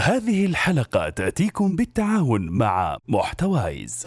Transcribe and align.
هذه 0.00 0.46
الحلقة 0.46 1.08
تأتيكم 1.08 1.76
بالتعاون 1.76 2.48
مع 2.50 2.98
محتوايز. 3.08 4.06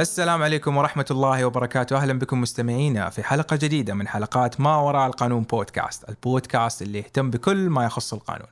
السلام 0.00 0.42
عليكم 0.42 0.76
ورحمة 0.76 1.04
الله 1.10 1.44
وبركاته. 1.44 1.96
أهلا 1.96 2.12
بكم 2.18 2.40
مستمعينا 2.40 3.10
في 3.10 3.22
حلقة 3.22 3.56
جديدة 3.56 3.94
من 3.94 4.08
حلقات 4.08 4.60
ما 4.60 4.76
وراء 4.76 5.06
القانون 5.06 5.42
بودكاست 5.42 6.08
البودكاست 6.08 6.82
اللي 6.82 6.98
يهتم 6.98 7.30
بكل 7.30 7.70
ما 7.70 7.84
يخص 7.84 8.12
القانون. 8.14 8.48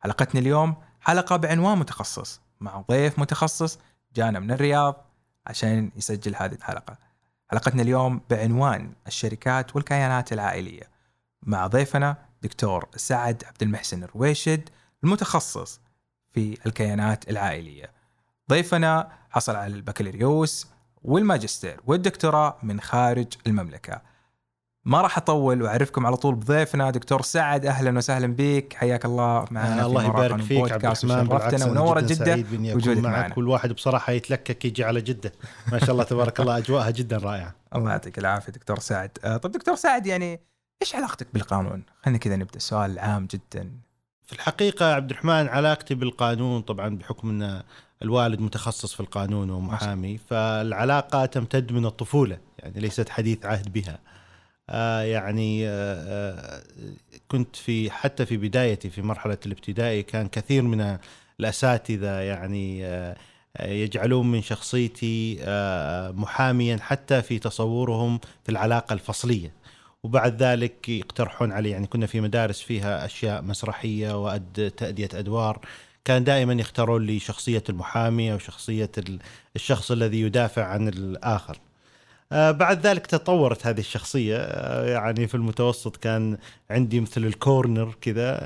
حلقتنا 0.00 0.40
اليوم 0.40 0.74
حلقة 1.00 1.36
بعنوان 1.36 1.78
متخصص 1.78 2.40
مع 2.60 2.84
ضيف 2.90 3.18
متخصص 3.18 3.78
جانا 4.16 4.40
من 4.40 4.50
الرياض 4.50 5.04
عشان 5.46 5.90
يسجل 5.96 6.34
هذه 6.36 6.54
الحلقة. 6.54 6.96
حلقتنا 7.50 7.82
اليوم 7.82 8.20
بعنوان 8.30 8.92
الشركات 9.06 9.76
والكيانات 9.76 10.32
العائلية 10.32 10.90
مع 11.42 11.66
ضيفنا 11.66 12.16
دكتور 12.42 12.88
سعد 12.96 13.44
عبد 13.46 13.62
المحسن 13.62 14.02
الرويشد 14.02 14.68
المتخصص 15.04 15.80
في 16.32 16.58
الكيانات 16.66 17.30
العائلية. 17.30 17.90
ضيفنا 18.50 19.12
حصل 19.30 19.56
على 19.56 19.74
البكالوريوس 19.74 20.73
والماجستير 21.04 21.80
والدكتوراه 21.86 22.56
من 22.62 22.80
خارج 22.80 23.26
المملكة. 23.46 24.00
ما 24.84 25.00
راح 25.00 25.18
أطول 25.18 25.62
وأعرفكم 25.62 26.06
على 26.06 26.16
طول 26.16 26.34
بضيفنا 26.34 26.90
دكتور 26.90 27.22
سعد 27.22 27.66
أهلا 27.66 27.98
وسهلا 27.98 28.34
بك. 28.38 28.72
حياك 28.72 29.04
الله. 29.04 29.44
معنا 29.50 29.86
الله 29.86 30.04
يبارك 30.04 30.40
فيك 30.40 30.72
عبد 30.72 30.84
الرحمن. 30.84 31.26
شرفتنا 31.28 31.66
ونورت 31.66 32.04
جده 32.04 32.44
وجودك 32.74 33.02
معك 33.02 33.32
كل 33.32 33.48
واحد 33.48 33.72
بصراحة 33.72 34.12
يتلكك 34.12 34.64
يجي 34.64 34.84
على 34.84 35.00
جدة. 35.00 35.32
ما 35.72 35.78
شاء 35.78 35.90
الله 35.90 36.04
تبارك 36.04 36.40
الله. 36.40 36.58
أجواءها 36.58 36.90
جدا 36.90 37.16
رائعة. 37.16 37.54
الله 37.76 37.90
يعطيك 37.90 38.18
العافية 38.18 38.52
دكتور 38.52 38.78
سعد. 38.78 39.18
آه 39.24 39.36
طب 39.36 39.50
دكتور 39.50 39.74
سعد 39.74 40.06
يعني 40.06 40.40
إيش 40.82 40.94
علاقتك 40.94 41.26
بالقانون؟ 41.34 41.82
خلينا 42.02 42.18
كذا 42.18 42.36
نبدأ. 42.36 42.58
سؤال 42.58 42.98
عام 42.98 43.26
جدا. 43.26 43.70
في 44.26 44.32
الحقيقة 44.32 44.94
عبد 44.94 45.10
الرحمن 45.10 45.48
علاقتي 45.48 45.94
بالقانون 45.94 46.62
طبعا 46.62 46.88
بحكم 46.88 47.30
ان 47.30 47.62
الوالد 48.04 48.40
متخصص 48.40 48.94
في 48.94 49.00
القانون 49.00 49.50
ومحامي 49.50 50.18
فالعلاقة 50.18 51.26
تمتد 51.26 51.72
من 51.72 51.86
الطفولة 51.86 52.38
يعني 52.58 52.80
ليست 52.80 53.08
حديث 53.08 53.46
عهد 53.46 53.72
بها. 53.72 53.98
آه 54.70 55.00
يعني 55.02 55.68
آه, 55.68 55.70
آه، 55.70 56.62
كنت 57.28 57.56
في 57.56 57.90
حتى 57.90 58.26
في 58.26 58.36
بدايتي 58.36 58.90
في 58.90 59.02
مرحلة 59.02 59.38
الابتدائي 59.46 60.02
كان 60.02 60.28
كثير 60.28 60.62
من 60.62 60.98
الأساتذة 61.40 62.20
يعني 62.20 62.86
آه 62.86 63.16
يجعلون 63.60 64.30
من 64.30 64.42
شخصيتي 64.42 65.38
آه 65.42 66.10
محاميا 66.10 66.76
حتى 66.80 67.22
في 67.22 67.38
تصورهم 67.38 68.20
في 68.44 68.52
العلاقة 68.52 68.92
الفصلية. 68.92 69.52
وبعد 70.02 70.42
ذلك 70.42 70.88
يقترحون 70.88 71.52
علي 71.52 71.70
يعني 71.70 71.86
كنا 71.86 72.06
في 72.06 72.20
مدارس 72.20 72.60
فيها 72.60 73.04
أشياء 73.04 73.42
مسرحية 73.42 74.24
وأد 74.24 74.72
تأدية 74.76 75.08
أدوار. 75.14 75.60
كان 76.04 76.24
دائما 76.24 76.52
يختارون 76.52 77.06
لي 77.06 77.18
شخصية 77.18 77.62
المحامي 77.68 78.32
أو 78.32 78.38
شخصية 78.38 78.90
الشخص 79.56 79.90
الذي 79.90 80.20
يدافع 80.20 80.64
عن 80.64 80.88
الآخر. 80.88 81.58
آه، 82.32 82.50
بعد 82.50 82.86
ذلك 82.86 83.06
تطورت 83.06 83.66
هذه 83.66 83.80
الشخصية. 83.80 84.36
آه، 84.36 84.86
يعني 84.86 85.26
في 85.26 85.34
المتوسط 85.34 85.96
كان 85.96 86.38
عندي 86.70 87.00
مثل 87.00 87.24
الكورنر 87.24 87.94
كذا 88.00 88.36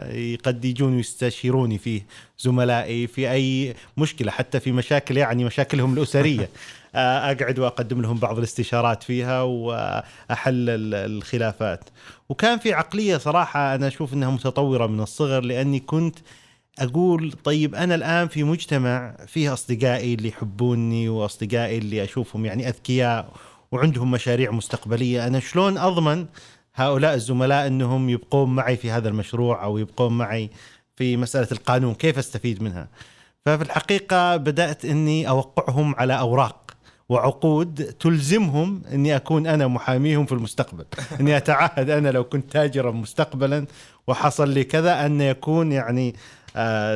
قد 0.44 0.64
يجون 0.64 0.98
يستشيروني 0.98 1.78
فيه 1.78 2.06
زملائي 2.38 3.06
في 3.06 3.30
أي 3.30 3.74
مشكلة 3.96 4.30
حتى 4.30 4.60
في 4.60 4.72
مشاكل 4.72 5.16
يعني 5.16 5.44
مشاكلهم 5.44 5.94
الأسرية. 5.94 6.48
آه، 6.94 7.32
أقعد 7.32 7.58
وأقدم 7.58 8.02
لهم 8.02 8.18
بعض 8.18 8.38
الاستشارات 8.38 9.02
فيها 9.02 9.42
وأحل 9.42 10.70
الخلافات. 10.94 11.84
وكان 12.28 12.58
في 12.58 12.72
عقلية 12.72 13.16
صراحة 13.16 13.74
أنا 13.74 13.86
أشوف 13.88 14.14
أنها 14.14 14.30
متطورة 14.30 14.86
من 14.86 15.00
الصغر 15.00 15.40
لأني 15.40 15.80
كنت 15.80 16.18
أقول 16.78 17.32
طيب 17.44 17.74
أنا 17.74 17.94
الآن 17.94 18.28
في 18.28 18.44
مجتمع 18.44 19.16
فيه 19.26 19.52
أصدقائي 19.52 20.14
اللي 20.14 20.28
يحبوني 20.28 21.08
وأصدقائي 21.08 21.78
اللي 21.78 22.04
أشوفهم 22.04 22.44
يعني 22.46 22.68
أذكياء 22.68 23.32
وعندهم 23.72 24.10
مشاريع 24.10 24.50
مستقبلية 24.50 25.26
أنا 25.26 25.40
شلون 25.40 25.78
أضمن 25.78 26.26
هؤلاء 26.74 27.14
الزملاء 27.14 27.66
إنهم 27.66 28.08
يبقون 28.08 28.54
معي 28.54 28.76
في 28.76 28.90
هذا 28.90 29.08
المشروع 29.08 29.64
أو 29.64 29.78
يبقون 29.78 30.18
معي 30.18 30.50
في 30.96 31.16
مسألة 31.16 31.48
القانون؟ 31.52 31.94
كيف 31.94 32.18
أستفيد 32.18 32.62
منها؟ 32.62 32.88
ففي 33.46 33.62
الحقيقة 33.62 34.36
بدأت 34.36 34.84
إني 34.84 35.28
أوقعهم 35.28 35.94
على 35.94 36.18
أوراق 36.18 36.68
وعقود 37.08 37.84
تلزمهم 37.84 38.82
إني 38.92 39.16
أكون 39.16 39.46
أنا 39.46 39.66
محاميهم 39.66 40.26
في 40.26 40.32
المستقبل 40.32 40.84
إني 41.20 41.36
أتعهد 41.36 41.90
أنا 41.90 42.08
لو 42.08 42.24
كنت 42.24 42.52
تاجرا 42.52 42.90
مستقبلا 42.90 43.66
وحصل 44.06 44.48
لي 44.48 44.64
كذا 44.64 45.06
أن 45.06 45.20
يكون 45.20 45.72
يعني 45.72 46.14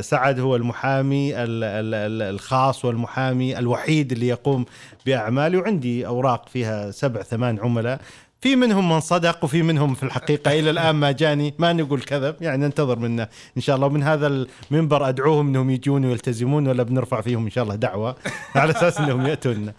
سعد 0.01 0.41
هو 0.41 0.57
المحامي 0.57 1.33
الخاص 1.37 2.85
والمحامي 2.85 3.59
الوحيد 3.59 4.13
اللي 4.13 4.29
يقوم 4.29 4.65
باعمالي 5.07 5.57
وعندي 5.57 6.07
أوراق 6.07 6.49
فيها 6.49 6.91
سبع 6.91 7.23
ثمان 7.23 7.59
عملاء. 7.59 8.01
في 8.41 8.57
منهم 8.57 8.93
من 8.93 9.01
صدق 9.01 9.45
وفي 9.45 9.62
منهم 9.62 9.95
في 9.95 10.03
الحقيقة 10.03 10.59
إلى 10.59 10.71
الآن 10.71 10.95
ما 10.95 11.12
جاني. 11.12 11.55
ما 11.59 11.73
نقول 11.73 12.01
كذب 12.01 12.37
يعني 12.41 12.65
ننتظر 12.65 12.99
منه 12.99 13.29
إن 13.57 13.62
شاء 13.62 13.77
الله. 13.77 13.87
ومن 13.87 14.03
هذا 14.03 14.47
المنبر 14.71 15.09
أدعوهم 15.09 15.49
إنهم 15.49 15.71
يجون 15.71 16.05
ويلتزمون 16.05 16.69
ولا 16.69 16.83
بنرفع 16.83 17.21
فيهم 17.21 17.45
إن 17.45 17.51
شاء 17.51 17.65
الله 17.65 17.75
دعوة 17.75 18.17
على 18.57 18.71
أساس 18.71 19.01
إنهم 19.01 19.27
يأتون. 19.27 19.73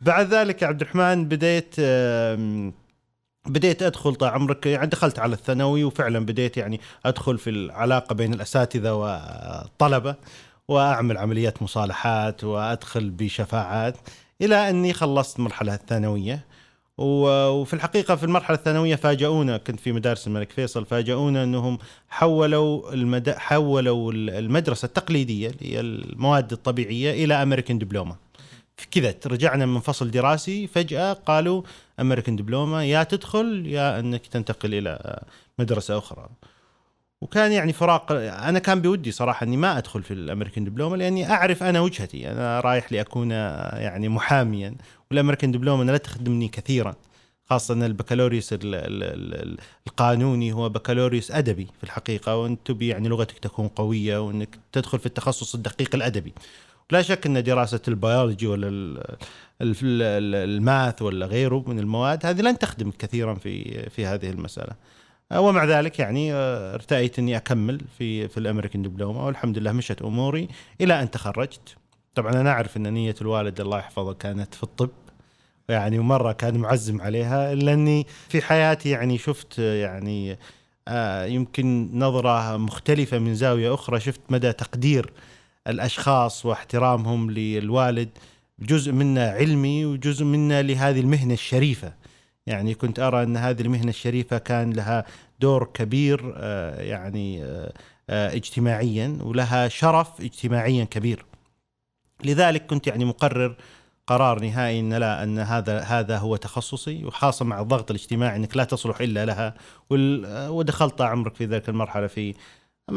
بعد 0.00 0.34
ذلك 0.34 0.62
عبد 0.62 0.80
الرحمن 0.80 1.24
بديت 1.28 1.74
بديت 3.46 3.82
أدخل 3.82 4.14
طال 4.14 4.28
عمرك 4.28 4.66
يعني 4.66 4.86
دخلت 4.86 5.18
على 5.18 5.34
الثانوي 5.34 5.84
وفعلا 5.84 6.26
بديت 6.26 6.56
يعني 6.56 6.80
أدخل 7.06 7.38
في 7.38 7.50
العلاقة 7.50 8.14
بين 8.14 8.34
الأساتذة 8.34 8.92
والطلبة 8.92 10.14
وأعمل 10.68 11.18
عمليات 11.18 11.62
مصالحات 11.62 12.44
وأدخل 12.44 13.10
بشفاعات 13.10 13.96
إلى 14.42 14.70
أني 14.70 14.92
خلصت 14.92 15.38
المرحله 15.38 15.74
الثانوية. 15.74 16.44
وفي 16.98 17.74
الحقيقة 17.74 18.16
في 18.16 18.24
المرحلة 18.24 18.56
الثانوية 18.56 18.96
فاجئونا 18.96 19.56
كنت 19.56 19.80
في 19.80 19.92
مدارس 19.92 20.26
الملك 20.26 20.50
فيصل 20.52 20.86
فاجئونا 20.86 21.44
أنهم 21.44 21.78
حولوا 22.08 22.92
المد... 22.92 23.30
حولوا 23.30 24.12
المدرسة 24.12 24.86
التقليدية 24.86 25.48
اللي 25.48 25.74
هي 25.74 25.80
المواد 25.80 26.52
الطبيعية 26.52 27.24
إلى 27.24 27.42
امريكان 27.42 27.78
دبلومه 27.78 28.16
كذا 28.90 29.14
رجعنا 29.26 29.66
من 29.66 29.80
فصل 29.80 30.10
دراسي 30.10 30.66
فجأة 30.66 31.12
قالوا 31.12 31.62
امريكان 32.00 32.36
دبلومه 32.36 32.82
يا 32.82 33.02
تدخل 33.02 33.66
يا 33.66 34.00
إنك 34.00 34.26
تنتقل 34.26 34.74
إلى 34.74 35.22
مدرسة 35.58 35.98
أخرى. 35.98 36.28
وكان 37.20 37.52
يعني 37.52 37.72
فراق 37.72 38.12
أنا 38.12 38.58
كان 38.58 38.80
بودي 38.82 39.12
صراحة 39.12 39.44
إني 39.46 39.56
ما 39.56 39.78
أدخل 39.78 40.02
في 40.02 40.14
ال 40.14 40.20
American 40.20 40.64
Diploma 40.64 40.96
لأني 40.96 41.30
أعرف 41.30 41.62
أنا 41.62 41.80
وجهتي 41.80 42.30
أنا 42.30 42.60
رايح 42.60 42.92
لأكون 42.92 43.30
يعني 43.30 44.08
محاميا. 44.08 44.74
وال 45.10 45.18
American 45.18 45.52
Diploma 45.52 45.84
لا 45.84 45.96
تخدمني 45.96 46.48
كثيرا 46.48 46.94
خاصة 47.44 47.74
أن 47.74 47.82
البكالوريوس 47.82 48.54
القانوني 49.86 50.52
هو 50.52 50.68
بكالوريوس 50.68 51.30
أدبي 51.30 51.66
في 51.78 51.84
الحقيقة 51.84 52.36
وأنت 52.36 52.60
تبي 52.64 52.88
يعني 52.88 53.08
لغتك 53.08 53.38
تكون 53.38 53.68
قوية 53.68 54.18
وأنك 54.18 54.58
تدخل 54.72 54.98
في 54.98 55.06
التخصص 55.06 55.54
الدقيق 55.54 55.94
الأدبي. 55.94 56.34
لا 56.92 57.02
شك 57.02 57.26
أن 57.26 57.42
دراسة 57.42 57.80
البيولوجي 57.88 58.46
ولا 58.46 58.68
ال 59.62 59.90
math 59.90 61.02
ولا 61.02 61.26
غيره 61.26 61.64
من 61.66 61.78
المواد 61.78 62.26
هذه 62.26 62.40
لن 62.40 62.58
تخدم 62.58 62.90
كثيرا 62.90 63.34
في 63.34 63.82
في 63.90 64.06
هذه 64.06 64.30
المسألة. 64.30 64.72
ومع 65.32 65.64
ذلك 65.64 65.98
يعني 65.98 66.34
آه، 66.34 66.74
ارتأيت 66.74 67.18
أني 67.18 67.36
أكمل 67.36 67.80
في 67.98 68.28
في 68.28 68.38
الأمريكان 68.38 68.82
دبلومه 68.82 69.26
والحمد 69.26 69.58
لله 69.58 69.72
مشت 69.72 70.02
أموري 70.02 70.48
إلى 70.80 71.02
أن 71.02 71.10
تخرجت. 71.10 71.76
طبعا 72.14 72.32
أنا 72.32 72.50
أعرف 72.50 72.76
أن 72.76 72.92
نية 72.92 73.14
الوالد 73.20 73.60
الله 73.60 73.78
يحفظه 73.78 74.12
كانت 74.12 74.54
في 74.54 74.62
الطب 74.62 74.90
يعني 75.68 75.98
مرة 75.98 76.32
كان 76.32 76.56
معزم 76.56 77.00
عليها 77.00 77.52
إلا 77.52 77.72
أني 77.72 78.06
في 78.28 78.42
حياتي 78.42 78.90
يعني 78.90 79.18
شفت 79.18 79.58
يعني 79.58 80.38
آه، 80.88 81.24
يمكن 81.24 81.90
نظرة 81.98 82.56
مختلفة 82.56 83.18
من 83.18 83.34
زاوية 83.34 83.74
أخرى 83.74 84.00
شفت 84.00 84.20
مدى 84.30 84.52
تقدير 84.52 85.12
الأشخاص 85.66 86.46
واحترامهم 86.46 87.30
للوالد 87.30 88.08
جزء 88.58 88.92
منا 88.92 89.30
علمي 89.30 89.84
وجزء 89.84 90.24
منا 90.24 90.62
لهذه 90.62 91.00
المهنة 91.00 91.34
الشريفة. 91.34 91.92
يعني 92.46 92.74
كنت 92.74 92.98
أرى 92.98 93.22
أن 93.22 93.36
هذه 93.36 93.62
المهنة 93.62 93.88
الشريفة 93.88 94.38
كان 94.38 94.72
لها 94.72 95.04
دور 95.40 95.70
كبير 95.74 96.34
آه، 96.36 96.82
يعني 96.82 97.44
آه، 97.44 97.72
آه، 98.10 98.34
اجتماعيا 98.34 99.18
ولها 99.20 99.68
شرف 99.68 100.20
اجتماعيا 100.20 100.84
كبير. 100.84 101.24
لذلك 102.24 102.66
كنت 102.66 102.86
يعني 102.86 103.04
مقرر 103.04 103.56
قرار 104.06 104.40
نهائي 104.40 104.80
إن 104.80 104.94
لا 104.94 105.22
أن 105.22 105.38
هذا 105.38 105.80
هذا 105.80 106.18
هو 106.18 106.36
تخصصي 106.36 107.04
وخاصة 107.04 107.44
مع 107.44 107.60
الضغط 107.60 107.90
الاجتماعي 107.90 108.36
إنك 108.36 108.56
لا 108.56 108.64
تصلح 108.64 109.00
إلا 109.00 109.24
لها 109.24 109.54
ودخلت 110.50 111.00
عمرك 111.00 111.34
في 111.34 111.44
ذلك 111.44 111.68
المرحلة 111.68 112.06
في 112.06 112.34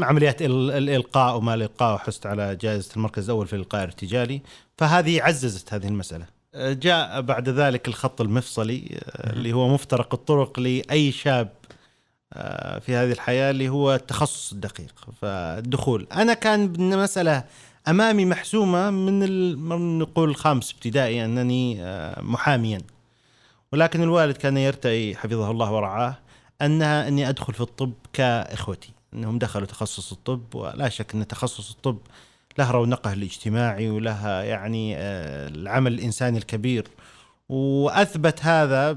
عمليات 0.01 0.42
ال- 0.42 0.72
الإلقاء 0.72 1.38
وما 1.38 1.54
الإلقاء 1.54 1.95
وحصت 1.95 2.25
على 2.25 2.56
جائزة 2.56 2.90
المركز 2.95 3.24
الأول 3.30 3.48
في 3.48 3.54
الإلقاء 3.54 3.84
الارتجالي. 3.84 4.42
فهذه 4.78 5.22
عززت 5.24 5.74
هذه 5.74 5.88
المسألة. 5.88 6.25
جاء 6.56 7.22
بعد 7.22 7.50
ذلك 7.50 7.88
الخط 7.88 8.22
المفصلي 8.22 9.00
آه، 9.06 9.34
اللي 9.34 9.54
هو 9.54 9.68
مفترق 9.69 10.13
الطرق 10.13 10.60
لأي 10.60 11.12
شاب 11.12 11.50
آه، 12.34 12.80
في 12.80 12.95
هذه 12.95 13.12
الحياة 13.12 13.51
اللي 13.51 13.69
هو 13.69 13.95
التخصص 13.95 14.51
الدقيق. 14.51 14.94
فالدخول 15.22 16.07
أنا 16.13 16.34
كان 16.34 16.75
المساله 16.75 17.44
أمامي 17.88 18.25
محسومة 18.25 18.90
من 18.90 19.24
ال- 19.24 19.60
من 19.60 20.00
نقول 20.00 20.30
الخامس 20.30 20.72
ابتدائي 20.74 21.25
أنني 21.25 21.78
آه، 21.84 22.22
محاميا. 22.22 22.81
ولكن 23.74 24.04
الوالد 24.04 24.38
كان 24.38 24.57
يرتئي 24.57 25.16
حفظه 25.16 25.51
الله 25.51 25.72
ورعاه 25.72 26.18
أنها 26.62 27.07
أني 27.07 27.30
أدخل 27.30 27.54
في 27.54 27.62
الطب 27.62 27.94
كإخوتي. 28.13 28.90
إنهم 29.15 29.38
دخلوا 29.39 29.65
تخصص 29.68 30.12
الطب 30.12 30.56
ولا 30.56 30.89
شك 30.89 31.15
إن 31.15 31.27
تخصص 31.27 31.71
الطب 31.71 31.98
له 32.60 32.71
رونقه 32.71 33.13
الاجتماعي 33.13 33.89
ولها 33.89 34.44
يعني 34.44 34.95
آه، 34.98 35.48
العمل 35.48 35.94
الإنساني 35.94 36.38
الكبير. 36.38 36.88
وأثبت 37.50 38.45
هذا 38.45 38.94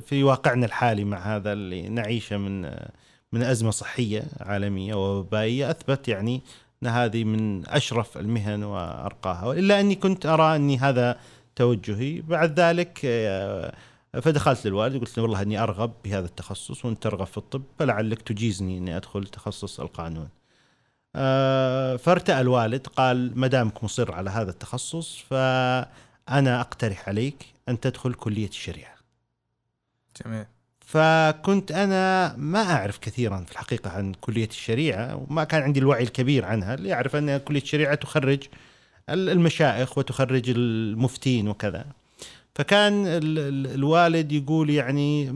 في 0.00 0.22
واقعنا 0.22 0.66
الحالي 0.66 1.04
مع 1.04 1.36
هذا 1.36 1.52
اللي 1.52 1.88
نعيشه 1.88 2.36
من 2.36 2.64
آه، 2.64 2.90
من 3.32 3.42
أزمة 3.42 3.70
صحية 3.70 4.24
عالمية 4.40 4.94
ووبائية. 4.94 5.70
أثبت 5.70 6.08
يعني 6.08 6.42
إن 6.82 6.88
هذه 6.88 7.24
من 7.24 7.68
أشرف 7.68 8.18
المهن 8.18 8.62
وأرقاها. 8.64 9.52
الا 9.52 9.80
أني 9.80 9.94
كنت 9.94 10.26
أرى 10.26 10.56
أني 10.56 10.78
هذا 10.78 11.18
توجهي. 11.56 12.20
بعد 12.20 12.60
ذلك 12.60 13.00
آه، 13.04 13.74
فدخلت 14.12 14.66
للوالد 14.66 15.00
قلت 15.00 15.16
له 15.18 15.22
والله 15.22 15.42
إني 15.42 15.58
أرغب 15.62 15.92
بهذا 16.04 16.26
التخصص 16.26 16.84
وأنت 16.84 17.02
ترغب 17.02 17.26
في 17.26 17.36
الطب 17.38 17.62
فلعلك 17.78 18.22
تجيزني 18.22 18.78
إني 18.78 18.96
أدخل 18.96 19.26
تخصص 19.26 19.80
القانون. 19.80 20.28
آه، 21.16 21.96
فارتأى 21.96 22.40
الوالد 22.40 22.86
قال 22.86 23.38
ما 23.38 23.46
دامك 23.46 23.84
مصر 23.84 24.12
على 24.12 24.30
هذا 24.30 24.50
التخصص 24.50 25.18
فأنا 25.18 26.60
أقترح 26.60 27.08
عليك 27.08 27.46
أن 27.68 27.80
تدخل 27.80 28.14
كلية 28.14 28.48
الشريعة. 28.48 28.94
جميل 30.24 30.44
فكنت 30.80 31.72
أنا 31.72 32.36
ما 32.36 32.62
أعرف 32.72 32.98
كثيرا 32.98 33.40
في 33.46 33.52
الحقيقة 33.52 33.90
عن 33.90 34.14
كلية 34.20 34.48
الشريعة 34.48 35.16
وما 35.30 35.44
كان 35.44 35.62
عندي 35.62 35.80
الوعي 35.80 36.02
الكبير 36.02 36.44
عنها 36.44 36.74
اللي 36.74 36.88
يعرف 36.88 37.16
أن 37.16 37.36
كلية 37.36 37.62
الشريعة 37.62 37.94
تخرج 37.94 38.42
ال- 39.08 39.28
المشايخ 39.30 39.98
وتخرج 39.98 40.50
المفتين 40.50 41.48
وكذا 41.48 41.84
فكان 42.58 43.06
ال- 43.06 43.38
ال- 43.38 43.74
الوالد 43.74 44.32
يقول 44.32 44.70
يعني 44.70 45.28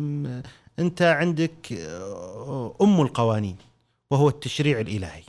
أنت 0.78 1.02
عندك 1.02 1.72
أم 2.82 3.00
القوانين 3.00 3.56
وهو 4.10 4.28
التشريع 4.28 4.80
الإلهي. 4.80 5.22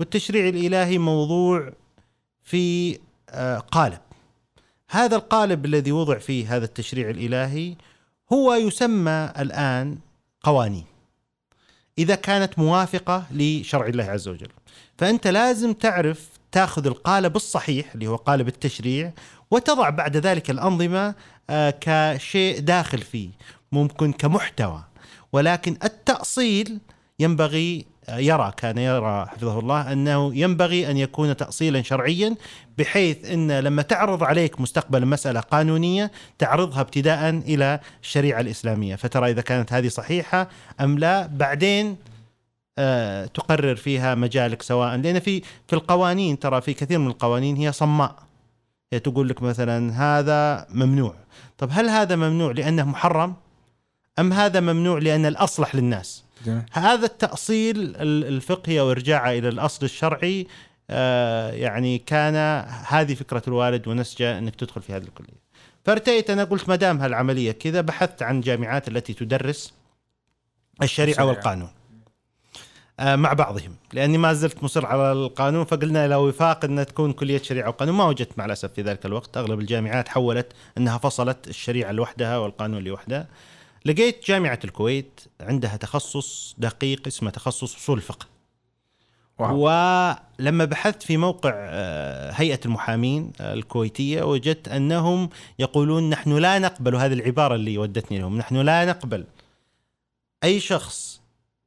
والتشريع 0.00 0.48
الإلهي 0.48 0.98
موضوع 0.98 1.72
في 2.42 2.98
قالب. 3.72 3.98
هذا 4.90 5.16
القالب 5.16 5.64
الذي 5.64 5.92
وضع 5.92 6.18
فيه 6.18 6.56
هذا 6.56 6.64
التشريع 6.64 7.10
الإلهي 7.10 7.74
هو 8.32 8.54
يسمى 8.54 9.32
الآن 9.38 9.98
قوانين. 10.42 10.84
إذا 11.98 12.14
كانت 12.14 12.58
موافقة 12.58 13.26
لشرع 13.30 13.86
الله 13.86 14.04
عز 14.04 14.28
وجل. 14.28 14.48
فأنت 14.98 15.26
لازم 15.26 15.72
تعرف 15.72 16.28
تاخذ 16.56 16.86
القالب 16.86 17.36
الصحيح 17.36 17.92
اللي 17.94 18.06
هو 18.06 18.16
قالب 18.16 18.48
التشريع 18.48 19.12
وتضع 19.50 19.90
بعد 19.90 20.16
ذلك 20.16 20.50
الأنظمة 20.50 21.14
آه، 21.50 21.74
كشيء 21.80 22.60
داخل 22.60 22.98
فيه 22.98 23.28
ممكن 23.72 24.12
كمحتوى. 24.12 24.84
ولكن 25.32 25.76
التأصيل 25.84 26.78
ينبغي 27.18 27.86
آه، 28.08 28.18
يرى 28.18 28.52
كان 28.56 28.78
يرى 28.78 29.26
حفظه 29.26 29.58
الله 29.58 29.92
أنه 29.92 30.34
ينبغي 30.34 30.90
أن 30.90 30.96
يكون 30.96 31.36
تاصيلا 31.36 31.82
شرعيا 31.82 32.34
بحيث 32.78 33.30
إن 33.30 33.52
لما 33.52 33.82
تعرض 33.82 34.24
عليك 34.24 34.60
مستقبلا 34.60 35.06
مسألة 35.06 35.40
قانونية 35.40 36.10
تعرضها 36.38 36.80
ابتداء 36.80 37.30
إلى 37.30 37.80
الشريعة 38.02 38.40
الإسلامية. 38.40 38.96
فترى 38.96 39.30
إذا 39.30 39.40
كانت 39.40 39.72
هذه 39.72 39.88
صحيحة 39.88 40.48
أم 40.80 40.98
لا. 40.98 41.26
بعدين 41.26 41.96
تقرر 43.34 43.76
فيها 43.76 44.14
مجالك 44.14 44.62
سواء. 44.62 44.96
لأن 44.96 45.18
في 45.18 45.42
في 45.68 45.72
القوانين 45.72 46.38
ترى 46.38 46.60
في 46.60 46.74
كثير 46.74 46.98
من 46.98 47.06
القوانين 47.06 47.56
هي 47.56 47.72
صماء. 47.72 48.16
هي 48.92 48.98
تقول 48.98 49.28
لك 49.28 49.42
مثلا 49.42 49.92
هذا 49.92 50.66
ممنوع. 50.70 51.14
طب 51.58 51.68
هل 51.72 51.88
هذا 51.88 52.16
ممنوع 52.16 52.52
لأنه 52.52 52.84
محرم؟ 52.84 53.34
أم 54.18 54.32
هذا 54.32 54.60
ممنوع 54.60 54.98
لأن 54.98 55.26
الأصلح 55.26 55.74
للناس؟ 55.74 56.24
جميل. 56.46 56.62
هذا 56.72 57.06
التأصيل 57.06 57.76
ال- 57.78 58.24
الفقهي 58.24 58.80
وإرجاعه 58.80 59.30
إلى 59.30 59.48
الأصل 59.48 59.84
الشرعي 59.84 60.46
آه، 60.90 61.50
يعني 61.50 61.98
كان 61.98 62.34
هذه 62.88 63.14
فكرة 63.14 63.42
الوالد 63.48 63.88
ونسجه 63.88 64.38
أنك 64.38 64.54
تدخل 64.56 64.82
في 64.82 64.92
هذه 64.92 65.02
الكلية. 65.02 65.46
فارتئيت 65.84 66.30
أنا 66.30 66.44
قلت 66.44 66.68
ما 66.68 66.76
دام 66.76 67.00
هالعملية 67.00 67.52
كذا 67.52 67.80
بحثت 67.80 68.22
عن 68.22 68.40
جامعات 68.40 68.88
التي 68.88 69.14
تدرس 69.14 69.72
الشريعة. 70.82 71.24
والقانون. 71.24 71.68
آه، 71.68 71.85
مع 73.00 73.32
بعضهم. 73.32 73.76
لأني 73.92 74.18
ما 74.18 74.32
زلت 74.32 74.62
مصر 74.62 74.86
على 74.86 75.12
القانون 75.12 75.64
فقلنا 75.64 76.08
لو 76.08 76.28
وفاق 76.28 76.64
إن 76.64 76.86
تكون 76.86 77.12
كلية 77.12 77.42
شريعة 77.42 77.68
وقانون. 77.68 77.96
ما 77.96 78.04
وجدت 78.04 78.38
مع 78.38 78.44
الأسف 78.44 78.72
في 78.72 78.82
ذلك 78.82 79.06
الوقت. 79.06 79.36
أغلب 79.36 79.60
الجامعات 79.60 80.08
حولت 80.08 80.52
إنها 80.78 80.98
فصلت 80.98 81.48
الشريعة 81.48 81.92
لوحدها 81.92 82.38
والقانون 82.38 82.84
لوحده. 82.84 83.28
لقيت 83.84 84.26
جامعة 84.26 84.58
الكويت 84.64 85.20
عندها 85.40 85.76
تخصص 85.76 86.54
دقيق 86.58 87.06
اسمه 87.06 87.30
تخصص 87.30 87.76
أصول 87.76 87.96
الفقه. 87.98 88.26
واو. 89.38 89.56
ولما 89.56 90.64
بحثت 90.64 91.02
في 91.02 91.16
موقع 91.16 91.52
آه، 91.54 92.30
هيئة 92.30 92.60
المحامين 92.64 93.32
آه، 93.40 93.54
الكويتية 93.54 94.22
وجدت 94.22 94.68
أنهم 94.68 95.28
يقولون 95.58 96.10
نحن 96.10 96.32
لا 96.32 96.58
نقبل 96.58 96.94
وهذه 96.94 97.12
العبارة 97.12 97.54
اللي 97.54 97.78
ودتني 97.78 98.18
لهم 98.18 98.38
نحن 98.38 98.56
لا 98.56 98.84
نقبل 98.84 99.24
أي 100.44 100.60
شخص 100.60 101.15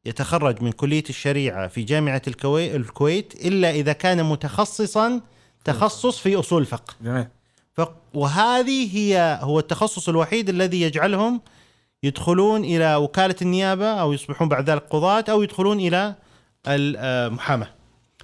يتخرج 0.10 0.62
من 0.62 0.72
كلية 0.72 1.04
الشريعة 1.10 1.68
في 1.68 1.84
جامعة 1.84 2.22
الكوي- 2.28 2.76
الكويت 2.76 3.34
إلا 3.46 3.70
إذا 3.72 3.94
كان 3.94 4.26
متخصصا 4.26 5.22
تخصص 5.66 6.20
في 6.20 6.36
أصول 6.40 6.62
الفقه. 6.62 6.94
جميل. 7.02 7.28
ف- 7.74 7.88
وهذه 8.14 8.98
هي 8.98 9.40
هو 9.42 9.60
التخصص 9.60 10.10
الوحيد 10.10 10.50
الذي 10.50 10.82
يجعلهم 10.82 11.42
يدخلون 12.04 12.64
إلى 12.64 12.96
وكالة 12.96 13.36
النيابة 13.42 13.86
أو 13.88 14.14
يصبحون 14.14 14.50
بعد 14.50 14.70
ذلك 14.70 14.84
قضاة 14.90 15.26
أو 15.30 15.44
يدخلون 15.44 15.80
إلى 15.80 16.16
المحاماة. 16.68 17.68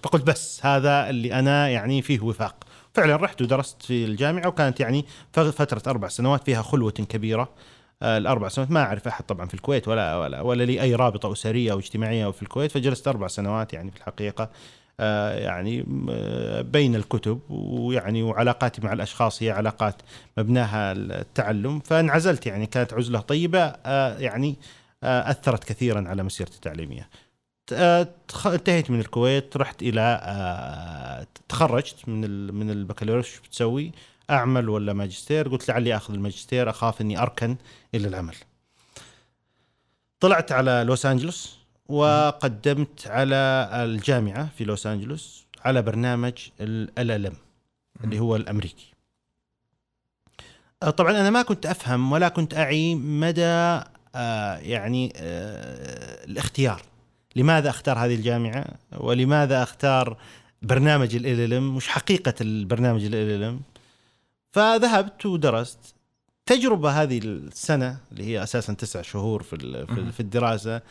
فقلت 0.03 0.23
بس 0.23 0.65
هذا 0.65 1.09
اللي 1.09 1.33
أنا 1.39 1.69
يعني 1.69 2.01
فيه 2.01 2.19
وفاق. 2.19 2.55
فعلا 2.93 3.15
رحت 3.15 3.41
ودرست 3.41 3.83
في 3.83 4.05
الجامعة 4.05 4.47
وكانت 4.47 4.79
يعني 4.79 5.05
ف- 5.33 5.39
فترة 5.39 5.81
أربع 5.91 6.07
سنوات 6.07 6.43
فيها 6.45 6.61
خلوة 6.61 6.91
كبيرة. 6.91 7.41
آه، 7.41 7.49
الأربع 8.03 8.47
سنوات 8.47 8.71
ما 8.71 8.83
أعرف 8.83 9.07
أحد 9.07 9.25
طبعا 9.25 9.45
في 9.47 9.53
الكويت 9.53 9.87
ولا 9.87 10.17
ولا 10.17 10.41
ولا 10.41 10.63
لي 10.63 10.81
أي 10.81 10.95
رابطة 10.95 11.31
أسرية 11.31 11.71
أو 11.71 11.79
اجتماعيه 11.79 12.31
في 12.31 12.41
الكويت 12.43 12.71
فجلست 12.71 13.07
أربع 13.07 13.27
سنوات 13.27 13.73
يعني 13.73 13.91
في 13.91 13.97
الحقيقة 13.97 14.49
آه، 14.99 15.39
يعني 15.39 15.85
آه، 16.09 16.61
بين 16.61 16.95
الكتب 16.95 17.39
ويعني 17.49 18.23
وعلاقاتي 18.23 18.81
مع 18.81 18.93
الأشخاص 18.93 19.43
هي 19.43 19.51
علاقات 19.51 20.01
مبناها 20.37 20.91
التعلم 20.91 21.79
فانعزلت 21.79 22.45
يعني 22.45 22.65
كانت 22.65 22.93
عزلة 22.93 23.19
طيبة 23.19 23.59
آه، 23.85 24.17
يعني 24.17 24.55
آه، 25.03 25.31
أثرت 25.31 25.63
كثيرا 25.63 26.07
على 26.09 26.23
مسيرتي 26.23 26.55
التعليمية. 26.55 27.09
آه، 27.73 28.07
انتهيت 28.45 28.91
من 28.91 28.99
الكويت 28.99 29.57
رحت 29.57 29.81
إلى 29.81 30.19
آه، 30.23 31.27
تخرجت 31.49 32.09
من 32.09 32.53
من 32.53 32.69
البكالوريوس 32.71 33.39
بتسوي؟ 33.39 33.91
أعمل 34.29 34.69
ولا 34.69 34.93
ماجستير؟ 34.93 35.49
قلت 35.49 35.69
لعلي 35.69 35.95
أخذ 35.95 36.13
الماجستير 36.13 36.69
أخاف 36.69 37.01
إني 37.01 37.21
أركن 37.21 37.55
إلى 37.95 38.07
العمل. 38.07 38.35
طلعت 40.19 40.51
على 40.51 40.83
لوس 40.87 41.05
أنجلوس 41.05 41.57
وقدمت 41.89 43.07
على 43.07 43.69
الجامعة 43.73 44.49
في 44.57 44.63
لوس 44.63 44.87
أنجلوس 44.87 45.45
على 45.65 45.81
برنامج 45.81 46.33
ال 46.59 46.99
ال 46.99 47.31
اللي 48.03 48.19
هو 48.19 48.35
الأمريكي. 48.35 48.91
طبعا 50.97 51.11
أنا 51.11 51.29
ما 51.29 51.41
كنت 51.41 51.65
أفهم 51.65 52.11
ولا 52.11 52.29
كنت 52.29 52.53
أعي 52.53 52.95
مدى 52.95 53.81
آه، 54.15 54.57
يعني 54.57 55.13
آه، 55.15 56.25
الاختيار. 56.25 56.81
لماذا 57.35 57.69
أختار 57.69 57.97
هذه 57.97 58.15
الجامعة؟ 58.15 58.65
ولماذا 58.97 59.63
أختار 59.63 60.17
برنامج 60.61 61.15
ال 61.15 61.53
ال 61.53 61.61
مش 61.61 61.87
حقيقة 61.87 62.33
البرنامج 62.41 63.05
ال 63.05 63.15
ال 63.15 63.59
فذهبت 64.59 65.25
ودرست. 65.25 65.79
تجربة 66.45 66.89
هذه 67.01 67.17
السنة 67.23 67.97
اللي 68.11 68.23
هي 68.23 68.43
أساسا 68.43 68.73
تسع 68.73 69.01
شهور 69.01 69.43
في 69.43 69.57
في 69.57 69.63
ال- 69.99 70.11
في 70.11 70.19
الدراسة 70.19 70.81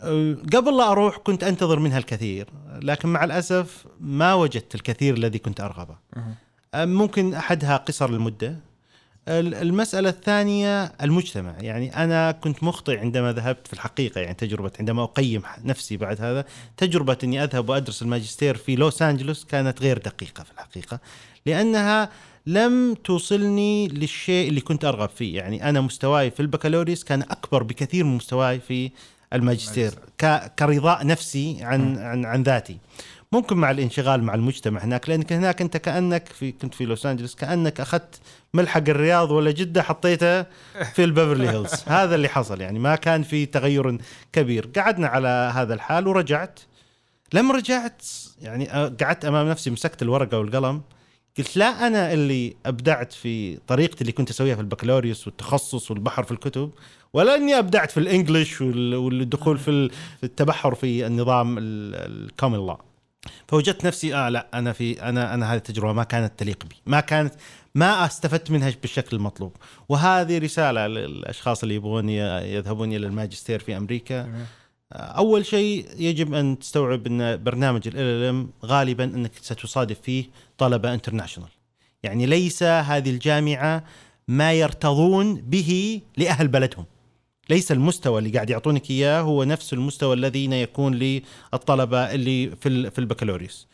أه، 0.00 0.36
قبل 0.54 0.76
لا 0.76 0.90
أروح 0.92 1.16
كنت 1.16 1.44
أنتظر 1.44 1.78
منها 1.78 1.98
الكثير 1.98 2.46
لكن 2.82 3.08
مع 3.08 3.24
الأسف 3.24 3.86
ما 4.00 4.34
وجدت 4.34 4.74
الكثير 4.74 5.14
الذي 5.14 5.38
كنت 5.38 5.60
أرغبه. 5.60 5.96
مهم. 6.16 6.34
أه، 6.74 6.84
ممكن 6.84 7.34
أحدها 7.34 7.76
قصر 7.76 8.08
المدة. 8.08 8.56
ال- 9.28 9.54
المسألة 9.54 10.08
الثانية 10.08 10.84
المجتمع. 10.84 11.54
يعني 11.60 12.04
أنا 12.04 12.32
كنت 12.32 12.62
مخطئ 12.64 12.98
عندما 12.98 13.32
ذهبت 13.32 13.66
في 13.66 13.72
الحقيقة 13.72 14.20
يعني 14.20 14.34
تجربة 14.34 14.72
عندما 14.80 15.02
أقيم 15.04 15.42
نفسي 15.64 15.96
بعد 15.96 16.20
هذا. 16.20 16.44
تجربة 16.76 17.18
أني 17.24 17.44
أذهب 17.44 17.68
وأدرس 17.68 18.02
الماجستير 18.02 18.56
في 18.56 18.76
لوس 18.76 19.02
أنجلوس 19.02 19.44
كانت 19.44 19.82
غير 19.82 19.98
دقيقة 19.98 20.44
في 20.44 20.50
الحقيقة 20.52 20.98
لأنها 21.46 22.10
لم 22.52 22.94
توصلني 22.94 23.88
للشيء 23.88 24.48
اللي 24.48 24.60
كنت 24.60 24.84
أرغب 24.84 25.08
فيه. 25.08 25.36
يعني 25.36 25.68
أنا 25.68 25.80
مستواي 25.80 26.30
في 26.30 26.40
البكالوريوس 26.40 27.04
كان 27.04 27.22
أكبر 27.22 27.62
بكثير 27.62 28.04
من 28.04 28.16
مستواي 28.16 28.60
في 28.60 28.90
الماجستير 29.32 29.92
ك- 30.18 30.52
كرضاء 30.58 31.06
نفسي 31.06 31.58
عن 31.60 31.98
عن 31.98 32.24
عن 32.24 32.42
ذاتي. 32.42 32.78
ممكن 33.32 33.56
مع 33.56 33.70
الانشغال 33.70 34.22
مع 34.22 34.34
المجتمع 34.34 34.84
هناك 34.84 35.08
لأنك 35.08 35.32
هناك 35.32 35.60
أنت 35.60 35.76
كأنك 35.76 36.28
في 36.28 36.52
كنت 36.52 36.74
في 36.74 36.84
لوس 36.84 37.06
أنجلوس 37.06 37.34
كأنك 37.34 37.80
أخذت 37.80 38.20
ملحق 38.54 38.82
الرياض 38.88 39.30
ولا 39.30 39.50
جدة 39.50 39.82
حطيته 39.82 40.42
في 40.94 41.04
البيفرلي 41.04 41.48
هيلز. 41.50 41.70
هذا 41.86 42.14
اللي 42.14 42.28
حصل. 42.28 42.60
يعني 42.60 42.78
ما 42.78 42.96
كان 42.96 43.22
في 43.22 43.46
تغير 43.46 43.98
كبير. 44.32 44.70
قعدنا 44.76 45.06
على 45.08 45.52
هذا 45.54 45.74
الحال 45.74 46.06
ورجعت. 46.06 46.60
لما 47.32 47.54
رجعت 47.54 48.02
يعني 48.42 48.66
قعدت 49.00 49.24
أمام 49.24 49.48
نفسي 49.48 49.70
مسكت 49.70 50.02
الورقة 50.02 50.38
والقلم 50.38 50.80
قلت 51.38 51.56
لا 51.56 51.86
أنا 51.86 52.12
اللي 52.12 52.56
أبدعت 52.66 53.12
في 53.12 53.56
طريقتي 53.66 54.00
اللي 54.00 54.12
كنت 54.12 54.30
أسويها 54.30 54.54
في 54.54 54.60
البكالوريوس 54.60 55.26
والتخصص 55.26 55.90
والبحر 55.90 56.22
في 56.22 56.30
الكتب 56.32 56.70
ولا 57.12 57.34
إني 57.34 57.58
أبدعت 57.58 57.90
في 57.90 58.00
ال 58.00 58.08
English 58.08 58.60
وال- 58.60 58.94
والدخول 58.94 59.58
في 59.58 59.70
ال- 59.70 59.90
في 59.90 60.24
التبحر 60.24 60.74
في 60.74 61.06
النظام 61.06 61.56
ال 61.58 61.73
common 61.73 62.66
law 62.66 62.76
فوجدت 63.48 63.84
نفسي 63.86 64.14
آه 64.14 64.28
لا 64.28 64.46
أنا 64.54 64.72
في 64.72 65.02
أنا 65.02 65.34
أنا 65.34 65.52
هذه 65.52 65.56
التجربة 65.58 65.92
ما 65.92 66.04
كانت 66.04 66.32
تليق 66.38 66.64
بي 66.64 66.76
ما 66.86 67.00
كانت 67.00 67.34
ما 67.74 68.06
استفدت 68.06 68.50
منها 68.50 68.72
بالشكل 68.82 69.16
المطلوب. 69.16 69.56
وهذه 69.88 70.38
رسالة 70.38 70.86
للأشخاص 70.86 71.62
اللي 71.62 71.74
يبغون 71.74 72.08
يذهبون 72.08 72.92
إلى 72.92 73.06
الماجستير 73.06 73.58
في 73.58 73.76
أمريكا. 73.76 74.22
أول 74.92 75.46
شيء 75.46 75.86
يجب 75.98 76.34
أن 76.34 76.58
تستوعب 76.58 77.06
أن 77.06 77.42
برنامج 77.42 77.88
ال 77.88 78.24
LLM 78.24 78.50
غالبا 78.64 79.04
أنك 79.04 79.32
ستصادف 79.40 80.00
فيه 80.00 80.24
طلبة 80.58 80.94
international 80.94 81.50
يعني 82.02 82.26
ليس 82.26 82.62
هذه 82.62 83.10
الجامعة 83.10 83.84
ما 84.28 84.52
يرتضون 84.52 85.34
به 85.34 86.00
لأهل 86.16 86.48
بلدهم. 86.48 86.84
ليس 87.50 87.72
المستوى 87.72 88.18
اللي 88.18 88.30
قاعد 88.30 88.50
يعطونك 88.50 88.90
إياه 88.90 89.20
هو 89.20 89.44
نفس 89.44 89.72
المستوى 89.72 90.14
الذين 90.14 90.52
يكون 90.52 90.94
للطلبة 90.94 92.14
اللي 92.14 92.56
في 92.56 92.90
في 92.90 92.98
البكالوريوس. 92.98 93.68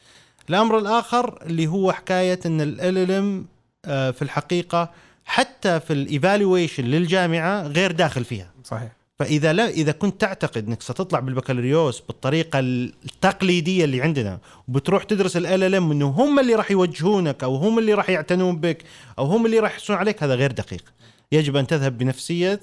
الأمر 0.49 0.79
الآخر 0.79 1.43
اللي 1.43 1.67
هو 1.67 1.93
حكاية 1.93 2.41
أن 2.47 2.61
ال 2.61 3.11
LLM 3.11 3.47
في 3.85 4.23
الحقيقة 4.23 4.91
حتى 5.25 5.81
في 5.81 5.93
ال 5.93 6.01
evaluation 6.01 6.85
للجامعة 6.85 7.67
غير 7.67 7.93
داخل 7.93 8.25
فيها. 8.25 8.51
صحيح. 8.65 9.04
فإذا 9.25 9.53
لا 9.53 9.69
إذا 9.69 9.93
كنت 9.93 10.21
تعتقد 10.21 10.67
إنك 10.67 10.83
ستطلع 10.83 11.21
بالبكالوريوس 11.21 12.01
بالطريقة 12.01 12.59
التقليدية 12.59 13.85
اللي 13.85 14.03
عندنا 14.03 14.39
وبتروح 14.69 15.05
تدرس 15.05 15.37
ال 15.37 15.47
ال 15.47 15.75
ام 15.75 15.91
إنه 15.91 16.07
هم 16.07 16.39
اللي 16.41 16.55
راح 16.55 16.71
يوجهونك 16.71 17.45
أو 17.45 17.57
هم 17.57 17.79
اللي 17.79 17.95
راح 17.95 18.11
يعتنون 18.11 18.57
بك 18.57 18.83
أو 19.19 19.25
هم 19.25 19.47
اللي 19.47 19.59
راح 19.59 19.73
يحسون 19.73 19.97
عليك 19.97 20.23
هذا 20.23 20.35
غير 20.35 20.53
دقيق. 20.53 20.85
يجب 21.33 21.57
أن 21.57 21.67
تذهب 21.67 21.99
بنفسية 21.99 22.61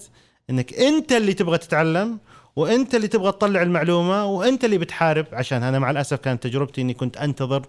إنك 0.49 0.73
أنت 0.73 1.11
اللي 1.11 1.33
تبغى 1.33 1.57
تتعلم 1.57 2.19
وأنت 2.55 2.95
اللي 2.95 3.07
تبغى 3.07 3.31
تطلع 3.31 3.61
المعلومة 3.61 4.25
وأنت 4.25 4.65
اللي 4.65 4.77
بتحارب 4.77 5.25
عشان 5.33 5.63
أنا 5.63 5.79
مع 5.79 5.91
الأسف 5.91 6.17
كانت 6.17 6.43
تجربتي 6.43 6.81
إني 6.81 6.93
كنت 6.93 7.17
أنتظر 7.17 7.65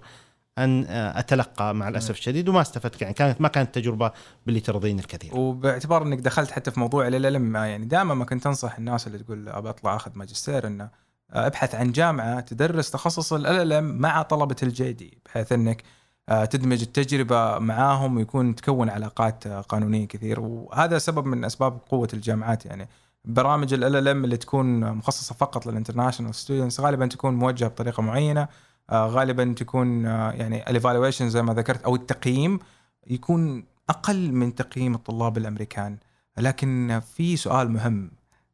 أن 0.58 0.84
أتلقى 0.88 1.74
مع 1.74 1.88
الأسف 1.88 2.10
الشديد 2.10 2.48
وما 2.48 2.60
استفدت 2.60 3.02
يعني. 3.02 3.14
كانت 3.14 3.40
ما 3.40 3.48
كانت 3.48 3.74
تجربة 3.74 4.12
باللي 4.46 4.60
ترضيني 4.60 5.00
الكثير 5.00 5.36
وباعتبار 5.36 6.02
إنك 6.02 6.18
دخلت 6.18 6.50
حتى 6.50 6.70
في 6.70 6.80
موضوع 6.80 7.06
الألم 7.08 7.56
يعني 7.56 7.84
دائما 7.84 8.14
ما 8.14 8.24
كنت 8.24 8.46
أنصح 8.46 8.78
الناس 8.78 9.06
اللي 9.06 9.18
تقول 9.18 9.48
ابى 9.48 9.68
أطلع 9.68 9.96
أخذ 9.96 10.10
ماجستير 10.14 10.66
إنه 10.66 10.90
ابحث 11.30 11.74
عن 11.74 11.92
جامعة 11.92 12.40
تدرس 12.40 12.90
تخصص 12.90 13.32
ال 13.32 13.45
LLM 13.45 13.84
مع 13.84 14.22
طلبة 14.22 14.56
ال 14.62 14.92
JD 14.92 15.18
بحيث 15.26 15.52
إنك 15.52 15.82
آه، 16.28 16.44
تدمج 16.44 16.82
التجربة 16.82 17.58
معاهم 17.58 18.16
ويكون 18.16 18.54
تكون 18.54 18.90
علاقات 18.90 19.46
آه، 19.46 19.60
قانونية 19.60 20.08
كثير. 20.08 20.40
وهذا 20.40 20.98
سبب 20.98 21.26
من 21.26 21.44
أسباب 21.44 21.78
قوة 21.88 22.08
الجامعات. 22.14 22.66
يعني 22.66 22.88
برامج 23.24 23.74
ال 23.74 24.08
LLM 24.08 24.24
اللي 24.24 24.36
تكون 24.36 24.92
مخصصة 24.92 25.34
فقط 25.34 25.66
لل 25.66 25.75
international 25.75 26.34
students 26.34 26.80
غالبا 26.80 27.06
تكون 27.06 27.34
موجهة 27.34 27.68
بطريقة 27.68 28.02
معينة. 28.02 28.42
آه، 28.42 28.48
غالبا 28.92 29.54
تكون 29.56 30.06
آه، 30.06 30.32
يعني 30.32 30.62
ال 30.70 30.76
evaluation 30.76 31.30
زي 31.30 31.42
ما 31.42 31.54
ذكرت 31.54 31.82
أو 31.82 31.94
التقييم 31.94 32.58
يكون 33.06 33.64
أقل 33.90 34.32
من 34.32 34.54
تقييم 34.54 34.94
الطلاب 34.94 35.38
الأمريكان. 35.38 35.98
لكن 36.38 37.00
في 37.16 37.36
سؤال 37.36 37.70
مهم 37.70 38.10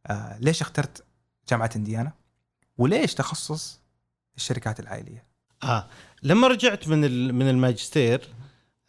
آه، 0.06 0.38
ليش 0.40 0.62
اخترت 0.62 1.04
جامعة 1.50 1.70
إنديانا؟ 1.76 2.12
وليش 2.78 3.14
تخصص 3.14 3.80
الشركات 4.36 4.80
العائلية؟ 4.80 5.24
آه 5.62 5.86
لما 6.22 6.48
رجعت 6.48 6.88
من 6.88 7.04
ال- 7.04 7.34
من 7.34 7.48
الماجستير 7.50 8.28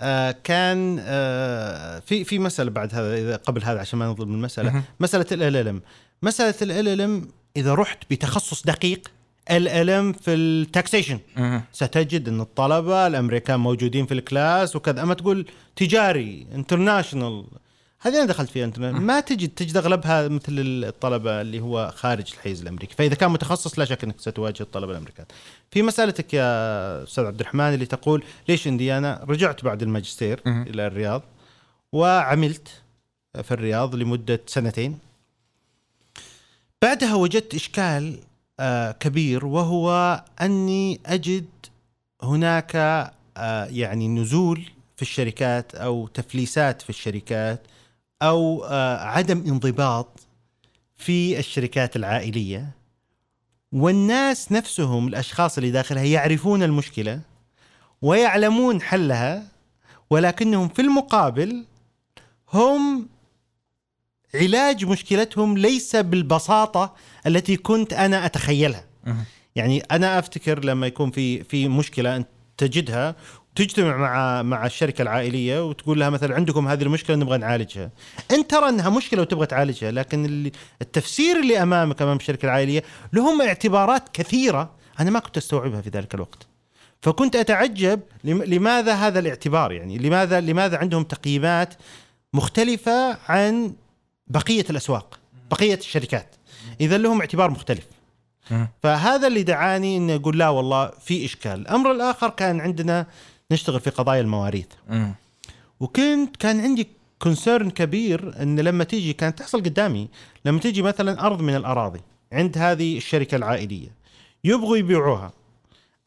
آه 0.02 0.32
كان 0.44 0.98
آه 1.02 2.00
في 2.00 2.24
في 2.24 2.40
مسألة 2.40 2.72
بعد 2.72 2.96
هذا 2.96 3.18
إذا 3.18 3.36
قبل 3.36 3.64
هذا 3.64 3.80
عشان 3.80 4.00
ما 4.00 4.08
نظلم 4.08 4.34
المسألة. 4.34 4.84
مسألة 5.00 5.26
ال 5.32 5.68
LLM. 5.68 5.82
مسألة 6.22 6.56
ال 6.62 7.28
إذا 7.56 7.74
رحت 7.74 8.00
بتخصص 8.12 8.64
دقيق 8.64 9.12
ال 9.52 9.90
LLM 9.90 10.14
في 10.14 10.34
ال 10.34 10.42
taxation. 10.42 11.20
ستجد 11.72 12.28
إن 12.28 12.42
الطلبة 12.42 13.08
الأمريكان 13.08 13.60
موجودين 13.60 14.06
في 14.06 14.14
ال 14.14 14.24
class 14.24 14.76
وكذا. 14.76 15.04
أما 15.04 15.14
تقول 15.14 15.46
تجاري 15.76 16.48
انترناشونال 16.56 17.46
هذه 18.02 18.16
أنا 18.16 18.26
دخلت 18.26 18.50
فيها 18.50 18.66
انت 18.66 18.80
ما 18.80 19.20
تجد 19.20 19.50
تجد 19.50 19.78
أغلبها 19.78 20.28
مثل 20.28 20.56
الطلبة 20.58 21.42
اللي 21.42 21.60
هو 21.60 21.94
خارج 21.96 22.32
الحيز 22.34 22.62
الأمريكي. 22.62 22.96
فإذا 22.96 23.16
كان 23.16 23.32
متخصص 23.32 23.80
لا 23.80 23.86
شك 23.86 24.04
إنك 24.04 24.20
ستواجه 24.20 24.64
الطلبة 24.64 24.92
الأمريكان. 24.92 25.26
في 25.72 25.82
مسألتك 25.82 26.34
يا 26.34 27.04
أستاذ 27.04 27.26
عبد 27.26 27.40
الرحمن 27.40 27.74
اللي 27.74 27.86
تقول 27.86 28.24
ليش 28.50 28.68
إنديانا؟ 28.68 29.26
رجعت 29.30 29.64
بعد 29.64 29.82
الماجستير. 29.82 30.42
إلى 30.46 30.88
الرياض 30.88 31.24
وعملت 31.92 32.68
في 33.44 33.52
الرياض 33.52 33.96
لمدة 33.96 34.42
سنتين. 34.48 35.00
بعدها 36.82 37.16
وجدت 37.16 37.56
إشكال 37.56 38.20
كبير 39.00 39.46
وهو 39.46 40.24
أني 40.42 41.00
أجد 41.06 41.46
هناك 42.24 42.76
آه، 43.38 43.66
يعني 43.66 44.08
نزول 44.08 44.66
في 44.96 45.02
الشركات 45.02 45.76
أو 45.76 46.08
تفليسات 46.08 46.82
في 46.82 46.90
الشركات 46.90 47.68
أو 48.22 48.66
آه، 48.66 48.98
عدم 48.98 49.44
انضباط 49.48 50.20
في 50.96 51.40
الشركات 51.40 51.96
العائلية. 51.96 52.70
والناس 53.72 54.52
نفسهم 54.52 55.08
الأشخاص 55.08 55.58
اللي 55.58 55.72
داخلها 55.72 56.04
يعرفون 56.04 56.64
المشكلة 56.64 57.22
ويعلمون 58.02 58.82
حلها 58.82 59.48
ولكنهم 60.10 60.68
في 60.68 60.82
المقابل 60.82 61.66
هم 62.54 63.10
علاج 64.36 64.86
مشكلتهم 64.86 65.58
ليس 65.58 65.96
بالبساطة 65.96 66.96
التي 67.28 67.58
كنت 67.58 67.94
أنا 67.94 68.26
أتخيلها. 68.26 68.84
يعني 69.56 69.80
أنا 69.92 70.20
أفتكر 70.20 70.66
لما 70.66 70.88
يكون 70.88 71.12
في 71.12 71.44
في 71.44 71.68
مشكلة 71.68 72.16
أنت 72.16 72.28
تجدها 72.58 73.16
تجتمع 73.56 73.98
مع 73.98 74.42
مع 74.42 74.66
الشركة 74.66 75.02
العائلية 75.02 75.66
وتقول 75.68 76.00
لها 76.00 76.10
مثلا 76.10 76.36
عندكم 76.36 76.68
هذه 76.68 76.82
المشكلة 76.84 77.16
نبغى 77.16 77.38
نعالجها. 77.38 77.92
انت 78.32 78.52
ترى 78.52 78.70
أنها 78.70 78.90
مشكلة 78.90 79.22
وتبغى 79.22 79.46
تعالجها 79.46 79.92
لكن 79.92 80.26
اللي 80.26 80.52
التفسير 80.82 81.40
اللي 81.40 81.64
أمامك 81.64 82.02
أمام 82.02 82.18
الشركة 82.18 82.46
العائلية 82.46 82.84
لهم 83.14 83.42
اعتبارات 83.42 84.10
كثيرة 84.14 84.72
أنا 85.00 85.12
ما 85.12 85.20
كنت 85.20 85.38
أستوعبها 85.38 85.82
في 85.82 85.90
ذلك 85.90 86.16
الوقت. 86.16 86.48
فكنت 87.02 87.36
أتعجب 87.36 88.00
لم- 88.24 88.44
لماذا 88.44 88.94
هذا 88.94 89.20
الاعتبار 89.20 89.72
يعني؟ 89.72 89.98
لماذا 89.98 90.42
لماذا 90.42 90.78
عندهم 90.78 91.04
تقييمات 91.04 91.74
مختلفة 92.34 93.18
عن 93.32 93.74
بقية 94.30 94.66
الأسواق 94.70 95.20
بقية 95.52 95.76
الشركات 95.76 96.36
إذا 96.82 96.98
لهم 96.98 97.20
اعتبار 97.20 97.50
مختلف. 97.52 97.88
فهذا 98.84 99.28
اللي 99.28 99.44
دعاني 99.44 99.98
إني 99.98 100.16
أقول 100.16 100.40
لا 100.40 100.50
والله 100.50 100.92
في 101.02 101.26
إشكال 101.26 101.60
الأمر 101.60 101.92
الآخر 101.92 102.30
كان 102.30 102.62
عندنا 102.62 103.06
نشتغل 103.52 103.80
في 103.80 103.90
قضايا 103.90 104.22
المواريث. 104.22 104.68
وكنت 105.80 106.38
كان 106.38 106.60
عندي 106.60 106.88
كونسيرن 107.20 107.70
كبير 107.70 108.42
إن 108.42 108.60
لما 108.60 108.84
تيجي 108.84 109.14
كانت 109.14 109.40
تحصل 109.40 109.64
قدامي 109.64 110.08
لما 110.46 110.60
تيجي 110.60 110.82
مثلا 110.82 111.26
أرض 111.26 111.42
من 111.42 111.56
الأراضي 111.56 112.02
عند 112.34 112.58
هذه 112.58 112.98
الشركة 112.98 113.36
العائلية 113.36 113.90
يبغوا 114.44 114.78
يبيعوها 114.78 115.32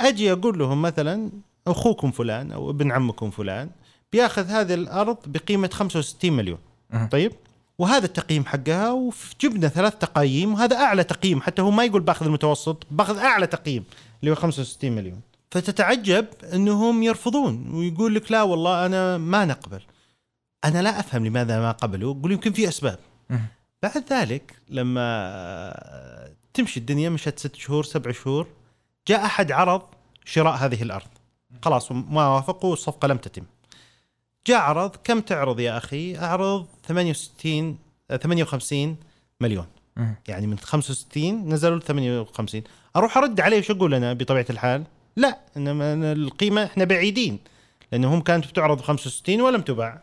أجي 0.00 0.32
أقول 0.32 0.58
لهم 0.58 0.82
مثلا 0.82 1.30
أخوكم 1.66 2.10
فلان 2.10 2.52
أو 2.52 2.70
ابن 2.70 2.92
عمكم 2.92 3.30
فلان 3.30 3.70
بياخذ 4.12 4.46
هذه 4.46 4.74
الأرض 4.74 5.16
بقيمة 5.26 5.70
65 5.72 6.32
مليون. 6.32 6.58
طيب 7.10 7.32
وهذا 7.82 8.06
التقييم 8.06 8.46
حقها 8.46 8.90
وجبنا 8.90 9.68
ثلاث 9.68 9.94
تقايم 9.94 10.54
وهذا 10.54 10.76
أعلى 10.76 11.04
تقييم 11.04 11.40
حتى 11.40 11.62
هو 11.62 11.70
ما 11.70 11.84
يقول 11.84 12.00
بأخذ 12.00 12.26
المتوسط 12.26 12.86
بأخذ 12.90 13.18
أعلى 13.18 13.46
تقييم 13.46 13.84
اللي 14.20 14.30
هو 14.30 14.34
65 14.34 14.92
مليون. 14.92 15.20
فتتعجب 15.50 16.26
إنهم 16.52 17.02
يرفضون 17.02 17.74
ويقول 17.74 18.14
لك 18.14 18.32
لا 18.32 18.42
والله 18.42 18.86
أنا 18.86 19.18
ما 19.18 19.44
نقبل. 19.44 19.82
أنا 20.64 20.82
لا 20.82 21.00
أفهم 21.00 21.26
لماذا 21.26 21.60
ما 21.60 21.72
قبلوا 21.72 22.14
يقول 22.14 22.32
يمكن 22.32 22.52
في 22.52 22.68
أسباب. 22.68 22.98
بعد 23.82 24.12
ذلك 24.12 24.56
لما 24.68 25.06
تمشي 26.54 26.80
الدنيا 26.80 27.10
مشت 27.10 27.38
ست 27.38 27.56
شهور 27.56 27.84
سبع 27.84 28.12
شهور 28.12 28.46
جاء 29.08 29.24
أحد 29.24 29.52
عرض 29.52 29.82
شراء 30.24 30.54
هذه 30.54 30.82
الأرض. 30.82 31.08
خلاص 31.62 31.92
ما 31.92 32.28
وافقوا 32.28 32.70
والصفقة 32.70 33.08
لم 33.08 33.16
تتم. 33.16 33.44
جاء 34.46 34.61
عرض 34.61 34.96
كم 35.04 35.20
تعرض 35.20 35.61
يا 35.61 35.76
أخي؟ 35.76 36.18
أعرض 36.18 36.66
68 36.88 37.78
آه، 38.11 38.16
58 38.16 38.96
مليون. 39.40 39.66
مهم. 39.96 40.14
يعني 40.28 40.46
من 40.46 40.58
65 40.58 41.49
نزلوا 41.49 41.76
ل 41.76 41.82
58 41.82 42.62
أروح 42.96 43.16
أرد 43.16 43.40
عليه 43.40 43.58
وش 43.58 43.70
أقول 43.70 43.94
أنا 43.94 44.12
بطبيعة 44.12 44.46
الحال؟ 44.50 44.84
لا 45.16 45.38
انما 45.56 46.12
القيمة 46.12 46.64
إحنا 46.64 46.84
بعيدين 46.84 47.38
لأنه 47.92 48.14
هم 48.14 48.20
كانت 48.20 48.46
بتعرض 48.46 48.78
ب 48.78 48.80
65 48.80 49.40
ولم 49.40 49.61
تباع. 49.61 50.00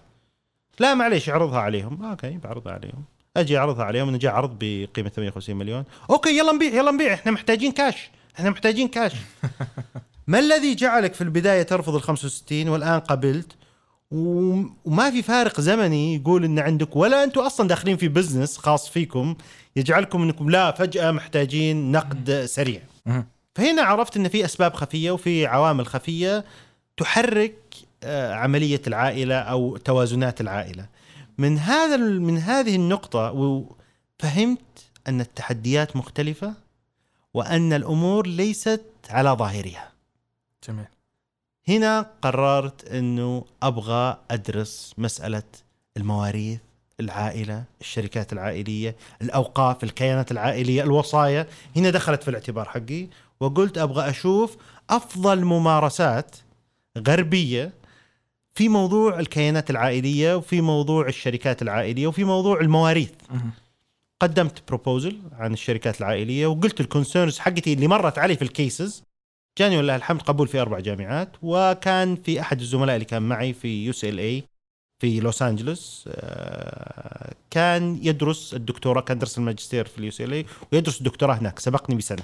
لا 0.80 0.94
معليش 0.94 1.30
أعرضها 1.30 1.60
عليهم. 1.60 2.06
أوكي 2.06 2.38
بعرضها 2.38 2.74
عليهم. 2.74 3.04
أجي 3.38 3.58
أعرضها 3.58 3.86
عليهم 3.86 4.08
إنه 4.10 4.18
جاء 4.18 4.34
عرض 4.34 4.58
بقيمة 4.60 5.10
58 5.10 5.56
مليون. 5.56 5.84
okay 6.10 6.38
يلا 6.38 6.52
نبيع 6.52 6.74
يلا 6.74 6.92
نبيع. 6.92 7.14
إحنا 7.14 7.32
محتاجين 7.32 7.72
كاش 7.72 8.10
إحنا 8.36 8.50
محتاجين 8.50 8.88
كاش 8.88 9.14
ما 10.28 10.40
الذي 10.40 10.76
جعلك 10.76 11.14
في 11.14 11.22
البداية 11.22 11.64
ترفض 11.64 11.96
ال 11.96 12.02
65 12.02 12.70
والآن 12.70 13.00
قبلت؟ 13.00 13.56
وما 14.12 15.12
في 15.12 15.22
فارق 15.22 15.62
زمني 15.62 16.16
يقول 16.16 16.44
إن 16.46 16.60
عندك 16.60 16.96
ولا 16.96 17.24
أنتم 17.24 17.42
أصلا 17.42 17.68
داخلين 17.68 17.98
في 17.98 18.08
business 18.08 18.58
خاص 18.58 18.90
فيكم 18.90 19.36
يجعلكم 19.76 20.22
إنكم 20.22 20.50
لا 20.50 20.72
فجأة 20.72 21.12
محتاجين 21.12 21.92
نقد 21.92 22.46
سريع. 22.46 22.82
فهنا 23.56 23.82
عرفت 23.82 24.18
إن 24.18 24.28
في 24.28 24.46
أسباب 24.46 24.74
خفية 24.74 25.12
وفي 25.12 25.46
عوامل 25.46 25.88
خفية 25.88 26.46
تحرك 26.98 27.56
آه، 28.04 28.34
عملية 28.34 28.82
العائلة 28.88 29.36
أو 29.36 29.78
توازنات 29.78 30.42
العائلة. 30.42 30.86
من 31.38 31.58
هذا 31.58 31.98
من 31.98 32.38
هذه 32.38 32.76
النقطة 32.76 33.66
فهمت 34.20 34.60
أن 35.08 35.22
التحديات 35.22 35.96
مختلفة 35.96 36.54
وأن 37.34 37.74
الأمور 37.74 38.28
ليست 38.28 38.82
على 39.10 39.30
ظاهرها. 39.30 39.92
جميل. 40.68 40.86
هنا 41.70 42.06
قررت 42.22 42.88
إنه 42.88 43.46
أبغى 43.64 44.18
أدرس 44.32 44.94
مسألة 44.98 45.44
المواريث 45.98 46.60
العائلة 47.00 47.64
الشركات 47.82 48.34
العائلية 48.34 48.96
الأوقاف 49.22 49.84
الكيانات 49.84 50.32
العائلية 50.32 50.84
الوصايا 50.84 51.48
هنا 51.76 51.90
دخلت 51.90 52.24
في 52.24 52.30
الاعتبار 52.30 52.66
حقي 52.66 53.08
وقلت 53.40 53.78
أبغى 53.78 54.10
أشوف 54.10 54.58
أفضل 54.90 55.46
ممارسات 55.46 56.36
غربية 57.08 57.74
في 58.56 58.70
موضوع 58.70 59.20
الكيانات 59.20 59.70
العائلية 59.70 60.36
وفي 60.36 60.62
موضوع 60.62 61.08
الشركات 61.08 61.62
العائلية 61.62 62.08
وفي 62.08 62.24
موضوع 62.24 62.62
المواريث. 62.62 63.12
قدمت 64.22 64.64
proposal 64.68 65.20
عن 65.32 65.54
الشركات 65.54 66.00
العائلية 66.02 66.48
وقلت 66.48 66.82
ال 66.82 66.88
concerns 66.88 67.40
حقتي 67.40 67.74
اللي 67.74 67.88
مرت 67.88 68.18
علي 68.18 68.36
في 68.36 68.42
ال 68.42 68.52
cases 68.52 69.04
جاني 69.58 69.78
ولله 69.78 69.96
الحمد 69.96 70.22
قبول 70.22 70.48
في 70.48 70.62
أربع 70.62 70.80
جامعات 70.80 71.30
وكان 71.42 72.16
في 72.16 72.42
أحد 72.42 72.60
الزملاء 72.60 72.96
اللي 72.96 73.06
كان 73.06 73.22
معي 73.22 73.54
في 73.54 73.86
UCLA 73.86 74.44
في 75.00 75.20
لوس 75.20 75.42
أنجلوس 75.42 76.10
آه، 76.12 77.34
كان 77.52 78.00
يدرس 78.02 78.54
الدكتوراه 78.54 79.02
كان 79.02 79.20
درس 79.20 79.38
الماجستير 79.38 79.86
في 79.86 79.98
ال 79.98 80.34
UCLA 80.34 80.46
ويدرس 80.74 80.98
الدكتوراه 80.98 81.36
هناك 81.36 81.60
سبقني 81.60 81.96
بسنة 81.96 82.24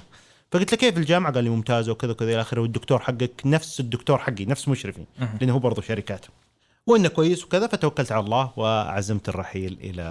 فقلت 0.52 0.72
له 0.72 0.78
كيف 0.78 0.96
الجامعة؟ 0.98 1.32
قال 1.32 1.44
لي 1.44 1.50
ممتازة 1.50 1.92
وكذا 1.92 2.10
وكذا 2.12 2.32
إلى 2.32 2.40
آخره 2.40 2.60
والدكتور 2.60 2.98
حقك 2.98 3.42
نفس 3.44 3.80
الدكتور 3.80 4.18
حقي 4.18 4.44
نفس 4.44 4.68
مشرفي. 4.68 5.04
لأنه 5.40 5.52
هو 5.52 5.58
برضه 5.58 5.82
شركات 5.82 6.26
وإنه 6.86 7.08
كويس 7.08 7.44
وكذا 7.44 7.66
فتوكلت 7.66 8.12
على 8.12 8.24
الله 8.24 8.50
وعزمت 8.56 9.28
الرحيل 9.28 9.78
إلى 9.80 10.02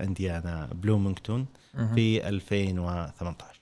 إنديانا 0.00 0.68
بلومنغتون 0.72 1.46
مهم. 1.74 1.94
في 1.94 2.28
2018 2.28 3.55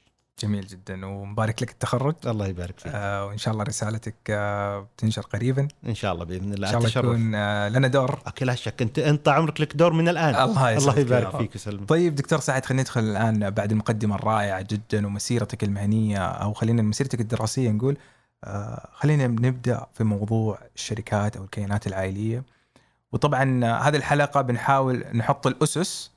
جميل 0.44 0.66
جدا 0.66 1.06
ومبارك 1.06 1.62
لك 1.62 1.70
التخرج. 1.70 2.14
الله 2.26 2.46
يبارك 2.46 2.78
فيك. 2.78 2.92
آه 2.94 3.26
وإن 3.26 3.38
شاء 3.38 3.54
الله 3.54 3.64
رسالتك 3.64 4.14
آه 4.30 4.80
بتنشر 4.96 5.22
قريبا. 5.22 5.68
إن 5.87 5.94
شاء 5.94 6.12
الله 6.12 6.24
بإذن 6.24 6.44
إن 6.44 6.52
الله 6.52 6.68
شاء 6.68 6.76
الله 6.76 6.88
أتشرف. 6.88 7.04
يكون 7.04 7.35
آه 7.35 7.68
لنا 7.68 7.88
دور. 7.88 8.18
لا 8.40 8.54
شك. 8.54 8.83
أنت 8.83 8.98
أنت 8.98 9.28
عمرك 9.28 9.61
لك 9.61 9.76
دور 9.76 9.92
من 9.92 10.09
الآن. 10.09 10.35
الله 10.35 10.76
الله 10.76 10.98
يبارك 10.98 11.35
رب. 11.35 11.40
فيك 11.40 11.50
ويسلمك 11.52 11.88
طيب 11.88 12.14
دكتور 12.14 12.40
سعد 12.40 12.64
خلينا 12.64 12.83
ندخل 12.83 13.00
الآن 13.00 13.50
بعد 13.50 13.72
المقدمة 13.72 14.14
الرائعة 14.14 14.62
جدا 14.70 15.07
ومسيرتك 15.07 15.64
المهنية 15.64 16.18
أو 16.18 16.52
خلينا 16.52 16.83
مسيرتك 16.83 17.20
الدراسية 17.20 17.70
نقول. 17.70 17.96
آه 18.44 18.88
خلينا 18.92 19.26
نبدأ 19.26 19.87
في 19.94 20.04
موضوع 20.04 20.59
الشركات 20.76 21.37
أو 21.37 21.44
الكيانات 21.44 21.87
العائلية. 21.87 22.42
وطبعا 23.12 23.64
آه، 23.64 23.78
هذه 23.78 23.96
الحلقة 23.96 24.40
بنحاول 24.40 25.04
نحط 25.14 25.46
الأسس 25.46 26.11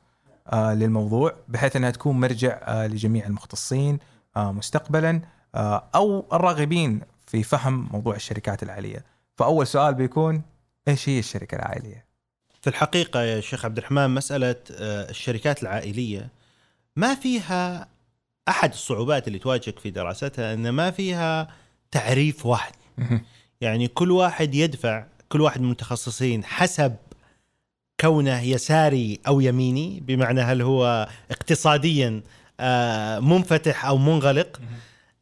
آه 0.48 0.74
للموضوع 0.74 1.34
بحيث 1.48 1.76
أنها 1.76 1.92
تكون 1.92 2.20
مرجع 2.20 2.60
آه 2.64 2.88
لجميع 2.88 3.26
المختصين. 3.26 4.00
مستقبلا 4.38 5.22
آه 5.56 5.90
أو 5.96 6.26
الراغبين 6.34 7.02
في 7.28 7.44
فهم 7.44 7.90
موضوع 7.92 8.16
الشركات 8.16 8.64
العائليه 8.64 9.06
فأول 9.36 9.68
سؤال 9.68 9.94
بيكون 9.94 10.42
إيش 10.88 11.10
هي 11.10 11.20
الشركة 11.20 11.56
العائليه؟ 11.56 12.06
في 12.62 12.68
الحقيقة 12.70 13.22
يا 13.22 13.42
شيخ 13.42 13.66
عبد 13.66 13.78
الرحمن 13.78 14.10
مسألة 14.10 14.56
آه، 14.72 15.10
الشركات 15.10 15.64
العائلية 15.64 16.30
ما 16.96 17.16
فيها 17.16 17.88
أحد 18.50 18.72
الصعوبات 18.72 19.28
اللي 19.28 19.40
تواجهك 19.40 19.80
في 19.80 19.90
دراستها 19.90 20.54
إن 20.54 20.70
ما 20.70 20.92
فيها 20.92 21.48
تعريف 21.92 22.46
واحد. 22.46 22.74
يعني 23.62 23.88
كل 23.88 24.12
واحد 24.12 24.56
يدفع 24.56 25.06
كل 25.30 25.42
واحد 25.42 25.60
من 25.60 25.66
المتخصصين 25.66 26.44
حسب 26.44 26.96
كونه 28.00 28.42
يساري 28.42 29.20
أو 29.28 29.42
يميني 29.42 30.00
بمعنى 30.00 30.42
هل 30.42 30.62
هو 30.62 31.10
اقتصاديا 31.32 32.08
آه، 32.08 32.22
منفتح 33.20 33.86
أو 33.86 33.98
منغلق 33.98 34.60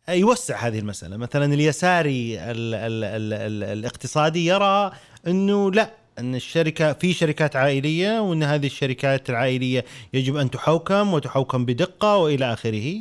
يوسع 0.10 0.68
هذه 0.68 0.80
المسألة. 0.80 1.18
مثلا 1.18 1.54
اليساري 1.54 2.40
ال 2.40 2.74
ال 2.76 3.04
ال 3.04 3.34
ال 3.34 3.64
الاقتصادي 3.78 4.46
يرى 4.46 4.92
إنه 5.28 5.72
لا 5.72 5.92
إن 6.20 6.36
الشركة 6.36 6.94
في 6.94 7.14
شركات 7.14 7.56
عائلية 7.56 8.20
وإن 8.20 8.44
هذه 8.44 8.66
الشركات 8.66 9.30
العائلية 9.30 9.86
يجب 10.14 10.36
أن 10.38 10.52
تحوكم 10.52 11.14
وتحوكم 11.14 11.66
بدقة 11.66 12.18
وإلى 12.18 12.54
آخره. 12.54 12.96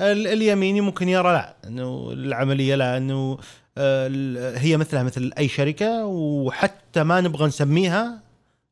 ال- 0.00 0.26
اليميني 0.26 0.80
ممكن 0.80 1.08
يرى 1.08 1.32
لا 1.32 1.56
إنه 1.66 2.10
العملية 2.12 2.74
لا 2.74 2.96
إنه 2.96 3.38
آه، 3.78 4.58
هي 4.58 4.76
مثلها 4.76 5.02
مثل 5.02 5.32
أي 5.38 5.48
شركة 5.48 6.04
وحتى 6.06 7.02
ما 7.02 7.20
نبغى 7.20 7.46
نسميها 7.46 8.20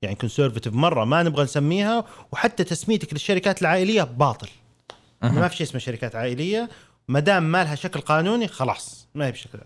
يعني 0.03 0.17
conservative 0.17 0.75
مرة 0.75 1.05
ما 1.05 1.23
نبغى 1.23 1.45
نسميها 1.45 2.05
وحتى 2.33 2.65
تسميتك 2.65 3.13
للشركات 3.13 3.63
العائلية 3.63 4.03
باطل. 4.03 4.49
ما 5.33 5.49
في 5.49 5.57
شيء 5.57 5.67
اسمه 5.67 5.81
شركات 5.81 6.17
عائلية 6.17 6.69
ما 7.09 7.21
دام 7.21 7.43
ما 7.43 7.65
لها 7.65 7.75
شكل 7.75 8.01
قانوني 8.01 8.49
خلاص 8.49 9.09
ما 9.15 9.27
هي 9.27 9.33
بشكل 9.33 9.59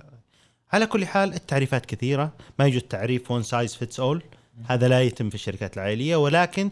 على 0.73 0.87
كل 0.87 1.07
حال 1.07 1.35
التعريفات 1.35 1.87
كثيرة 1.87 2.33
ما 2.59 2.65
يوجد 2.65 2.81
تعريف 2.81 3.31
one 3.31 3.43
size 3.43 3.75
fits 3.75 4.01
all 4.01 4.23
هذا 4.67 4.89
لا 4.89 5.03
يتم 5.03 5.29
في 5.29 5.35
الشركات 5.35 5.77
العائلية 5.77 6.17
ولكن 6.17 6.71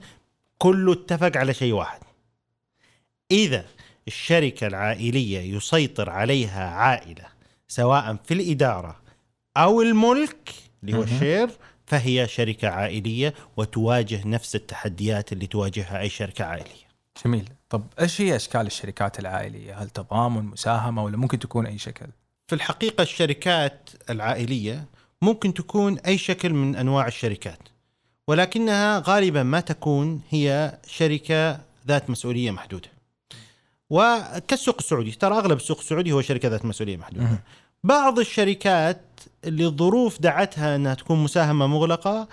كله 0.58 0.92
اتفق 0.92 1.36
على 1.36 1.54
شيء 1.54 1.72
واحد. 1.72 2.00
إذا 3.30 3.64
الشركة 4.06 4.66
العائلية 4.66 5.56
يسيطر 5.56 6.10
عليها 6.10 6.70
عائلة 6.70 7.24
سواء 7.68 8.16
في 8.24 8.34
الإدارة 8.34 9.00
أو 9.56 9.82
الملك 9.82 10.50
اللي 10.82 10.96
هو. 10.96 11.02
الشير 11.02 11.50
فهي 11.86 12.28
شركة 12.28 12.68
عائلية 12.68 13.34
وتواجه 13.56 14.28
نفس 14.28 14.56
التحديات 14.56 15.32
اللي 15.32 15.46
تواجهها 15.46 16.00
أي 16.00 16.08
شركة 16.08 16.44
عائلية. 16.44 16.85
جميل. 17.24 17.48
طب 17.70 17.84
إيش 18.00 18.20
هي 18.20 18.36
أشكال 18.36 18.66
الشركات 18.66 19.18
العائلية؟ 19.18 19.82
هل 19.82 19.90
تضامن 19.90 20.44
مساهمة 20.44 21.04
ولا 21.04 21.16
ممكن 21.16 21.38
تكون 21.38 21.66
أي 21.66 21.78
شكل؟ 21.78 22.06
في 22.48 22.54
الحقيقة 22.54 23.02
الشركات 23.02 23.90
العائلية 24.10 24.84
ممكن 25.22 25.54
تكون 25.54 25.98
أي 25.98 26.18
شكل 26.18 26.52
من 26.52 26.76
أنواع 26.76 27.06
الشركات 27.06 27.58
ولكنها 28.28 29.02
غالبا 29.06 29.42
ما 29.42 29.60
تكون 29.60 30.20
هي 30.30 30.78
شركة 30.86 31.60
ذات 31.88 32.10
مسؤولية 32.10 32.50
محدودة. 32.50 32.88
وكالسوق 33.90 34.76
السعودي 34.78 35.10
ترى 35.10 35.38
أغلب 35.38 35.56
السوق 35.56 35.78
السعودي 35.78 36.12
هو 36.12 36.20
شركة 36.20 36.48
ذات 36.48 36.64
مسؤولية 36.64 36.96
محدودة. 36.96 37.24
مهم. 37.24 37.38
بعض 37.84 38.18
الشركات 38.18 39.02
اللي 39.44 39.66
الظروف 39.66 40.20
دعتها 40.20 40.76
أنها 40.76 40.94
تكون 40.94 41.24
مساهمة 41.24 41.66
مغلقة 41.66 42.28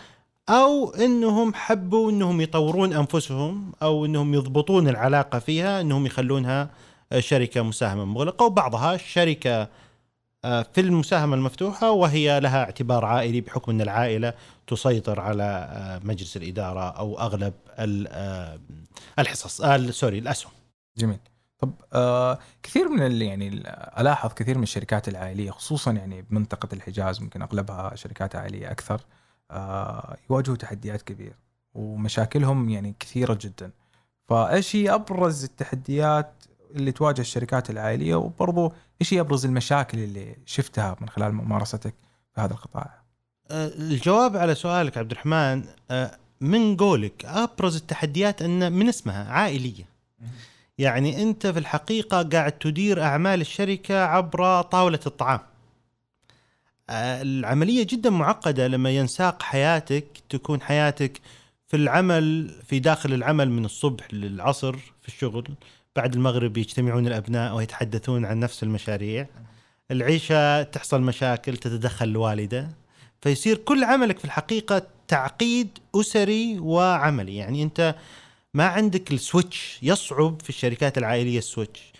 أو 0.49 0.89
أنهم 0.89 1.53
حبوا 1.53 2.11
أنهم 2.11 2.41
يطورون 2.41 2.93
أنفسهم 2.93 3.71
أو 3.81 4.05
أنهم 4.05 4.33
يضبطون 4.33 4.87
العلاقة 4.87 5.39
فيها 5.39 5.81
أنهم 5.81 6.05
يخلونها 6.05 6.69
شركة 7.19 7.61
مساهمة. 7.61 8.05
مغلقة 8.05 8.45
وبعضها 8.45 8.97
شركة 8.97 9.67
آه، 10.45 10.65
في 10.73 10.81
المساهمة 10.81 11.35
المفتوحة 11.35 11.91
وهي 11.91 12.39
لها 12.39 12.63
اعتبار 12.63 13.05
عائلي 13.05 13.41
بحكم 13.41 13.71
أن 13.71 13.81
العائلة 13.81 14.33
تسيطر 14.67 15.19
على 15.19 15.43
آه، 15.43 15.99
مجلس 16.07 16.37
الإدارة 16.37 16.89
أو 16.89 17.19
أغلب 17.19 17.53
ال- 17.79 18.07
آه، 18.11 18.59
الحصص 19.19 19.61
آه، 19.61 19.91
سوري 19.91 20.17
الأسهم. 20.19 20.51
جميل. 20.97 21.19
طب 21.59 21.73
آه 21.93 22.39
كثير 22.63 22.89
من 22.89 23.05
اللي 23.05 23.25
يعني 23.25 23.47
ال- 23.47 23.67
ألاحظ 23.99 24.33
كثير 24.33 24.57
من 24.57 24.63
الشركات 24.63 25.07
العائلية 25.07 25.51
خصوصا 25.51 25.91
يعني 25.91 26.21
بمنطقة 26.21 26.69
الحجاز 26.73 27.21
ممكن 27.21 27.41
أغلبها 27.41 27.95
شركات 27.95 28.35
عائلية 28.35 28.71
أكثر 28.71 28.95
آه، 28.95 29.12
يواجهوا 30.29 30.55
تحديات 30.55 31.01
كبيره 31.01 31.35
ومشاكلهم 31.73 32.69
يعني 32.69 32.95
كثيرة 32.99 33.37
جدا. 33.41 33.71
فإيش 34.29 34.75
هي 34.75 34.93
أبرز 34.93 35.43
التحديات 35.43 36.31
اللي 36.75 36.91
تواجه 36.91 37.21
الشركات 37.21 37.69
العائلية؟ 37.69 38.15
وبرضو 38.15 38.73
إيش 39.01 39.13
هي 39.13 39.19
أبرز 39.19 39.45
المشاكل 39.45 39.99
اللي 39.99 40.35
شفتها 40.45 40.95
من 41.01 41.09
خلال 41.09 41.33
ممارستك 41.33 41.93
في 42.35 42.41
هذا 42.41 42.53
القطاع؟ 42.53 43.03
آه، 43.51 43.67
الجواب 43.67 44.37
على 44.37 44.55
سؤالك 44.55 44.97
عبد 44.97 45.11
الرحمن 45.11 45.63
آه، 45.91 46.17
من 46.41 46.77
قولك 46.77 47.25
أبرز 47.25 47.75
التحديات 47.75 48.41
أن 48.41 48.71
من 48.71 48.89
اسمها؟ 48.89 49.31
عائلية. 49.31 49.85
يعني 50.77 51.23
أنت 51.23 51.47
في 51.47 51.59
الحقيقة 51.59 52.23
قاعد 52.23 52.51
تدير 52.51 53.03
أعمال 53.03 53.41
الشركة 53.41 54.03
عبر 54.03 54.61
طاولة 54.61 54.99
الطعام. 55.05 55.39
آه، 56.89 57.21
العملية 57.21 57.83
جدا 57.89 58.09
معقدة 58.09 58.67
لما 58.67 58.89
ينساق 58.91 59.41
حياتك 59.43 60.05
تكون 60.29 60.61
حياتك 60.61 61.21
في 61.67 61.77
العمل 61.77 62.55
في 62.67 62.79
داخل 62.79 63.13
العمل 63.13 63.49
من 63.49 63.65
الصبح 63.65 64.13
للعصر 64.13 64.73
في 65.01 65.07
الشغل. 65.07 65.47
بعد 65.95 66.13
المغرب 66.13 66.57
يجتمعون 66.57 67.07
الأبناء 67.07 67.55
ويتحدثون 67.55 68.25
عن 68.25 68.39
نفس 68.39 68.63
المشاريع. 68.63 69.27
العيشة 69.91 70.63
تحصل 70.63 71.01
مشاكل 71.01 71.57
تتدخل 71.57 72.07
الوالدة. 72.07 72.69
فيصير 73.21 73.57
كل 73.57 73.83
عملك 73.83 74.19
في 74.19 74.25
الحقيقة 74.25 74.81
تعقيد 75.07 75.67
أسري 75.95 76.59
وعملي. 76.59 77.35
يعني 77.35 77.63
أنت 77.63 77.95
ما 78.53 78.67
عندك 78.67 79.11
ال 79.11 79.21
switch 79.21 79.79
يصعب 79.81 80.41
في 80.41 80.49
الشركات 80.49 80.97
العائلية 80.97 81.37
ال 81.37 81.42
switch. 81.43 81.79
ال- 81.79 81.92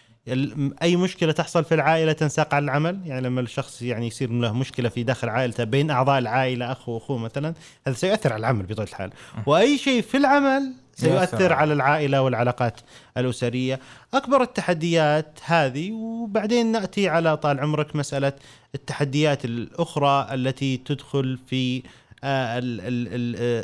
أي 0.81 0.95
مشكلة 0.95 1.31
تحصل 1.31 1.63
في 1.63 1.75
العائلة 1.75 2.11
تنساق 2.13 2.53
على 2.53 2.63
العمل؟ 2.63 2.99
يعني 3.05 3.21
لما 3.21 3.41
الشخص 3.41 3.81
يعني 3.81 4.07
يصير 4.07 4.31
له 4.31 4.53
مشكلة 4.53 4.89
في 4.89 5.03
داخل 5.03 5.29
عائلته 5.29 5.63
بين 5.63 5.91
أعضاء 5.91 6.19
العائلة 6.19 6.71
اخ 6.71 6.89
وأخوه 6.89 7.17
مثلا 7.17 7.53
هذا 7.87 7.95
سيؤثر 7.95 8.33
على 8.33 8.39
العمل 8.39 8.65
بطبيعة 8.65 8.87
الحال. 8.87 9.11
وأي 9.45 9.77
شيء 9.77 10.01
في 10.01 10.17
العمل 10.17 10.73
سيؤثر 10.95 11.41
يؤثر. 11.41 11.53
على 11.53 11.73
العائلة 11.73 12.21
والعلاقات 12.21 12.79
الأسرية. 13.17 13.79
أكبر 14.13 14.41
التحديات 14.41 15.39
هذه 15.45 15.91
وبعدين 15.91 16.71
نأتي 16.71 17.09
على 17.09 17.37
طال 17.37 17.59
عمرك 17.59 17.95
مسألة 17.95 18.33
التحديات 18.75 19.45
الأخرى 19.45 20.27
التي 20.33 20.77
تدخل 20.77 21.39
في 21.47 21.83
آه، 22.23 22.59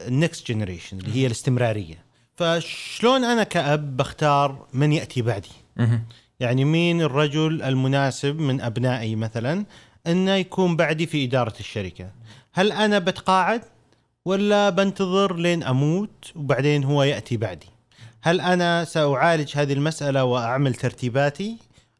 ال 0.08 0.16
next 0.16 0.52
generation 0.52 0.98
اللي 0.98 1.16
هي 1.16 1.26
الاستمرارية. 1.26 2.04
فشلون 2.36 3.24
أنا 3.24 3.44
كأب 3.44 3.98
بختار 3.98 4.68
من 4.74 4.94
يأتي 4.94 5.22
بعدي؟ 5.22 5.50
يعني 6.40 6.66
مين 6.66 7.02
الرجل 7.02 7.62
المناسب 7.62 8.40
من 8.40 8.62
أبنائي 8.62 9.16
مثلا 9.16 9.66
إنه 10.08 10.32
يكون 10.32 10.76
بعدي 10.76 11.06
في 11.06 11.26
إدارة 11.26 11.54
الشركة؟ 11.60 12.12
هل 12.54 12.72
أنا 12.72 13.00
بتقاعد 13.00 13.62
ولا 14.26 14.70
بنتظر 14.70 15.36
لين 15.36 15.64
أموت 15.64 16.32
وبعدين 16.36 16.84
هو 16.84 17.04
يأتي 17.04 17.38
بعدي؟ 17.38 17.68
هل 18.22 18.42
أنا 18.42 18.84
سأعالج 18.84 19.52
هذه 19.56 19.74
المسألة 19.74 20.24
وأعمل 20.24 20.74
ترتيباتي 20.74 21.58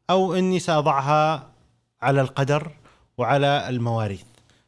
أو 0.10 0.36
إني 0.36 0.60
سأضعها 0.60 1.50
على 2.02 2.22
القدر 2.22 2.72
وعلى 3.18 3.70
المواريث؟ 3.70 4.24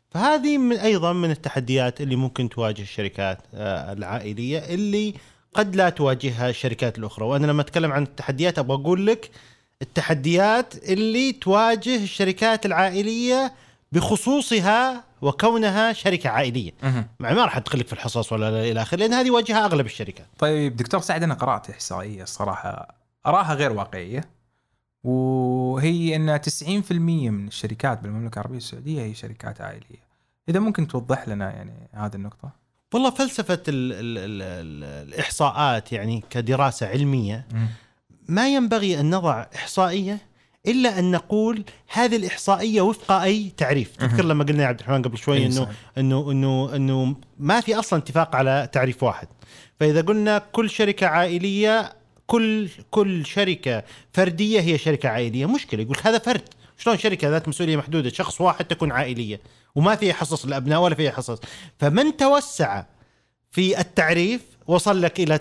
فهذه 0.09 0.57
من 0.57 0.75
أيضا 0.77 1.13
من 1.13 1.31
التحديات 1.31 2.01
اللي 2.01 2.15
ممكن 2.15 2.49
تواجه 2.49 2.81
الشركات 2.81 3.37
آه، 3.53 3.93
العائلية 3.93 4.59
اللي 4.59 5.13
قد 5.53 5.75
لا 5.75 5.89
تواجهها 5.89 6.49
الشركات 6.49 6.97
الأخرى. 6.97 7.25
وأنا 7.25 7.47
لما 7.47 7.61
أتكلم 7.61 7.91
عن 7.91 8.03
التحديات 8.03 8.59
أبغى 8.59 8.75
أقول 8.75 9.07
لك 9.07 9.31
التحديات 9.81 10.89
اللي 10.89 11.31
تواجه 11.31 12.03
الشركات 12.03 12.65
العائلية 12.65 13.53
بخصوصها 13.91 15.03
وكونها 15.21 15.93
شركة 15.93 16.29
عائلية. 16.29 16.71
مع 17.19 17.33
ما 17.33 17.45
راح 17.45 17.57
أدخل 17.57 17.79
لك 17.79 17.87
في 17.87 17.93
الحصص 17.93 18.33
ولا 18.33 18.71
إلى 18.71 18.81
آخره 18.81 18.97
لأن 18.97 19.13
هذه 19.13 19.27
يواجهها 19.27 19.65
أغلب 19.65 19.85
الشركات. 19.85 20.27
طيب 20.39 20.75
دكتور 20.75 20.99
سعد 20.99 21.23
أنا 21.23 21.33
قرأت 21.33 21.69
إحصائية 21.69 22.23
الصراحة 22.23 22.95
أراها 23.25 23.53
غير 23.53 23.71
واقعية 23.71 24.23
وهي 25.03 26.15
إن 26.15 26.39
90% 26.41 26.91
من 26.91 27.47
الشركات 27.47 28.01
بالمملكة 28.01 28.35
العربية 28.35 28.57
السعودية 28.57 29.01
هي 29.01 29.13
شركات 29.13 29.61
عائلية. 29.61 30.11
إذا 30.49 30.59
ممكن 30.59 30.87
توضح 30.87 31.27
لنا 31.27 31.51
يعني 31.51 31.89
هذه 31.93 32.15
النقطة؟ 32.15 32.51
والله 32.93 33.09
فلسفة 33.09 33.63
ال 33.67 33.93
ال 33.93 34.17
ال 34.17 34.41
ال 34.41 35.07
الإحصاءات 35.13 35.91
يعني 35.91 36.23
كدراسة 36.29 36.87
علمية 36.87 37.47
ما 38.31 38.49
ينبغي 38.49 38.99
أن 38.99 39.15
نضع 39.15 39.45
إحصائية 39.55 40.17
إلا 40.67 40.99
أن 40.99 41.11
نقول 41.11 41.63
هذه 41.93 42.15
الإحصائية 42.15 42.81
وفق 42.81 43.11
أي 43.11 43.51
تعريف. 43.57 43.95
تذكر 43.95 44.25
لما 44.25 44.43
قلنا 44.43 44.63
يا 44.63 44.67
عبد 44.67 44.79
الرحمن 44.79 45.01
قبل 45.01 45.17
شوي 45.17 45.45
إنه. 45.45 45.67
إنه 45.97 46.31
إنه 46.31 46.75
إنه 46.75 47.15
ما 47.39 47.61
في 47.61 47.75
أصلا 47.75 47.99
اتفاق 47.99 48.35
على 48.35 48.69
تعريف 48.71 49.03
واحد. 49.03 49.27
فإذا 49.79 50.01
قلنا 50.01 50.37
كل 50.51 50.69
شركة 50.69 51.07
عائلية 51.07 51.93
كل 52.27 52.69
كل 52.91 53.25
شركة 53.25 53.83
فردية 54.13 54.61
هي 54.61 54.77
شركة 54.77 55.09
عائلية. 55.09 55.45
مشكلة 55.45 55.81
يقول 55.81 55.97
هذا 56.03 56.19
فرد. 56.19 56.43
شلون 56.77 56.97
شركة 56.97 57.29
ذات 57.29 57.47
مسؤولية 57.47 57.77
محدودة؟ 57.77 58.09
شخص 58.09 58.41
واحد 58.41 58.65
تكون 58.65 58.91
عائلية. 58.91 59.41
وما 59.75 59.95
فيها 59.95 60.13
حصص 60.13 60.45
الأبناء 60.45 60.81
ولا 60.81 60.95
فيها 60.95 61.11
حصص. 61.11 61.39
فمن 61.79 62.17
توسع 62.17 62.83
في 63.51 63.79
التعريف 63.79 64.41
وصل 64.67 65.01
لك 65.01 65.19
إلى 65.19 65.39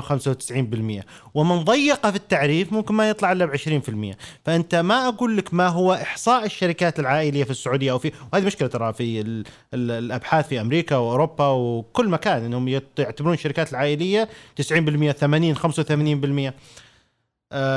90% 0.00 0.02
و95% 0.02 1.04
ومن 1.34 1.64
ضيق 1.64 2.10
في 2.10 2.16
التعريف 2.16 2.72
ممكن 2.72 2.94
ما 2.94 3.08
يطلع 3.08 3.32
إلا 3.32 3.46
ب 3.46 3.56
20% 3.56 4.16
فأنت 4.44 4.74
ما 4.74 5.08
أقول 5.08 5.36
لك 5.36 5.54
ما 5.54 5.68
هو 5.68 5.92
إحصاء 5.94 6.44
الشركات 6.44 7.00
العائلية 7.00 7.44
في 7.44 7.50
السعودية 7.50 7.92
أو 7.92 7.98
في 7.98 8.12
وهذه 8.32 8.44
مشكلة 8.44 8.68
ترى 8.68 8.92
في 8.92 9.20
ال... 9.20 9.44
ال... 9.74 9.90
الأبحاث 9.90 10.48
في 10.48 10.60
أمريكا 10.60 10.96
وأوروبا 10.96 11.46
وكل 11.48 12.08
مكان 12.08 12.44
إنهم 12.44 12.68
يعتبرون 12.68 13.34
الشركات 13.34 13.70
العائلية 13.70 14.28
90% 14.62 15.10
80 15.10 15.56
85% 15.56 15.60
آه 15.62 16.52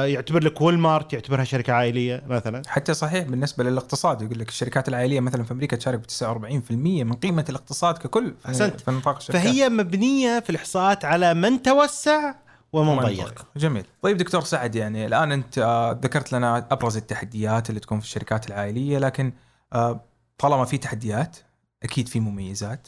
يعتبر 0.05 0.43
لك 0.43 0.61
وول 0.61 0.77
مارت 0.77 1.13
يعتبرها 1.13 1.43
شركة 1.43 1.73
عائلية 1.73 2.23
مثلا. 2.27 2.61
حتى 2.67 2.93
صحيح 2.93 3.23
بالنسبة 3.27 3.63
للاقتصاد 3.63 4.21
يقول 4.21 4.39
لك 4.39 4.49
الشركات 4.49 4.87
العائلية 4.89 5.19
مثلا 5.19 5.43
في 5.43 5.51
أمريكا 5.51 5.75
تشارك 5.77 5.99
ب 5.99 6.05
49% 6.05 6.71
من 7.03 7.13
قيمة 7.13 7.45
الاقتصاد 7.49 7.97
ككل 7.97 8.33
في- 8.41 8.47
أحسنت. 8.47 8.81
في 8.81 8.91
نطاق 8.91 9.15
الشركات. 9.15 9.41
فهي 9.41 9.69
مبنية 9.69 10.39
في 10.39 10.49
الإحصاءات 10.49 11.05
على 11.05 11.33
من 11.33 11.61
توسع 11.61 12.33
ومن 12.73 12.99
ضيق. 12.99 13.45
جميل. 13.57 13.85
طيب 14.01 14.17
دكتور 14.17 14.41
سعد 14.41 14.75
يعني 14.75 15.05
الآن 15.05 15.31
أنت 15.31 15.57
آه، 15.57 15.91
ذكرت 16.03 16.33
لنا 16.33 16.67
أبرز 16.71 16.97
التحديات 16.97 17.69
اللي 17.69 17.79
تكون 17.79 17.99
في 17.99 18.05
الشركات 18.05 18.47
العائلية 18.47 18.97
لكن 18.97 19.33
آه، 19.73 20.01
طالما 20.37 20.65
في 20.65 20.77
تحديات 20.77 21.37
أكيد 21.83 22.07
في 22.07 22.19
مميزات. 22.19 22.87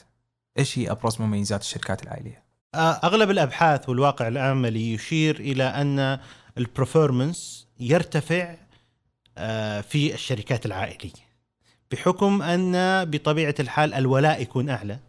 إيش 0.60 0.80
هي 0.80 0.91
أبرز 0.91 1.21
مميزات 1.21 1.62
الشركات 1.62 2.04
العائلية؟ 2.04 2.43
آه، 2.76 2.91
أغلب 3.04 3.30
الأبحاث 3.32 3.89
والواقع 3.89 4.28
العملي 4.28 4.93
يشير 4.93 5.39
إلى 5.39 5.63
أن 5.63 6.19
البرفورمانس 6.58 7.67
يرتفع 7.80 8.56
آه، 9.38 9.82
في 9.82 10.13
الشركات 10.13 10.65
العائلية. 10.65 11.28
بحكم 11.91 12.41
أن 12.41 13.06
بطبيعة 13.06 13.56
الحال 13.60 13.93
الولاء 13.93 14.41
يكون 14.41 14.70
أعلى 14.70 15.00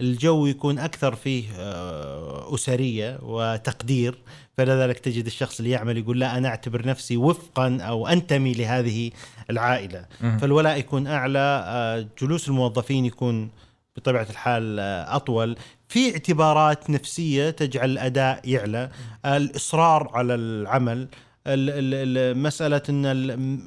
الجو 0.00 0.46
يكون 0.46 0.78
أكثر 0.78 1.14
فيه 1.14 1.44
آه، 1.58 2.54
أسرية 2.54 3.18
وتقدير 3.22 4.18
فلذلك 4.56 4.98
تجد 4.98 5.26
الشخص 5.26 5.58
اللي 5.58 5.70
يعمل 5.70 5.98
يقول 5.98 6.20
لا 6.20 6.38
أنا 6.38 6.48
أعتبر 6.48 6.86
نفسي 6.86 7.16
وفقا 7.16 7.78
أو 7.80 8.06
أنتمي 8.08 8.54
لهذه 8.54 9.10
العائلة. 9.50 10.06
فالولاء 10.20 10.78
يكون 10.78 11.06
أعلى 11.06 11.64
آه، 11.66 12.06
جلوس 12.22 12.48
الموظفين 12.48 13.04
يكون 13.04 13.50
بطبيعة 13.96 14.26
الحال 14.30 14.78
آه، 14.80 15.16
أطول 15.16 15.56
في 15.88 16.12
اعتبارات 16.12 16.90
نفسية 16.90 17.50
تجعل 17.50 17.90
الأداء 17.90 18.40
يعلى 18.44 18.90
الإصرار 19.26 20.10
على 20.14 20.34
العمل 20.34 20.98
ال- 21.46 21.70
ال- 21.70 22.18
ال- 22.18 22.38
مسألة 22.38 22.82
إن. 22.88 23.66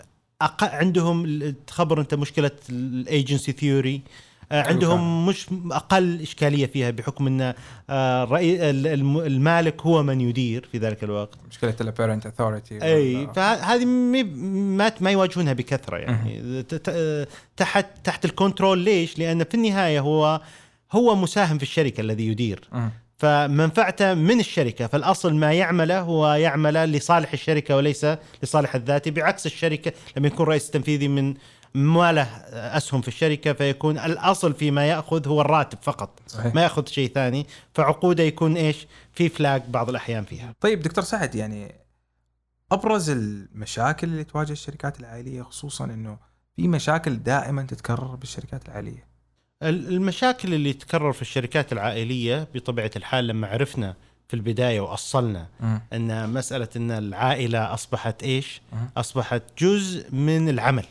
عندهم 0.61 1.39
تخبر 1.67 2.01
أنت 2.01 2.13
مشكلة 2.13 2.51
ال 2.69 2.81
agency 2.81 3.51
theory 3.51 4.01
عندهم 4.51 5.25
مش 5.25 5.45
أقل 5.71 6.21
إشكالية 6.21 6.65
فيها 6.65 6.91
بحكم 6.91 7.27
إن 7.27 7.53
آه، 7.89 8.23
رئي- 8.23 8.69
ال- 8.69 8.88
الم- 8.88 9.17
المالك 9.19 9.81
هو 9.81 10.03
من 10.03 10.21
يدير 10.21 10.69
في 10.71 10.77
ذلك 10.77 11.03
الوقت. 11.03 11.38
مشكلة 11.49 11.75
ال 11.82 11.86
apparent 11.86 12.25
authority 12.25 12.84
أي 12.83 13.27
فهذه 13.35 13.85
ما 13.85 14.91
ما 15.01 15.12
يواجهونها 15.12 15.53
بكثرة 15.53 15.97
يعني. 15.97 16.63
تحت 17.57 17.85
تحت 18.03 18.25
ال 18.25 18.32
control 18.32 18.79
ليش؟ 18.79 19.19
لأن 19.19 19.43
في 19.43 19.55
النهاية 19.55 19.99
هو 19.99 20.41
هو 20.91 21.15
مساهم 21.15 21.57
في 21.57 21.63
الشركة 21.63 22.01
الذي 22.01 22.27
يدير. 22.27 22.69
فمنفعته 23.17 24.13
من 24.13 24.39
الشركة 24.39 24.88
فالأصل 24.88 25.33
ما 25.35 25.53
يعمله 25.53 25.99
هو 25.99 26.33
يعمله 26.33 26.85
لصالح 26.85 27.33
الشركة 27.33 27.75
وليس 27.75 28.05
لصالح 28.43 28.75
الذاتي 28.75 29.12
بعكس 29.12 29.45
الشركة 29.45 29.91
لما 30.17 30.27
يكون 30.27 30.45
رئيس 30.45 30.69
تنفيذي 30.69 31.07
من 31.07 31.33
ما 31.73 32.12
له 32.12 32.23
أسهم 32.77 33.01
في 33.01 33.08
الشركة 33.08 33.53
فيكون 33.53 33.97
الأصل 33.97 34.53
فيما 34.53 34.88
يأخذ 34.88 35.27
هو 35.27 35.41
الراتب 35.41 35.77
فقط 35.82 36.19
صحيح. 36.27 36.55
ما 36.55 36.62
يأخذ 36.63 36.86
شيء 36.88 37.12
ثاني 37.13 37.45
فعقوده 37.73 38.23
يكون 38.23 38.58
إيش 38.58 38.88
في 39.13 39.29
فلاج 39.29 39.63
بعض 39.67 39.89
الأحيان 39.89 40.23
فيها 40.23 40.53
طيب 40.62 40.79
دكتور 40.82 41.03
سعد 41.03 41.36
يعني 41.36 41.75
أبرز 42.71 43.10
المشاكل 43.10 44.08
اللي 44.08 44.23
تواجه 44.23 44.51
الشركات 44.51 44.99
العائلية 44.99 45.41
خصوصا 45.41 45.86
إنه 45.86 46.17
في 46.55 46.67
مشاكل 46.67 47.17
دائما 47.17 47.63
تتكرر 47.63 48.15
بالشركات 48.15 48.65
العائلية 48.69 49.08
ال- 49.63 49.88
المشاكل 49.88 50.53
اللي 50.53 50.73
تكرر 50.73 51.13
في 51.13 51.21
الشركات 51.21 51.73
العائلية 51.73 52.47
بطبيعة 52.53 52.91
الحال 52.95 53.27
لما 53.27 53.47
عرفنا 53.47 53.95
في 54.27 54.34
البداية 54.36 54.79
وأصلنا 54.82 55.47
مم. 55.60 55.82
إن 55.93 56.29
مسألة 56.29 56.67
إن 56.75 56.91
العائلة 56.91 57.73
أصبحت 57.73 58.23
إيش؟ 58.23 58.62
مم. 58.73 58.89
أصبحت 58.97 59.43
جزء 59.60 60.15
من 60.15 60.49
العمل 60.49 60.86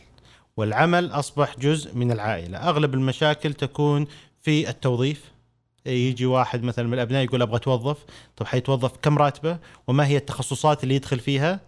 والعمل 0.59 1.11
أصبح 1.11 1.59
جزء 1.59 1.95
من 1.95 2.11
العائلة، 2.11 2.57
أغلب 2.57 2.93
المشاكل 2.93 3.53
تكون 3.53 4.07
في 4.41 4.69
التوظيف 4.69 5.31
يجي 5.85 6.25
واحد 6.25 6.63
مثلا 6.63 6.87
من 6.87 6.93
الأبناء 6.93 7.23
يقول 7.23 7.41
أبغى 7.41 7.55
أتوظف، 7.55 7.97
طب 8.37 8.45
حيتوظف 8.45 8.91
كم 9.01 9.17
راتبه؟ 9.17 9.57
وما 9.87 10.07
هي 10.07 10.17
التخصصات 10.17 10.83
اللي 10.83 10.95
يدخل 10.95 11.19
فيها؟ 11.19 11.59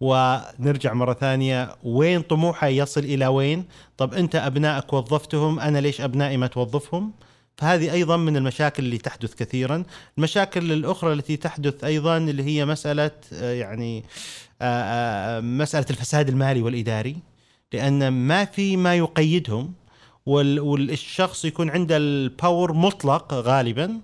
ونرجع 0.00 0.92
مرة 0.92 1.12
ثانية 1.12 1.76
وين 1.82 2.22
طموحه 2.22 2.66
يصل 2.66 3.00
إلى 3.00 3.26
وين؟ 3.26 3.64
طب 3.96 4.14
أنت 4.14 4.36
أبنائك 4.36 4.92
وظفتهم 4.92 5.60
أنا 5.60 5.78
ليش 5.78 6.00
أبنائي 6.00 6.36
ما 6.36 6.46
توظفهم؟ 6.46 7.12
فهذه 7.56 7.92
أيضا 7.92 8.16
من 8.16 8.36
المشاكل 8.36 8.84
اللي 8.84 8.98
تحدث 8.98 9.34
كثيرا، 9.34 9.84
المشاكل 10.18 10.72
الأخرى 10.72 11.12
التي 11.12 11.36
تحدث 11.36 11.84
أيضا 11.84 12.16
اللي 12.16 12.42
هي 12.42 12.66
مسألة 12.66 13.10
آه، 13.32 13.52
يعني 13.52 14.04
آه، 14.62 14.82
آه، 15.38 15.40
مسألة 15.40 15.86
الفساد 15.90 16.28
المالي 16.28 16.62
والإداري 16.62 17.31
لأن 17.72 18.08
ما 18.08 18.44
في 18.44 18.76
ما 18.76 18.94
يقيدهم 18.96 19.72
وال- 20.26 20.60
والشخص 20.60 21.44
يكون 21.44 21.70
عنده 21.70 21.96
الباور 21.96 22.72
مطلق 22.72 23.34
غالبا 23.34 24.00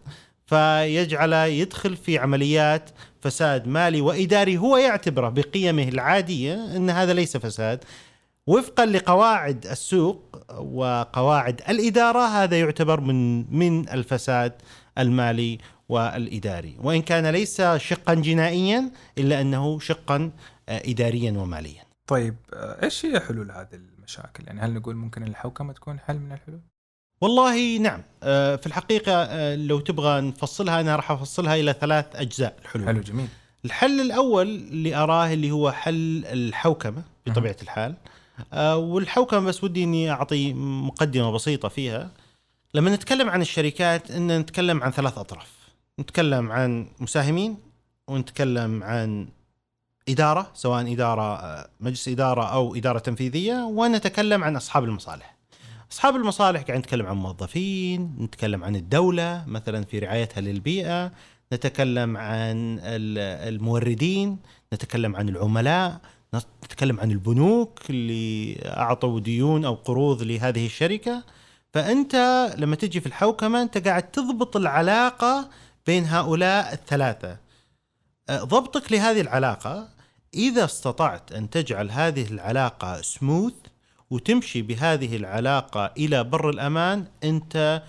فيجعل 0.47 1.33
يدخل 1.33 1.97
في 1.97 2.19
عمليات 2.19 2.91
فساد 3.21 3.69
مالي 3.69 4.01
وإداري 4.01 4.59
هو 4.59 4.77
يعتبره 4.77 5.29
بقيمه 5.29 5.89
العادية 5.89 6.77
إن 6.77 6.91
هذا 6.91 7.13
ليس 7.13 7.37
فساد. 7.37 7.85
وفقا 8.47 8.87
لقواعد 8.87 9.67
السوق 9.67 10.43
وقواعد 10.59 11.61
الإدارة 11.69 12.27
هذا 12.27 12.59
يعتبر 12.61 13.01
من 13.01 13.45
من 13.59 13.89
الفساد 13.89 14.53
المالي 14.99 15.59
والإداري. 15.89 16.77
وإن 16.83 17.03
كان 17.03 17.27
ليس 17.27 17.63
شقا 17.77 18.15
جنائيا 18.15 18.91
إلا 19.19 19.41
أنه 19.41 19.79
شقا 19.81 20.31
اداريا 20.69 21.33
وماليا. 21.33 21.88
طيب 22.09 22.37
آه، 22.55 22.85
إيش 22.85 23.07
هي 23.07 23.21
حلول 23.21 23.51
هذه 23.51 23.75
المشاكل؟ 23.75 24.45
يعني 24.47 24.61
هل 24.61 24.75
نقول 24.75 24.97
ممكن 24.97 25.23
الحوكمة 25.23 25.73
تكون 25.73 26.01
حل 26.01 26.19
من 26.19 26.33
الحلول؟ 26.33 26.61
والله 27.21 27.79
نعم. 27.79 28.03
آه، 28.23 28.57
في 28.57 28.67
الحقيقة 28.67 29.13
آه، 29.13 29.57
لو 29.57 29.81
تبغى 29.81 30.21
نفصلها 30.21 30.81
أنا 30.81 30.97
راح 30.97 31.11
أفصلها 31.11 31.55
إلى 31.55 31.73
ثلاث 31.81 32.17
أجزاء 32.17 32.57
الحلول. 32.63 32.87
حلو 32.87 33.01
جميل. 33.01 33.29
الحل 33.65 34.01
الأول 34.01 34.47
اللي 34.49 34.95
أراه 34.95 35.33
اللي 35.33 35.51
هو 35.51 35.73
حل 35.73 36.25
الحوكمة 36.27 37.03
بطبيعة 37.27 37.57
الحال. 37.63 37.95
والحوكمة 38.77 39.41
بس 39.41 39.65
ودي 39.65 39.85
إني 39.85 40.11
أعطي 40.11 40.55
مقدمة 40.55 41.33
بسيطة 41.33 41.69
فيها. 41.69 42.11
لما 42.75 42.95
نتكلم 42.95 43.31
عن 43.31 43.41
الشركات 43.41 44.11
إن 44.11 44.39
نتكلم 44.39 44.83
عن 44.83 44.91
ثلاث 44.91 45.19
أطراف. 45.19 45.53
نتكلم 46.01 46.53
عن 46.53 46.87
مساهمين 47.01 47.57
ونتكلم 48.09 48.83
عن 48.83 49.29
إدارة 50.09 50.51
سواء 50.55 50.93
إدارة 50.93 51.37
آه، 51.37 51.69
مجلس 51.81 52.09
إدارة 52.09 52.45
أو 52.45 52.75
إدارة 52.75 52.99
تنفيذية 52.99 53.55
ونتكلم 53.55 54.45
عن 54.45 54.57
أصحاب 54.57 54.85
المصالح. 54.85 55.37
أصحاب 55.93 56.17
المصالح 56.17 56.63
قاعد 56.63 56.79
نتكلم 56.79 57.07
عن 57.07 57.17
موظفين 57.17 58.17
نتكلم 58.21 58.65
عن 58.65 58.77
الدولة 58.77 59.45
مثلا 59.47 59.85
في 59.85 59.99
رعايتها 59.99 60.41
للبيئة 60.41 61.13
نتكلم 61.53 62.17
عن 62.17 62.79
ال- 62.83 63.49
الموردين 63.55 64.39
نتكلم 64.75 65.17
عن 65.17 65.29
العملاء 65.29 66.01
نتكلم 66.65 67.01
عن 67.01 67.11
البنوك 67.11 67.79
اللي 67.91 68.59
أعطوا 68.67 69.21
ديون 69.21 69.65
أو 69.65 69.75
قروض 69.75 70.23
لهذه 70.23 70.67
الشركة. 70.67 71.25
فأنت 71.75 72.15
لما 72.59 72.77
تجي 72.77 73.01
في 73.01 73.07
الحوكمة 73.07 73.63
أنت 73.63 73.89
قاعد 73.89 74.11
تضبط 74.11 74.57
العلاقة 74.57 75.49
بين 75.87 76.05
هؤلاء 76.05 76.73
الثلاثة. 76.73 77.37
أه، 78.29 78.45
ضبطك 78.45 78.93
لهذه 78.93 79.21
العلاقة 79.21 79.89
إذا 80.35 80.65
استطعت 80.65 81.33
أن 81.33 81.51
تجعل 81.51 81.91
هذه 81.91 82.27
العلاقة 82.31 83.03
سموث 83.03 83.55
وتمشي 84.11 84.63
بهذه 84.63 85.17
العلاقة 85.17 85.93
إلى 85.97 86.25
بر 86.25 86.51
الأمان 86.51 87.05
أنت 87.25 87.83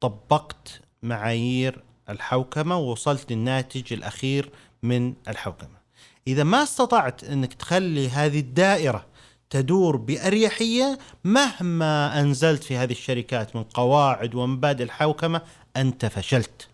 طبقت 0.00 0.80
معايير 1.02 1.82
الحوكمة 2.08 2.76
ووصلت 2.76 3.32
للناتج 3.32 3.92
الأخير 3.92 4.50
من 4.82 5.14
الحوكمة. 5.28 5.78
إذا 6.26 6.44
ما 6.44 6.62
استطعت 6.62 7.24
أنك 7.24 7.54
تخلي 7.54 8.08
هذه 8.08 8.40
الدائرة 8.40 9.06
تدور 9.50 9.96
بأريحية 9.96 10.98
مهما 11.24 12.20
أنزلت 12.20 12.64
في 12.64 12.76
هذه 12.76 12.92
الشركات 12.92 13.56
من 13.56 13.62
قواعد 13.62 14.34
ومبادئ 14.34 14.84
الحوكمة 14.84 15.42
أنت 15.76 16.06
فشلت. 16.06 16.68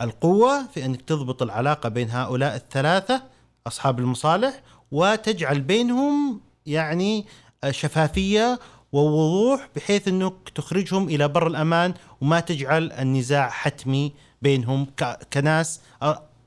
القوة 0.00 0.66
في 0.66 0.84
أنك 0.84 1.02
تضبط 1.02 1.42
العلاقة 1.42 1.88
بين 1.88 2.10
هؤلاء 2.10 2.56
الثلاثة 2.56 3.22
أصحاب 3.66 3.98
المصالح 3.98 4.62
وتجعل 4.90 5.60
بينهم 5.60 6.40
يعني 6.66 7.26
شفافية 7.70 8.58
ووضوح 8.92 9.68
بحيث 9.76 10.08
إنك 10.08 10.32
تخرجهم 10.54 11.08
إلى 11.08 11.28
بر 11.28 11.46
الأمان 11.46 11.94
وما 12.20 12.40
تجعل 12.40 12.92
النزاع 12.92 13.48
حتمي 13.50 14.12
بينهم 14.42 14.86
كناس 15.32 15.80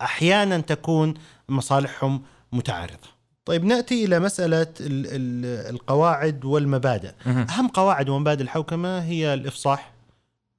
أحيانا 0.01 0.57
تكون 0.59 1.13
مصالحهم 1.49 2.23
متعارضة. 2.51 3.13
طيب 3.45 3.63
نأتي 3.65 4.05
إلى 4.05 4.19
مسألة 4.19 4.61
ال- 4.61 5.05
ال- 5.07 5.73
القواعد 5.75 6.45
والمبادئ. 6.45 7.11
أهم 7.25 7.67
قواعد 7.67 8.09
ومبادئ 8.09 8.43
الحوكمة 8.43 8.99
هي 9.03 9.33
الإفصاح، 9.33 9.93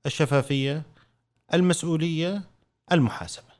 الشفافية، 0.07 0.83
المسؤولية، 1.55 2.43
المحاسبة. 2.93 3.55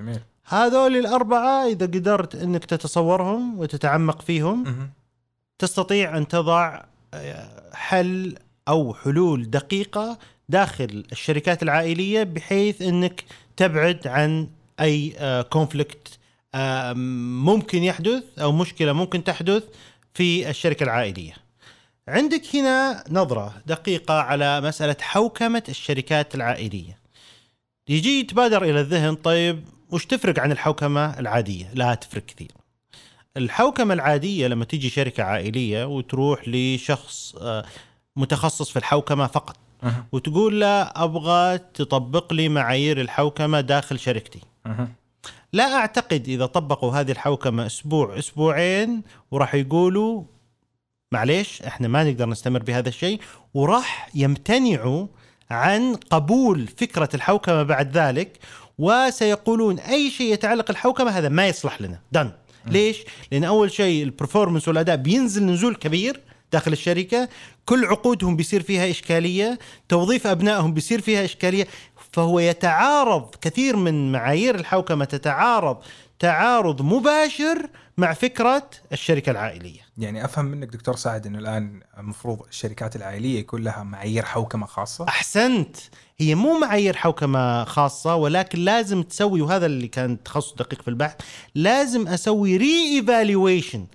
جميل 0.00 0.20
هذول 0.46 0.96
الأربعة 0.96 1.66
إذا 1.66 1.86
قدرت 1.86 2.34
إنك 2.34 2.64
تتصورهم 2.64 3.58
وتتعمق 3.58 4.22
فيهم. 4.22 4.90
تستطيع 5.58 6.16
أن 6.16 6.28
تضع 6.28 6.80
آه، 7.14 7.70
حل 7.74 8.36
أو 8.68 8.94
حلول 8.94 9.50
دقيقة 9.50 10.18
داخل 10.48 11.04
الشركات 11.12 11.62
العائلية 11.62 12.22
بحيث 12.22 12.82
إنك 12.82 13.24
تبعد 13.56 14.06
عن 14.06 14.48
أي 14.80 15.16
كونفليكت 15.50 16.18
ممكن 17.44 17.82
يحدث 17.82 18.22
أو 18.38 18.52
مشكلة 18.52 18.92
ممكن 18.92 19.24
تحدث 19.24 19.62
في 20.14 20.50
الشركة 20.50 20.84
العائلية. 20.84 21.32
عندك 22.08 22.56
هنا 22.56 23.04
نظرة 23.10 23.54
دقيقة 23.66 24.14
على 24.14 24.60
مسألة 24.60 24.96
حوكمة 25.00 25.62
الشركات 25.68 26.34
العائلية. 26.34 26.98
يجي 27.88 28.20
يتبادر 28.20 28.62
إلى 28.62 28.80
الذهن 28.80 29.14
طيب 29.14 29.64
وش 29.90 30.06
تفرق 30.06 30.38
عن 30.40 30.52
الحوكمة 30.52 31.18
العادية؟ 31.18 31.70
لا 31.74 31.94
تفرق 31.94 32.22
كثير. 32.26 32.50
الحوكمة 33.36 33.94
العادية 33.94 34.46
لما 34.46 34.64
تيجي 34.64 34.90
شركة 34.90 35.22
عائلية 35.22 35.84
وتروح 35.84 36.42
لشخص 36.46 37.36
آه، 37.36 37.64
متخصص 38.16 38.70
في 38.70 38.78
الحوكمة 38.78 39.26
فقط 39.26 39.56
مهم. 39.82 40.04
وتقول 40.12 40.60
له 40.60 40.82
أبغى 40.82 41.58
تطبق 41.58 42.32
لي 42.32 42.48
معايير 42.48 43.00
الحوكمة 43.00 43.60
داخل 43.60 43.98
شركتي. 43.98 44.40
مهم. 44.66 44.88
لا 45.52 45.74
أعتقد 45.74 46.28
إذا 46.28 46.46
طبقوا 46.46 46.92
هذه 46.92 47.10
الحوكمة 47.10 47.66
أسبوع 47.66 48.18
أسبوعين 48.18 49.02
وراح 49.30 49.54
يقولوا 49.54 50.22
معليش 51.12 51.62
إحنا 51.62 51.88
ما 51.88 52.04
نقدر 52.04 52.28
نستمر 52.28 52.62
بهذا 52.62 52.88
الشيء 52.88 53.20
وراح 53.54 54.08
يمتنعوا 54.14 55.06
عن 55.50 55.94
قبول 55.94 56.66
فكرة 56.66 57.08
الحوكمة 57.14 57.62
بعد 57.62 57.96
ذلك 57.98 58.38
وسيقولون 58.78 59.78
أي 59.78 60.10
شيء 60.10 60.32
يتعلق 60.32 60.70
الحوكمة 60.70 61.10
هذا 61.10 61.28
ما 61.28 61.46
يصلح 61.48 61.80
لنا. 61.80 61.98
دن 62.12 62.30
ليش؟ 62.66 63.04
لأن 63.32 63.44
أول 63.44 63.72
شيء 63.72 64.02
البرفورمنس 64.02 64.68
والأداء 64.68 64.96
بينزل 64.96 65.46
نزول 65.46 65.74
كبير 65.74 66.20
داخل 66.52 66.72
الشركة. 66.72 67.28
كل 67.64 67.84
عقودهم 67.84 68.36
بيصير 68.36 68.62
فيها 68.62 68.90
إشكالية 68.90 69.58
توظيف 69.88 70.26
أبنائهم 70.26 70.74
بيصير 70.74 71.00
فيها 71.00 71.24
إشكالية. 71.24 71.66
فهو 72.12 72.38
يتعارض 72.38 73.34
كثير 73.40 73.76
من 73.76 74.12
معايير 74.12 74.54
الحوكمة 74.54 75.04
تتعارض 75.04 75.76
تعارض 76.18 76.82
مباشر 76.82 77.68
مع 77.98 78.12
فكرة 78.12 78.70
الشركة 78.92 79.30
العائلية. 79.30 79.80
يعني 79.98 80.24
أفهم 80.24 80.44
منك 80.44 80.68
دكتور 80.68 80.96
سعد 80.96 81.26
انه 81.26 81.38
الآن 81.38 81.80
المفروض 81.98 82.40
الشركات 82.48 82.96
العائلية 82.96 83.38
يكون 83.38 83.62
لها 83.62 83.82
معايير 83.82 84.24
حوكمة 84.24 84.66
خاصة؟ 84.66 85.08
أحسنت. 85.08 85.76
هي 86.20 86.34
مو 86.34 86.58
معايير 86.58 86.96
حوكمة 86.96 87.64
خاصة 87.64 88.14
ولكن 88.14 88.58
لازم 88.58 89.02
تسوي 89.02 89.40
وهذا 89.40 89.66
اللي 89.66 89.88
كان 89.88 90.22
تخصص 90.22 90.54
دقيق 90.54 90.82
في 90.82 90.88
البحث 90.88 91.14
لازم 91.54 92.08
أسوي 92.08 92.56
re-evaluation. 92.56 92.96
لل 92.96 93.86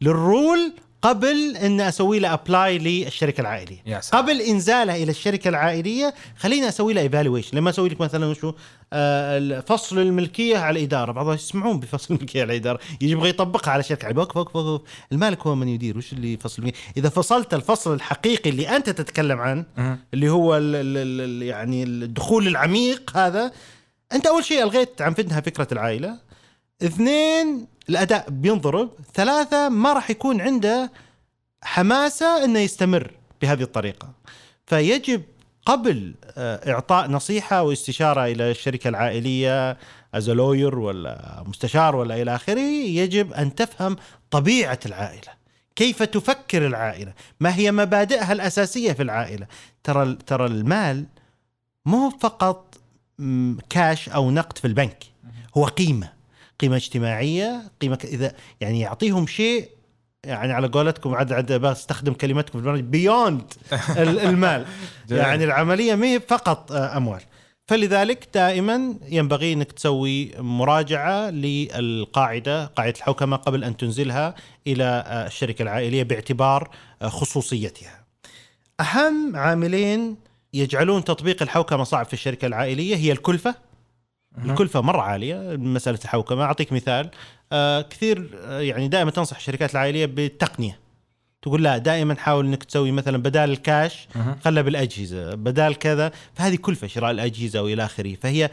rule 0.00 0.72
قبل 1.02 1.56
إن 1.56 1.80
أسوي 1.80 2.18
له 2.18 2.34
apply 2.34 2.78
للشركة 2.78 3.40
العائلية. 3.40 3.82
يا 3.86 4.00
سلام. 4.00 4.22
قبل 4.22 4.40
إنزاله 4.40 5.02
إلى 5.02 5.10
الشركة 5.10 5.48
العائلية 5.48 6.14
خليني 6.36 6.68
أسوي 6.68 6.92
له 6.92 7.00
evaluation 7.00 7.56
لما 7.56 7.70
أسوي 7.70 7.88
لك 7.88 8.00
مثلا 8.00 8.26
وشو 8.26 8.52
آه 8.92 9.60
فصل 9.60 9.98
الملكية 9.98 10.58
على 10.58 10.78
الإدارة. 10.78 11.12
بعضهم 11.12 11.34
يسمعون 11.34 11.80
بفصل 11.80 12.14
الملكية 12.14 12.42
على 12.42 12.52
الإدارة. 12.52 12.80
يجي 13.00 13.12
يبغى 13.12 13.28
يطبقها 13.28 13.72
على 13.72 13.82
شركه 13.82 14.18
وقف 14.18 14.36
وقف 14.36 14.56
وقف 14.56 14.80
المالك 15.12 15.46
هو 15.46 15.54
من 15.54 15.68
يدير. 15.68 15.98
وش 15.98 16.12
اللي 16.12 16.36
فصل 16.36 16.62
الملكية؟ 16.62 16.80
إذا 16.96 17.08
فصلت 17.08 17.54
الفصل 17.54 17.94
الحقيقي 17.94 18.50
اللي 18.50 18.76
أنت 18.76 18.90
تتكلم 18.90 19.40
عنه. 19.40 19.64
اللي 20.14 20.28
هو 20.28 20.56
ال 20.56 20.76
ال 20.76 21.20
ال 21.20 21.42
يعني 21.42 21.82
الدخول 21.82 22.48
العميق 22.48 23.16
هذا 23.16 23.52
أنت 24.12 24.26
أول 24.26 24.44
شيء 24.44 24.62
ألغيت 24.62 25.02
عن 25.02 25.14
فدها 25.14 25.40
فكرة 25.40 25.68
العائلة. 25.72 26.18
اثنين 26.82 27.66
الأداء 27.88 28.30
بينضرب 28.30 28.90
ثلاثة 29.14 29.68
ما 29.68 29.92
راح 29.92 30.10
يكون 30.10 30.40
عنده 30.40 30.92
حماسة 31.62 32.44
إنه 32.44 32.58
يستمر 32.58 33.12
بهذه 33.42 33.62
الطريقة. 33.62 34.12
فيجب 34.66 35.22
قبل 35.66 36.14
آه، 36.36 36.72
إعطاء 36.72 37.10
نصيحة 37.10 37.62
واستشارة 37.62 38.24
إلى 38.24 38.50
الشركة 38.50 38.88
العائلية 38.88 39.78
as 40.14 40.30
lawyer 40.30 40.78
ولا 40.78 41.44
مستشار 41.46 41.96
ولا 41.96 42.22
إلى 42.22 42.34
آخره 42.34 42.60
يجب 42.60 43.32
أن 43.32 43.54
تفهم 43.54 43.96
طبيعة 44.30 44.78
العائلة. 44.86 45.38
كيف 45.76 46.02
تفكر 46.02 46.66
العائلة؟ 46.66 47.12
ما 47.40 47.54
هي 47.56 47.72
مبادئها 47.72 48.32
الأساسية 48.32 48.92
في 48.92 49.02
العائلة؟ 49.02 49.46
ترى 49.84 50.14
ترى 50.14 50.46
المال 50.46 51.06
مو 51.86 52.10
فقط 52.10 52.74
كاش 53.70 54.08
أو 54.08 54.30
نقد 54.30 54.58
في 54.58 54.66
البنك 54.66 55.04
هو 55.56 55.64
قيمة. 55.64 56.17
قيمة 56.60 56.76
اجتماعية 56.76 57.62
قيمة 57.80 57.98
إذا 58.04 58.32
يعني 58.60 58.80
يعطيهم 58.80 59.26
شيء 59.26 59.68
يعني 60.24 60.52
على 60.52 60.68
قولتكم 60.68 61.14
عاد 61.14 61.32
عاد 61.32 61.52
بستخدم 61.52 62.12
كلمتكم 62.12 62.50
في 62.52 62.58
البرنامج 62.58 62.84
بيوند 62.84 63.52
المال. 63.96 64.66
يعني 65.10 65.44
العملية 65.44 65.94
ما 65.94 66.06
هي 66.06 66.20
فقط 66.20 66.72
آه، 66.72 66.96
أموال 66.96 67.20
فلذلك 67.66 68.28
دائما 68.34 68.94
ينبغي 69.08 69.52
إنك 69.52 69.72
تسوي 69.72 70.32
مراجعة 70.38 71.30
للقاعدة 71.30 72.64
قاعدة 72.64 72.94
الحوكمة 72.96 73.36
قبل 73.36 73.64
أن 73.64 73.76
تنزلها 73.76 74.34
إلى 74.66 74.84
آه، 74.84 75.26
الشركة 75.26 75.62
العائلية 75.62 76.02
باعتبار 76.02 76.70
آه، 77.02 77.08
خصوصيتها. 77.08 78.04
أهم 78.80 79.36
عاملين 79.36 80.16
يجعلون 80.54 81.04
تطبيق 81.04 81.42
الحوكمة 81.42 81.84
صعب 81.84 82.06
في 82.06 82.12
الشركة 82.12 82.46
العائلية 82.46 82.96
هي 82.96 83.12
الكلفة 83.12 83.54
الكلفه 84.44 84.80
مره 84.80 85.00
عالية 85.00 85.56
مسألة 85.56 85.98
الحوكمة. 86.04 86.44
أعطيك 86.44 86.72
مثال. 86.72 87.10
آه 87.52 87.80
كثير 87.80 88.30
آه 88.44 88.60
يعني 88.60 88.88
دائما 88.88 89.10
تنصح 89.10 89.36
الشركات 89.36 89.72
العائلية 89.72 90.06
بالتقنية. 90.06 90.78
تقول 91.42 91.62
لا 91.64 91.78
دائما 91.78 92.14
حاول 92.14 92.46
إنك 92.46 92.64
تسوي 92.64 92.92
مثلا 92.92 93.18
بدال 93.18 93.50
الكاش. 93.50 94.08
خلها 94.44 94.62
بالأجهزة 94.62 95.34
بدال 95.34 95.74
كذا. 95.74 96.12
فهذه 96.34 96.56
كلفه 96.56 96.86
شراء 96.86 97.10
الأجهزة 97.10 97.62
وإلى 97.62 97.84
آخره. 97.84 98.14
فهي 98.14 98.50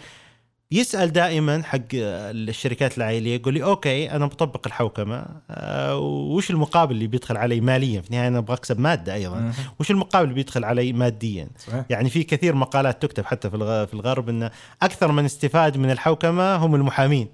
يسأل 0.72 1.12
دائما 1.14 1.64
حق 1.64 1.80
الشركات 1.94 2.98
العائلية 2.98 3.36
يقول 3.36 3.54
لي 3.54 3.64
okay 3.64 4.12
أنا 4.12 4.26
بطبق 4.26 4.68
الحوكمة 4.68 5.26
آه، 5.50 5.98
وش 5.98 6.50
المقابل 6.52 6.96
اللي 6.96 7.08
بيدخل 7.08 7.38
علي 7.38 7.62
ماليا؟ 7.62 8.02
في 8.02 8.08
النهاية 8.10 8.28
أنا 8.28 8.38
أبغى 8.38 8.54
أكسب 8.54 8.80
مادة 8.80 9.14
أيضا. 9.14 9.54
وش 9.80 9.92
المقابل 9.92 10.24
اللي 10.24 10.36
بيدخل 10.36 10.64
علي 10.64 10.94
ماديا؟ 10.94 11.48
صحيح. 11.68 11.86
يعني 11.90 12.10
في 12.10 12.24
كثير 12.24 12.56
مقالات 12.56 13.02
تكتب 13.02 13.26
حتى 13.26 13.50
في 13.50 13.56
الغ- 13.56 13.86
في 13.86 13.94
الغرب 13.94 14.30
إن 14.30 14.50
أكثر 14.82 15.12
من 15.12 15.26
استفاد 15.26 15.78
من 15.78 15.92
الحوكمة 15.92 16.56
هم 16.56 16.76
المحامين 16.76 17.28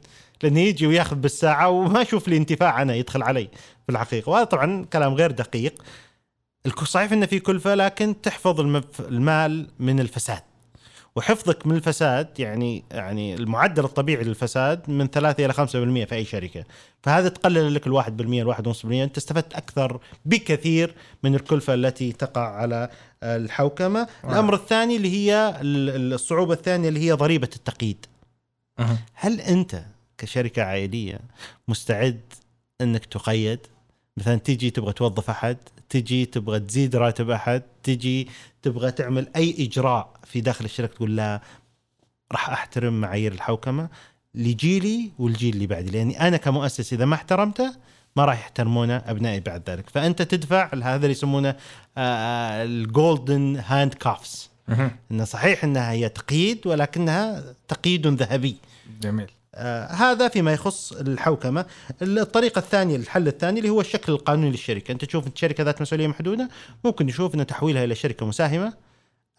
لأنه 0.43 0.59
يجي 0.59 0.87
ويأخذ 0.87 1.15
بالساعة 1.15 1.69
وما 1.69 2.01
أشوف 2.01 2.27
لي 2.27 2.37
انتفاع 2.37 2.81
أنا 2.81 2.95
يدخل 2.95 3.23
علي 3.23 3.47
في 3.85 3.91
الحقيقة. 3.91 4.29
وهذا 4.29 4.43
طبعا 4.43 4.85
كلام 4.93 5.13
غير 5.13 5.31
دقيق. 5.31 5.81
صحيح 6.83 7.11
انه 7.11 7.25
في 7.25 7.39
كلفة 7.39 7.75
لكن 7.75 8.21
تحفظ 8.21 8.59
المال 8.99 9.67
من 9.79 9.99
الفساد. 9.99 10.41
وحفظك 11.15 11.67
من 11.67 11.75
الفساد 11.75 12.39
يعني 12.39 12.83
يعني 12.91 13.33
المعدل 13.35 13.83
الطبيعي 13.83 14.23
للفساد 14.23 14.89
من 14.89 15.07
3 15.07 15.45
إلى 15.45 15.53
5% 15.53 16.07
في 16.09 16.15
أي 16.15 16.25
شركة. 16.25 16.63
فهذا 17.03 17.29
تقلل 17.29 17.73
لك 17.75 17.87
ال 17.87 18.03
1% 18.03 18.07
ال 18.09 18.55
1.5% 18.75 18.85
أنت 18.85 19.17
استفدت 19.17 19.53
أكثر 19.53 19.99
بكثير 20.25 20.93
من 21.23 21.35
الكلفة 21.35 21.73
التي 21.73 22.11
تقع 22.11 22.55
على 22.55 22.89
الحوكمة. 23.23 24.07
الأمر 24.23 24.53
الثاني 24.55 24.95
اللي 24.95 25.09
هي 25.11 25.57
ال- 25.61 26.13
الصعوبة 26.13 26.53
الثانية 26.53 26.89
اللي 26.89 26.99
هي 26.99 27.11
ضريبة 27.11 27.49
التقييد. 27.55 28.05
مهم. 28.79 28.97
هل 29.13 29.41
أنت 29.41 29.83
كشركة 30.17 30.63
عائلية 30.63 31.19
مستعد 31.67 32.19
أنك 32.81 33.05
تقيد؟ 33.05 33.59
مثلا 34.17 34.35
تجي 34.35 34.69
تبغى 34.69 34.93
توظف 34.93 35.29
أحد 35.29 35.57
تجي 35.91 36.25
تبغى 36.25 36.59
تزيد 36.59 36.95
راتب 36.95 37.29
أحد 37.29 37.63
تجي 37.83 38.27
تبغى 38.61 38.91
تعمل 38.91 39.27
أي 39.35 39.55
إجراء 39.59 40.13
في 40.23 40.41
داخل 40.41 40.65
الشركة 40.65 40.95
تقول 40.95 41.15
لا 41.15 41.41
راح 42.31 42.49
أحترم 42.49 43.01
معايير 43.01 43.31
الحوكمة 43.31 43.89
لجيلي 44.35 45.11
والجيل 45.19 45.53
اللي 45.53 45.67
بعدي 45.67 45.91
لأني 45.91 46.27
أنا 46.27 46.37
كمؤسس 46.37 46.93
إذا 46.93 47.05
ما 47.05 47.15
احترمته 47.15 47.75
ما 48.15 48.25
راح 48.25 48.39
يحترمونه 48.39 48.97
أبنائي 49.05 49.39
بعد 49.39 49.69
ذلك. 49.69 49.89
فأنت 49.89 50.21
تدفع 50.21 50.69
هذا 50.73 50.95
اللي 50.95 51.11
يسمونه 51.11 51.55
ال 51.97 53.63
golden 53.65 53.93
handcuffs. 53.93 54.49
إنه 55.11 55.23
صحيح 55.23 55.63
إنها 55.63 55.91
هي 55.91 56.09
تقييد 56.09 56.67
ولكنها 56.67 57.43
تقييد 57.67 58.07
ذهبي. 58.07 58.55
جميل. 59.01 59.31
هذا 59.89 60.27
فيما 60.27 60.53
يخص 60.53 60.91
الحوكمة. 60.91 61.65
الطريقة 62.01 62.59
الثانية 62.59 62.95
الحل 62.95 63.27
الثاني 63.27 63.59
اللي 63.59 63.69
هو 63.69 63.81
الشكل 63.81 64.11
القانوني 64.11 64.51
للشركة. 64.51 64.91
أنت 64.91 65.05
تشوف 65.05 65.25
شركة 65.35 65.63
ذات 65.63 65.81
مسؤولية 65.81 66.07
محدودة 66.07 66.49
ممكن 66.83 67.05
نشوف 67.05 67.35
إن 67.35 67.47
تحويلها 67.47 67.83
إلى 67.83 67.95
شركة 67.95 68.25
مساهمة 68.25 68.73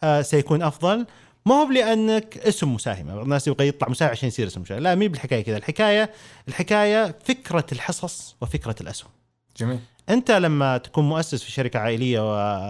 آه 0.03 0.21
سيكون 0.21 0.61
أفضل. 0.61 1.05
ما 1.45 1.55
هو 1.55 1.71
لانك 1.71 2.37
اسم 2.37 2.73
مساهمة. 2.73 3.15
بعض 3.15 3.23
الناس 3.23 3.47
يبغى 3.47 3.67
يطلع 3.67 3.89
مساهم 3.89 4.09
عشان 4.09 4.27
يصير 4.27 4.47
اسم 4.47 4.61
مساهم 4.61 4.79
لا 4.79 4.95
مهي 4.95 5.07
بالحكاية 5.07 5.43
كذا. 5.43 5.57
الحكاية 5.57 6.11
الحكاية 6.47 7.15
فكرة 7.25 7.65
الحصص 7.71 8.35
وفكرة 8.41 8.75
الأسهم. 8.81 9.09
جميل. 9.57 9.79
أنت 10.09 10.31
لما 10.31 10.77
تكون 10.77 11.09
مؤسس 11.09 11.43
في 11.43 11.51
شركة 11.51 11.79
عائلية 11.79 12.19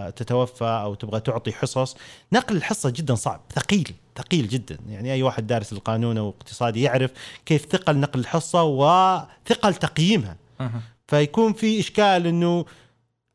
وتتوفى 0.08 0.66
أو 0.66 0.94
تبغى 0.94 1.20
تعطي 1.20 1.52
حصص 1.52 1.98
نقل 2.34 2.56
الحصة 2.56 2.90
جدا 2.90 3.16
صعب 3.16 3.42
ثقيل 3.56 3.94
ثقيل 4.16 4.48
جدا. 4.48 4.78
يعني 4.90 5.14
أي 5.14 5.24
واحد 5.24 5.48
دارس 5.48 5.74
القانون 5.74 6.18
أو 6.18 6.30
اقتصادي 6.30 6.82
يعرف 6.82 7.12
كيف 7.46 7.66
ثقل 7.66 7.98
نقل 7.98 8.20
الحصة 8.20 8.64
وثقل 8.64 9.74
تقييمها. 9.74 10.36
مهم. 10.60 10.82
فيكون 11.08 11.54
في 11.54 11.80
إشكال 11.80 12.28
إنه 12.28 12.66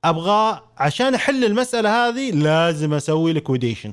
أبغى 0.04 0.62
عشان 0.78 1.14
أحل 1.14 1.44
المسألة 1.44 2.08
هذه 2.08 2.30
لازم 2.30 2.94
أسوي 2.94 3.32
liquidation 3.32 3.92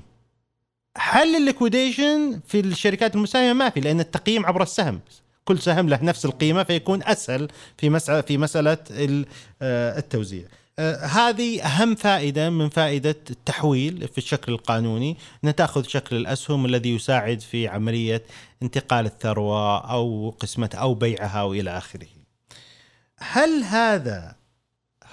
حل 0.98 1.36
ال 1.36 1.44
liquidation 1.44 2.40
في 2.48 2.60
الشركات 2.60 3.16
المساهمة 3.16 3.54
ما 3.54 3.70
في 3.70 3.80
لأن 3.80 4.00
التقييم 4.00 4.46
عبر 4.46 4.64
السهم. 4.64 5.00
كل 5.46 5.60
سهم 5.60 5.90
له 5.90 6.04
نفس 6.04 6.26
القيمة 6.26 6.64
فيكون 6.64 7.04
أسهل 7.04 7.48
في 7.78 7.90
مساله 7.90 8.22
في 8.22 8.38
مسألة 8.38 8.78
ال- 8.92 9.26
آه، 9.62 9.98
التوزيع 10.00 10.44
آه، 10.80 11.06
هذه 11.06 11.62
أهم 11.62 11.96
فائدة 11.96 12.50
من 12.50 12.70
فائدة 12.70 13.16
التحويل 13.30 14.08
في 14.08 14.18
الشكل 14.18 14.52
القانوني 14.52 15.18
ان 15.44 15.56
تاخذ 15.56 15.84
شكل 15.84 16.16
الأسهم 16.16 16.66
الذي 16.66 16.96
يساعد 16.96 17.40
في 17.40 17.68
عملية 17.68 18.24
انتقال 18.64 19.06
الثروة 19.06 19.78
أو 19.92 20.36
قسمتها 20.40 20.78
أو 20.80 20.94
بيعها 20.94 21.44
والى 21.44 21.78
آخره. 21.78 22.08
هل 23.18 23.64
هذا 23.64 24.36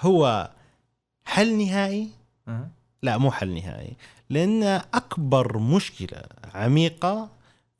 هو 0.01 0.49
حل 1.25 1.57
نهائي؟ 1.57 2.09
لا 3.03 3.17
مو 3.17 3.31
حل 3.31 3.53
نهائي 3.55 3.93
لأن 4.29 4.63
أكبر 4.93 5.57
مشكلة 5.57 6.21
عميقة 6.53 7.29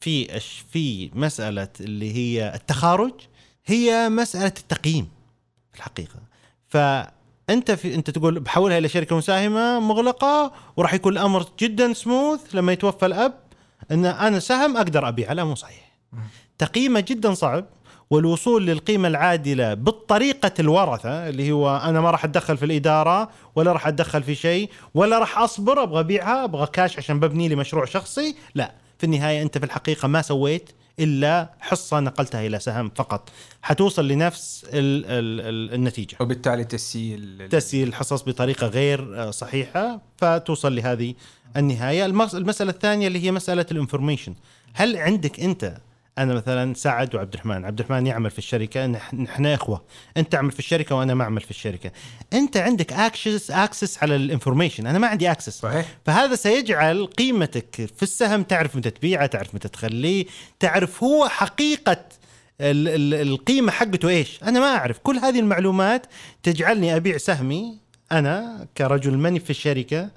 في 0.04 0.40
في 0.72 1.12
مسألة 1.14 1.68
اللي 1.80 2.14
هي 2.16 2.56
التخارج 2.56 3.14
هي 3.66 4.10
مسألة 4.10 4.46
التقييم 4.48 5.10
في 5.72 5.78
الحقيقة. 5.78 6.20
فأنت 6.68 7.72
في 7.72 7.96
أنت 7.96 8.10
تقول 8.10 8.40
بحولها 8.40 8.78
إلى 8.78 8.90
شركة 8.90 9.18
مساهمة 9.18 9.80
مغلقة 9.80 10.52
وراح 10.78 10.94
يكون 10.94 11.14
الأمر 11.14 11.46
جدا 11.60 11.94
سموث 11.94 12.40
لما 12.56 12.72
يتوفى 12.74 13.06
الأب 13.06 13.34
إن 13.92 14.06
أنا 14.06 14.40
سهم 14.40 14.78
أقدر 14.78 15.08
ابيعه 15.08 15.34
لا 15.34 15.44
مو 15.44 15.56
صحيح. 15.56 15.92
تقييمه 16.58 17.00
جدا 17.00 17.34
صعب 17.34 17.66
والوصول 18.10 18.66
للقيمة 18.66 19.08
العادلة 19.08 19.74
بالطريقة 19.74 20.52
الورثة 20.60 21.30
اللي 21.30 21.52
هو 21.52 21.78
أنا 21.78 22.02
ما 22.02 22.12
راح 22.12 22.24
أتدخل 22.26 22.58
في 22.58 22.66
الإدارة 22.66 23.30
ولا 23.56 23.72
راح 23.72 23.88
أتدخل 23.88 24.24
في 24.24 24.36
شيء 24.36 24.70
ولا 24.94 25.20
راح 25.20 25.38
أصبر 25.38 25.84
أبغى 25.84 26.00
أبيعها 26.00 26.44
أبغى 26.44 26.68
كاش 26.68 26.98
عشان 26.98 27.20
ببني 27.20 27.48
لي 27.48 27.56
مشروع 27.56 27.86
شخصي 27.86 28.36
لا. 28.56 28.83
في 28.98 29.04
النهاية 29.06 29.42
أنت 29.42 29.58
في 29.58 29.66
الحقيقة 29.66 30.08
ما 30.08 30.22
سويت 30.22 30.70
إلا 31.00 31.50
حصة 31.60 32.00
نقلتها 32.00 32.48
إلى 32.48 32.60
سهم 32.60 32.92
فقط. 32.96 33.30
حتوصل 33.62 34.08
لنفس 34.08 34.66
ال 34.70 35.06
ال 35.06 35.42
ال 35.42 35.74
النتيجة. 35.74 36.16
وبالتالي 36.20 36.64
تسييل 36.64 37.48
تسييل 37.52 37.88
الحصص 37.88 38.24
بطريقة 38.24 38.68
غير 38.68 39.22
آه، 39.28 39.32
صحيحة 39.32 40.02
فتوصل 40.18 40.76
لهذه 40.76 41.14
النهاية. 41.58 42.06
المس- 42.06 42.36
المسألة 42.36 42.72
الثانية 42.72 43.08
اللي 43.08 43.24
هي 43.24 43.32
مسألة 43.32 43.66
ال 43.72 43.77
information 43.77 44.36
هل 44.74 44.98
عندك 44.98 45.40
أنت 45.40 45.78
أنا 46.18 46.34
مثلا 46.34 46.74
سعد 46.74 47.16
وعبد 47.16 47.34
الرحمن 47.34 47.66
عبد 47.66 47.80
الرحمن 47.80 48.08
يعمل 48.08 48.30
في 48.32 48.38
الشركة 48.38 48.88
نح- 48.94 49.14
نحن 49.14 49.46
إخوة. 49.46 49.84
أنت 50.18 50.32
تعمل 50.32 50.52
في 50.52 50.60
الشركة 50.60 50.96
وأنا 50.96 51.14
ما 51.14 51.24
أعمل 51.24 51.42
في 51.42 51.50
الشركة. 51.52 51.92
أنت 52.34 52.58
عندك 52.58 52.94
access 52.94 53.52
access 53.52 54.04
على 54.04 54.16
ال 54.16 54.22
information 54.22 54.88
أنا 54.88 55.00
ما 55.00 55.08
عندي 55.08 55.32
access 55.32 55.60
صحيح. 55.60 55.86
فهذا 56.06 56.36
سيجعل 56.36 57.06
قيمتك 57.06 57.76
في 57.96 58.04
السهم 58.04 58.44
تعرف 58.44 58.76
متى 58.76 58.90
تبيعه 58.90 59.26
تعرف 59.26 59.56
متى 59.56 59.68
تخليه 59.68 60.26
تعرف 60.60 61.04
هو 61.04 61.28
حقيقة 61.30 61.98
ال- 62.62 62.88
ال- 62.88 63.28
القيمة 63.28 63.72
حقته 63.72 64.10
إيش. 64.10 64.44
أنا 64.44 64.60
ما 64.60 64.76
أعرف. 64.76 64.98
كل 65.00 65.18
هذه 65.18 65.40
المعلومات 65.40 66.06
تجعلني 66.44 66.96
أبيع 66.96 67.18
سهمي 67.18 67.78
أنا 68.12 68.68
كرجل 68.78 69.18
ماني 69.18 69.40
في 69.40 69.50
الشركة 69.50 70.10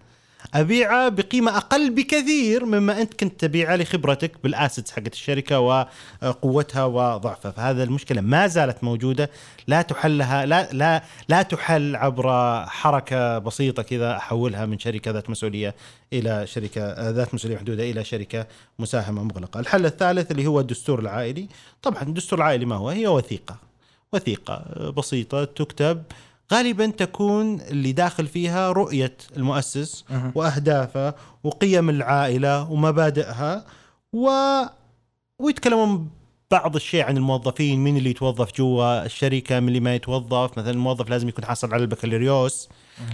ابيعه 0.55 1.09
بقيمة 1.09 1.57
أقل 1.57 1.91
بكثير 1.91 2.64
مما 2.64 3.01
أنت 3.01 3.14
كنت 3.14 3.41
تبيعه 3.41 3.76
لخبرتك 3.76 4.32
بالأسيتس 4.43 4.91
حقت 4.91 5.12
الشركة 5.12 5.61
وقوتها 5.61 6.84
وضعفها 6.84 7.51
فهذا 7.51 7.82
المشكلة 7.82 8.20
ما 8.20 8.47
زالت 8.47 8.84
موجودة 8.84 9.30
لا 9.66 9.82
تحلها 9.82 10.47
لا 10.47 10.68
لا 10.72 11.03
لا 11.28 11.43
تحل 11.43 11.97
عبر 11.97 12.30
حركة 12.66 13.39
بسيطة 13.39 13.82
كذا 13.82 14.16
أحولها 14.16 14.66
من 14.66 14.78
شركة 14.78 15.11
ذات 15.11 15.30
مسؤولية 15.30 15.74
إلى 16.12 16.47
شركة 16.47 17.11
ذات 17.11 17.34
مسؤولية 17.34 17.57
محدودة 17.57 17.91
إلى 17.91 18.05
شركة 18.05 18.47
مساهمة 18.78 19.22
مغلقة. 19.22 19.61
الحل 19.61 19.87
الثالث 19.87 20.30
اللي 20.30 20.47
هو 20.47 20.61
الدستور 20.61 20.99
العائلي، 20.99 21.49
طبعا 21.82 22.03
الدستور 22.03 22.39
العائلي 22.39 22.64
ما 22.66 22.76
هو؟ 22.76 22.89
هي 22.89 23.07
وثيقة. 23.07 23.57
وثيقة 24.12 24.64
بسيطة 24.97 25.45
تكتب 25.45 26.03
غالبا 26.53 26.86
تكون 26.86 27.61
اللي 27.61 27.92
داخل 27.92 28.26
فيها 28.26 28.72
رؤية 28.72 29.16
المؤسس. 29.36 30.05
وأهدافه 30.34 31.14
وقيم 31.44 31.90
العائلة 31.90 32.70
ومبادئها 32.72 33.64
و 34.12 34.28
ويتكلمون 35.38 36.11
بعض 36.51 36.76
الشيء 36.76 37.05
عن 37.05 37.16
الموظفين 37.16 37.84
مين 37.84 37.97
اللي 37.97 38.11
يتوظف 38.11 38.57
جوا 38.57 39.05
الشركة 39.05 39.61
من 39.61 39.68
اللي 39.68 39.80
ما 39.80 39.94
يتوظف. 39.94 40.59
مثلا 40.59 40.70
الموظف 40.70 41.11
لازم 41.11 41.28
يكون 41.28 41.44
حاصل 41.44 41.74
على 41.74 41.82
البكالوريوس 41.82 42.68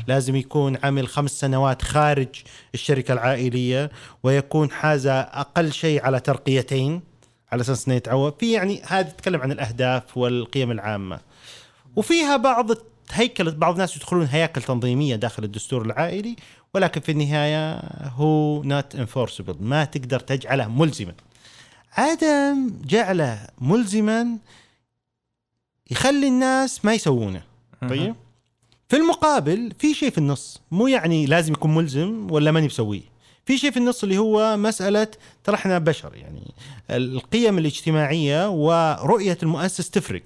لازم 0.06 0.36
يكون 0.36 0.76
عامل 0.82 1.08
خمس 1.08 1.40
سنوات 1.40 1.82
خارج 1.82 2.28
الشركة 2.74 3.12
العائلية 3.12 3.90
ويكون 4.22 4.70
حاز 4.70 5.06
أقل 5.06 5.72
شيء 5.72 6.04
على 6.04 6.20
ترقيتين 6.20 7.00
على 7.52 7.60
أساس 7.60 7.86
إنه 7.86 7.96
يتعود 7.96 8.34
في 8.40 8.52
يعني 8.52 8.82
هذا 8.86 9.08
يتكلم 9.08 9.40
عن 9.40 9.52
الأهداف 9.52 10.16
والقيم 10.18 10.70
العامة. 10.70 11.20
وفيها 11.96 12.36
بعض 12.36 12.70
هيكل 13.12 13.50
بعض 13.50 13.72
الناس 13.74 13.96
يدخلون 13.96 14.26
هياكل 14.26 14.62
تنظيمية 14.62 15.16
داخل 15.16 15.44
الدستور 15.44 15.82
العائلي 15.82 16.36
ولكن 16.74 17.00
في 17.00 17.12
النهاية 17.12 17.80
هو 18.08 18.62
not 18.62 18.94
enforceable 18.94 19.56
ما 19.60 19.84
تقدر 19.84 20.20
تجعله 20.20 20.68
ملزما. 20.68 21.14
عدم 21.92 22.70
جعله 22.84 23.46
ملزما 23.60 24.38
يخلي 25.90 26.28
الناس 26.28 26.84
ما 26.84 26.94
يسوونه. 26.94 27.42
طيب؟ 27.88 28.14
في 28.88 28.96
المقابل 28.96 29.72
في 29.78 29.94
شيء 29.94 30.10
في 30.10 30.18
النص 30.18 30.60
مو 30.70 30.86
يعني 30.86 31.26
لازم 31.26 31.52
يكون 31.52 31.74
ملزم 31.74 32.30
ولا 32.30 32.50
ماني 32.50 32.68
بسويه 32.68 33.12
في 33.46 33.58
شيء 33.58 33.70
في 33.70 33.76
النص 33.76 34.02
اللي 34.02 34.18
هو 34.18 34.56
مسألة 34.56 35.08
ترى 35.44 35.54
إحنا 35.56 35.78
بشر 35.78 36.14
يعني 36.14 36.54
القيم 36.90 37.58
الاجتماعية 37.58 38.48
ورؤية 38.50 39.38
المؤسس 39.42 39.90
تفرق. 39.90 40.22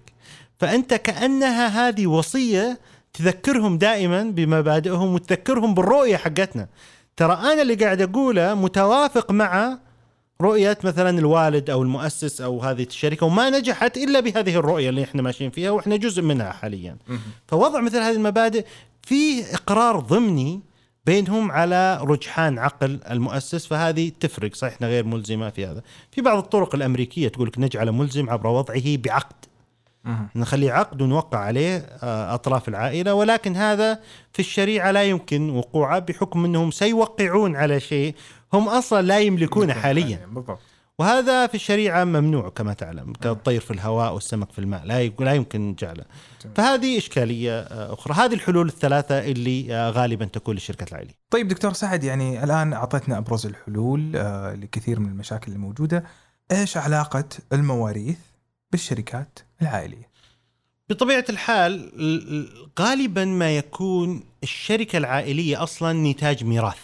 فأنت 0.58 0.94
كأنها 0.94 1.88
هذه 1.88 2.06
وصية 2.06 2.78
تذكرهم 3.12 3.78
دائما 3.78 4.22
بمبادئهم 4.22 5.14
وتذكرهم 5.14 5.74
بالرؤية 5.74 6.16
حقتنا 6.16 6.68
ترى 7.16 7.32
أنا 7.32 7.62
اللي 7.62 7.74
قاعد 7.74 8.02
أقوله 8.02 8.54
متوافق 8.54 9.30
مع 9.30 9.78
رؤية 10.40 10.78
مثلا 10.84 11.18
الوالد 11.18 11.70
أو 11.70 11.82
المؤسس 11.82 12.40
أو 12.40 12.60
هذه 12.60 12.82
الشركة 12.82 13.26
وما 13.26 13.50
نجحت 13.50 13.96
إلا 13.96 14.20
بهذه 14.20 14.54
الرؤية 14.56 14.88
اللي 14.88 15.04
إحنا 15.04 15.22
ماشيين 15.22 15.50
فيها 15.50 15.70
وإحنا 15.70 15.96
جزء 15.96 16.22
منها 16.22 16.52
حاليا. 16.52 16.96
فوضع 17.48 17.80
مثل 17.80 17.98
هذه 17.98 18.14
المبادئ 18.14 18.64
في 19.02 19.54
إقرار 19.54 20.00
ضمني 20.00 20.60
بينهم 21.06 21.52
على 21.52 22.00
رجحان 22.02 22.58
عقل 22.58 23.00
المؤسس 23.10 23.66
فهذه 23.66 24.12
تفرق 24.20 24.54
صحيح 24.54 24.82
غير 24.82 25.04
ملزمة 25.04 25.50
في 25.50 25.66
هذا 25.66 25.82
في 26.12 26.20
بعض 26.20 26.38
الطرق 26.38 26.74
الأمريكية 26.74 27.28
تقول 27.28 27.48
لك 27.48 27.58
نجعله 27.58 27.92
ملزم 27.92 28.30
عبر 28.30 28.46
وضعه 28.46 28.96
بعقد. 28.96 29.36
نخليه 30.36 30.72
عقد 30.72 31.02
ونوقع 31.02 31.38
عليه 31.38 31.76
آه، 31.76 32.34
أطراف 32.34 32.68
العائلة. 32.68 33.14
ولكن 33.14 33.56
هذا 33.56 34.00
في 34.32 34.38
الشريعة 34.38 34.90
لا 34.90 35.04
يمكن 35.04 35.50
وقوعه 35.50 35.98
بحكم 35.98 36.44
أنهم 36.44 36.70
سيوقعون 36.70 37.56
على 37.56 37.80
شيء 37.80 38.14
هم 38.52 38.68
أصلا 38.68 39.02
لا 39.02 39.18
يملكونه 39.18 39.72
حاليا. 39.72 40.26
بالضبط. 40.26 40.58
وهذا 40.98 41.46
في 41.46 41.54
الشريعة 41.54 42.04
ممنوع 42.04 42.48
كما 42.48 42.72
تعلم 42.72 43.12
كالطير 43.12 43.60
في 43.60 43.70
الهواء 43.70 44.14
والسمك 44.14 44.52
في 44.52 44.58
الماء 44.58 44.84
لا 44.84 45.06
لا 45.06 45.34
يمكن 45.34 45.74
جعله. 45.78 46.04
فهذه 46.54 46.98
إشكالية 46.98 47.60
آه، 47.60 47.92
أخرى. 47.92 48.14
هذه 48.14 48.34
الحلول 48.34 48.68
الثلاثة 48.68 49.18
اللي 49.18 49.74
آه، 49.74 49.90
غالبا 49.90 50.24
تكون 50.24 50.54
للشركات 50.54 50.88
العائلية. 50.88 51.14
طيب 51.30 51.48
دكتور 51.48 51.72
سعد 51.72 52.04
يعني 52.04 52.44
الآن 52.44 52.72
أعطيتنا 52.72 53.18
أبرز 53.18 53.46
الحلول 53.46 54.12
لكثير 54.62 55.00
من 55.00 55.08
المشاكل 55.08 55.52
الموجودة. 55.52 56.04
إيش 56.52 56.76
علاقة 56.76 57.24
المواريث 57.52 58.18
بالشركات 58.72 59.38
العائلية. 59.62 60.08
بطبيعة 60.88 61.24
الحال 61.28 61.72
ال- 61.72 62.28
ال- 62.28 62.68
غالبا 62.80 63.24
ما 63.24 63.56
يكون 63.56 64.22
الشركة 64.42 64.96
العائلية 64.96 65.62
أصلا 65.62 65.92
نتاج 65.92 66.44
ميراث. 66.44 66.78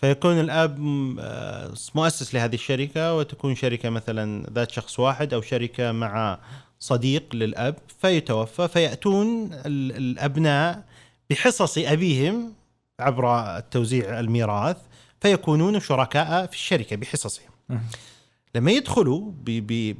فيكون 0.00 0.40
الأب 0.40 0.78
آه، 1.20 1.74
مؤسس 1.94 2.34
لهذه 2.34 2.54
الشركة 2.54 3.14
وتكون 3.14 3.54
شركة 3.54 3.90
مثلا 3.90 4.46
ذات 4.52 4.70
شخص 4.70 4.98
واحد 5.00 5.34
أو 5.34 5.40
شركة 5.42 5.92
مع 5.92 6.38
صديق 6.80 7.34
للأب 7.34 7.76
فيتوفى 8.00 8.68
فيأتون 8.68 9.52
ال- 9.52 9.96
الأبناء 9.96 10.84
بحصص 11.30 11.78
أبيهم 11.78 12.52
عبر 13.00 13.60
توزيع 13.60 14.20
الميراث 14.20 14.76
فيكونون 15.20 15.80
شركاء 15.80 16.46
في 16.46 16.54
الشركة 16.54 16.96
بحصصهم. 16.96 17.48
لما 18.56 18.70
يدخلوا 18.72 19.32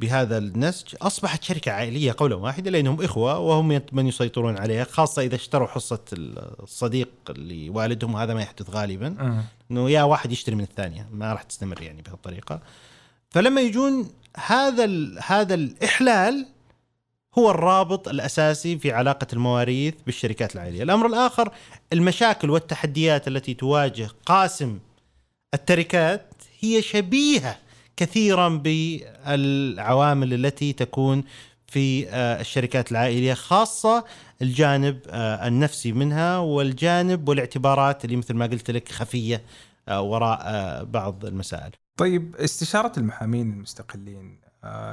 بهذا 0.00 0.38
النسج 0.38 0.94
أصبحت 1.02 1.42
شركة 1.42 1.72
عائلية 1.72 2.14
قولا 2.18 2.34
واحدا 2.34 2.70
لأنهم 2.70 3.02
إخوة 3.02 3.38
وهم 3.38 3.80
من 3.92 4.06
يسيطرون 4.06 4.58
عليها 4.58 4.84
خاصة 4.84 5.22
إذا 5.22 5.34
اشتروا 5.34 5.66
حصة 5.66 6.00
الصديق 6.12 7.08
لوالدهم 7.28 8.14
وهذا 8.14 8.34
ما 8.34 8.42
يحدث 8.42 8.70
غالبا. 8.70 9.08
مهم. 9.08 9.44
إنه 9.70 9.90
يا 9.90 10.02
واحد 10.02 10.32
يشتري 10.32 10.54
من 10.54 10.62
الثانية 10.64 11.08
ما 11.12 11.32
راح 11.32 11.42
تستمر 11.42 11.82
يعني 11.82 12.02
بهالطريقة 12.02 12.60
فلما 13.30 13.60
يجون 13.60 14.10
هذا 14.46 14.84
ال- 14.84 15.18
هذا 15.26 15.54
الإحلال 15.54 16.46
هو 17.38 17.50
الرابط 17.50 18.08
الأساسي 18.08 18.78
في 18.78 18.92
علاقة 18.92 19.26
المواريث 19.32 19.94
بالشركات 20.06 20.54
العائلية، 20.54 20.82
الأمر 20.82 21.06
الآخر 21.06 21.52
المشاكل 21.92 22.50
والتحديات 22.50 23.28
التي 23.28 23.54
تواجه 23.54 24.08
قاسم 24.26 24.78
التركات 25.54 26.32
هي 26.60 26.82
شبيهة 26.82 27.58
كثيرا 27.96 28.48
بالعوامل 28.48 30.34
التي 30.34 30.72
تكون 30.72 31.24
في 31.66 32.08
آه، 32.08 32.40
الشركات 32.40 32.92
العائلية 32.92 33.34
خاصة 33.34 34.04
الجانب 34.42 35.00
آه، 35.08 35.48
النفسي 35.48 35.92
منها 35.92 36.38
والجانب 36.38 37.28
والاعتبارات 37.28 38.04
اللي 38.04 38.16
مثل 38.16 38.34
ما 38.34 38.46
قلت 38.46 38.70
لك 38.70 38.88
خفية 38.88 39.42
آه، 39.88 40.00
وراء 40.00 40.84
بعض 40.84 41.24
المسائل. 41.24 41.70
طيب 41.96 42.36
استشارة 42.36 42.92
المحامين 42.98 43.52
المستقلين 43.52 44.46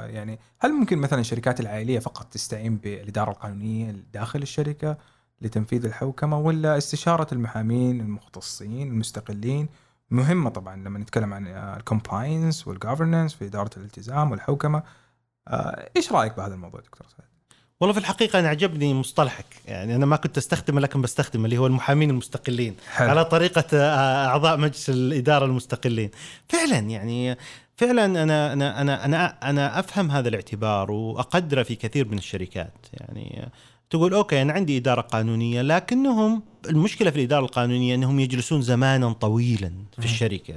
يعني 0.06 0.38
هل 0.60 0.72
ممكن 0.72 0.98
مثلا 0.98 1.20
الشركات 1.20 1.60
العائلية 1.60 1.98
فقط 1.98 2.26
تستعين 2.26 2.76
بالإدارة 2.76 3.30
القانونية 3.30 3.96
داخل 4.12 4.42
الشركة 4.42 4.96
لتنفيذ 5.40 5.84
الحوكمة 5.84 6.38
ولا 6.38 6.78
استشارة 6.78 7.26
المحامين 7.34 8.00
المختصين 8.00 8.88
المستقلين 8.88 9.68
مهمة 10.10 10.50
طبعا 10.50 10.76
لما 10.76 10.98
نتكلم 10.98 11.34
عن 11.34 11.46
الكومباينس 11.46 12.68
والجوفرنس 12.68 13.34
في 13.34 13.44
إدارة 13.44 13.70
الالتزام 13.76 14.30
والحوكمة. 14.30 14.82
آه، 15.48 15.90
إيش 15.96 16.12
رأيك 16.12 16.36
بهذا 16.36 16.54
الموضوع 16.54 16.80
دكتور 16.80 17.06
سعد؟ 17.06 17.26
والله 17.80 17.92
في 17.92 18.00
الحقيقة 18.00 18.38
أنا 18.38 18.48
عجبني 18.48 18.94
مصطلحك. 18.94 19.46
يعني 19.66 19.96
أنا 19.96 20.06
ما 20.06 20.16
كنت 20.16 20.38
أستخدمه 20.38 20.80
لكن 20.80 21.02
بستخدمه 21.02 21.44
اللي 21.44 21.58
هو 21.58 21.66
المحامين 21.66 22.10
المستقلين. 22.10 22.76
حلو. 22.92 23.10
على 23.10 23.24
طريقة 23.24 23.64
آه، 23.74 24.26
أعضاء 24.26 24.56
مجلس 24.56 24.90
الإدارة 24.90 25.44
المستقلين. 25.44 26.10
فعلا 26.48 26.78
يعني 26.78 27.36
فعلا 27.76 28.04
أنا 28.04 28.52
أنا 28.52 28.80
أنا 28.80 29.04
أنا 29.04 29.50
أنا 29.50 29.78
أفهم 29.78 30.10
هذا 30.10 30.28
الاعتبار 30.28 30.90
وأقدره 30.90 31.62
في 31.62 31.74
كثير 31.74 32.08
من 32.08 32.18
الشركات. 32.18 32.86
يعني 32.92 33.50
تقول 33.94 34.14
أوكي 34.14 34.42
أنا 34.42 34.52
عندي 34.52 34.76
إدارة 34.76 35.00
قانونية 35.00 35.62
لكنهم 35.62 36.42
المشكلة 36.68 37.10
في 37.10 37.16
الإدارة 37.16 37.44
القانونية 37.44 37.94
إنهم 37.94 38.20
يجلسون 38.20 38.62
زمانا 38.62 39.12
طويلا 39.12 39.72
في 39.98 40.04
الشركة 40.04 40.54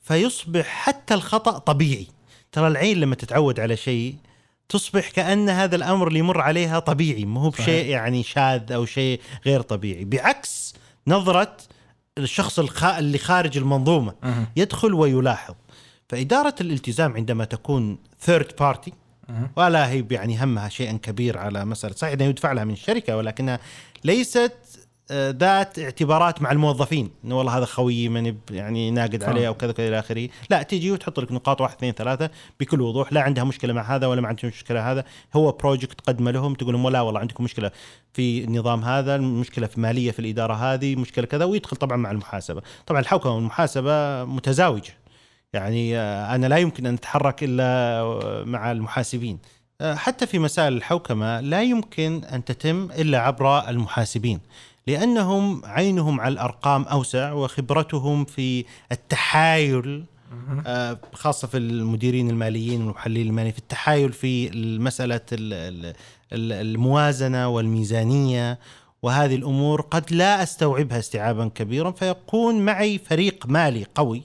فيصبح 0.00 0.66
حتى 0.66 1.14
الخطأ 1.14 1.58
طبيعي 1.58 2.06
ترى 2.52 2.68
العين 2.68 3.00
لما 3.00 3.14
تتعود 3.14 3.60
على 3.60 3.76
شيء 3.76 4.16
تصبح 4.68 5.10
كأن 5.10 5.48
هذا 5.48 5.76
الأمر 5.76 6.08
اللي 6.08 6.18
يمر 6.18 6.40
عليها 6.40 6.78
طبيعي 6.78 7.24
ما 7.24 7.40
هو. 7.40 7.50
بشيء 7.50 7.86
يعني 7.86 8.22
شاذ 8.22 8.72
أو 8.72 8.86
شيء 8.86 9.20
غير 9.46 9.60
طبيعي 9.60 10.04
بعكس 10.04 10.74
نظرة 11.06 11.56
الشخص. 12.18 12.82
اللي 12.84 13.18
خارج 13.18 13.58
المنظومة 13.58 14.14
مهم. 14.22 14.46
يدخل 14.56 14.94
ويلاحظ 14.94 15.54
فإدارة 16.08 16.54
الالتزام 16.60 17.16
عندما 17.16 17.44
تكون 17.44 17.98
third 18.20 18.52
party. 18.60 18.92
ولا 19.56 19.90
هي 19.90 20.04
يعني 20.10 20.44
همها 20.44 20.68
شيئا 20.68 20.92
كبير 21.02 21.38
على 21.38 21.64
مسألة. 21.64 21.94
صحيح 21.94 22.12
إنه 22.12 22.24
يدفع 22.24 22.52
لها 22.52 22.64
من 22.64 22.72
الشركة 22.72 23.16
ولكنها 23.16 23.58
ليست 24.04 24.52
آه، 25.12 25.30
ذات 25.30 25.78
اعتبارات 25.78 26.42
مع 26.42 26.52
الموظفين. 26.52 27.10
إنه 27.24 27.38
والله 27.38 27.58
هذا 27.58 27.64
خويي 27.64 28.08
ب- 28.08 28.50
يعني 28.50 28.90
ناقد. 28.90 29.24
عليه 29.24 29.48
أو 29.48 29.54
كذا 29.54 29.72
كذا 29.72 29.88
إلى 29.88 29.98
آخره، 29.98 30.28
لا 30.50 30.62
تجي 30.62 30.90
وتحط 30.92 31.20
لك 31.20 31.32
نقاط 31.32 31.60
واحد 31.60 31.74
اثنين 31.76 31.92
ثلاثة 31.92 32.30
بكل 32.60 32.80
وضوح. 32.80 33.12
لا 33.12 33.20
عندها 33.20 33.44
مشكلة 33.44 33.72
مع 33.72 33.82
هذا 33.82 34.06
ولا 34.06 34.20
ما 34.20 34.28
عندها 34.28 34.50
مشكلة 34.50 34.92
هذا، 34.92 35.04
هو 35.34 35.52
بروجكت 35.52 36.00
قدمه 36.00 36.30
لهم 36.30 36.54
تقول 36.54 36.74
لهم 36.74 36.88
لا 36.88 37.00
والله 37.00 37.20
عندكم 37.20 37.44
مشكلة 37.44 37.70
في 38.12 38.44
النظام 38.44 38.84
هذا، 38.84 39.16
المشكلة 39.16 39.66
في 39.66 39.80
مالية 39.80 40.10
في 40.10 40.18
الإدارة 40.18 40.54
هذه، 40.54 40.96
مشكلة 40.96 41.26
كذا. 41.26 41.44
ويدخل 41.44 41.76
طبعا 41.76 41.96
مع 41.96 42.10
المحاسبة، 42.10 42.62
طبعا 42.86 43.00
الحوكمة 43.00 43.34
والمحاسبة 43.34 44.24
متزاوجة. 44.24 44.99
يعني 45.54 45.96
آه، 45.98 46.34
أنا 46.34 46.46
لا 46.46 46.56
يمكن 46.56 46.86
أن 46.86 46.94
أتحرك 46.94 47.44
إلا 47.44 47.64
آه، 48.00 48.44
مع 48.46 48.72
المحاسبين. 48.72 49.38
آه، 49.80 49.94
حتى 49.94 50.26
في 50.26 50.38
مسائل 50.38 50.72
الحوكمة 50.72 51.40
لا 51.40 51.62
يمكن 51.62 52.24
أن 52.24 52.44
تتم 52.44 52.88
إلا 52.98 53.18
عبر 53.18 53.68
المحاسبين 53.68 54.40
لأنهم 54.86 55.62
عينهم 55.64 56.20
على 56.20 56.32
الأرقام 56.32 56.82
أوسع 56.82 57.32
وخبرتهم 57.32 58.24
في 58.24 58.64
التحايل 58.92 60.04
خاصة 61.12 61.48
في 61.48 61.56
المديرين 61.58 62.30
الماليين 62.30 62.82
والمحللين 62.82 63.26
الماليين 63.26 63.52
في 63.52 63.58
التحايل 63.58 64.12
في 64.12 64.50
مسألة 64.78 65.20
ال- 65.32 65.52
ال- 65.52 65.94
ال- 66.32 66.52
الموازنة 66.52 67.48
والميزانية 67.48 68.58
وهذه 69.02 69.34
الأمور 69.34 69.80
قد 69.80 70.12
لا 70.12 70.42
أستوعبها 70.42 70.98
استيعابا 70.98 71.48
كبيرا 71.54 71.90
فيكون 71.90 72.60
معي 72.64 72.98
فريق 72.98 73.46
مالي 73.46 73.86
قوي 73.94 74.22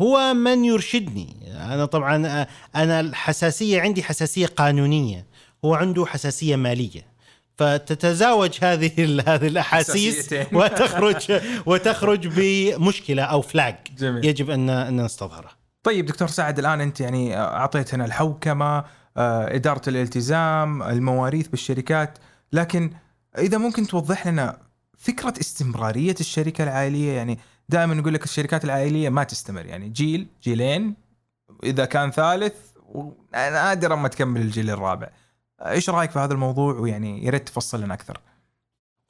هو 0.00 0.34
من 0.34 0.64
يرشدني. 0.64 1.36
أنا 1.74 1.84
طبعا 1.84 2.46
أنا 2.76 3.00
الحساسية 3.00 3.80
عندي 3.80 4.02
حساسية 4.02 4.46
قانونية. 4.46 5.26
هو 5.64 5.74
عنده 5.74 6.06
حساسية 6.06 6.56
مالية. 6.56 7.10
فتتزاوج 7.58 8.58
هذه 8.62 9.22
هذه 9.26 9.46
الأحاسيس. 9.46 10.34
وتخرج 10.52 11.40
وتخرج 11.66 12.26
بمشكلة 12.26 13.22
أو 13.22 13.40
فلاج 13.40 13.76
جميل. 13.98 14.24
يجب 14.24 14.50
أن 14.50 14.70
أن 14.70 15.04
نستظهرها 15.04 15.56
طيب 15.82 16.06
دكتور 16.06 16.28
سعد 16.28 16.58
الآن 16.58 16.80
أنت 16.80 17.00
يعني 17.00 17.36
أعطيتنا 17.36 18.04
الحوكمة 18.04 18.84
آه، 19.16 19.54
إدارة 19.54 19.82
الالتزام 19.88 20.82
المواريث 20.82 21.48
بالشركات. 21.48 22.18
لكن 22.52 22.90
إذا 23.38 23.58
ممكن 23.58 23.86
توضح 23.86 24.26
لنا 24.26 24.58
فكرة 24.98 25.34
استمرارية 25.40 26.14
الشركة 26.20 26.64
العائلية؟ 26.64 27.12
يعني 27.12 27.38
دائما 27.70 27.94
نقول 27.94 28.14
لك 28.14 28.24
الشركات 28.24 28.64
العائلية 28.64 29.08
ما 29.08 29.24
تستمر. 29.24 29.66
يعني 29.66 29.88
جيل 29.88 30.26
جيلين 30.42 30.94
إذا 31.64 31.84
كان 31.84 32.10
ثالث 32.10 32.54
نادرا 33.32 33.96
ما 33.96 34.08
تكمل 34.08 34.40
الجيل 34.40 34.70
الرابع. 34.70 35.10
إيش 35.66 35.90
رأيك 35.90 36.10
في 36.10 36.18
هذا 36.18 36.32
الموضوع؟ 36.32 36.74
ويعني 36.74 37.24
يا 37.24 37.30
ريت 37.30 37.48
تفصل 37.48 37.80
لنا 37.80 37.94
أكثر. 37.94 38.20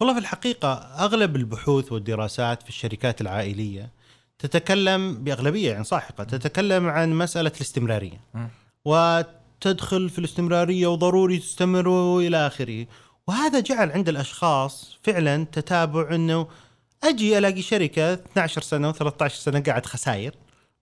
والله 0.01 0.15
في 0.15 0.21
الحقيقة 0.21 0.73
أغلب 1.05 1.37
البحوث 1.37 1.93
والدراسات 1.93 2.63
في 2.63 2.69
الشركات 2.69 3.21
العائلية 3.21 3.91
تتكلم 4.39 5.25
بأغلبية 5.25 5.71
يعني 5.71 5.85
ساحقة 5.85 6.25
تتكلم 6.25 6.89
عن 6.89 7.13
مسألة 7.13 7.53
الاستمرارية. 7.57 8.21
مم. 8.35 8.49
وتدخل 8.85 10.11
في 10.11 10.19
الاستمرارية 10.19 10.87
وضروري 10.87 11.39
تستمر 11.39 11.89
وإلى 11.89 12.47
آخره. 12.47 12.87
وهذا 13.27 13.61
جعل 13.61 13.91
عند 13.91 14.09
الأشخاص 14.09 14.99
فعلا 15.03 15.45
تتابع 15.53 16.15
أنه 16.15 16.47
أجي 17.05 17.39
ألاقي 17.39 17.63
شركة 17.63 18.13
12 18.13 18.63
سنة 18.63 18.93
و13 18.93 19.27
سنة 19.27 19.61
قاعد 19.61 19.87
خساير 19.87 20.35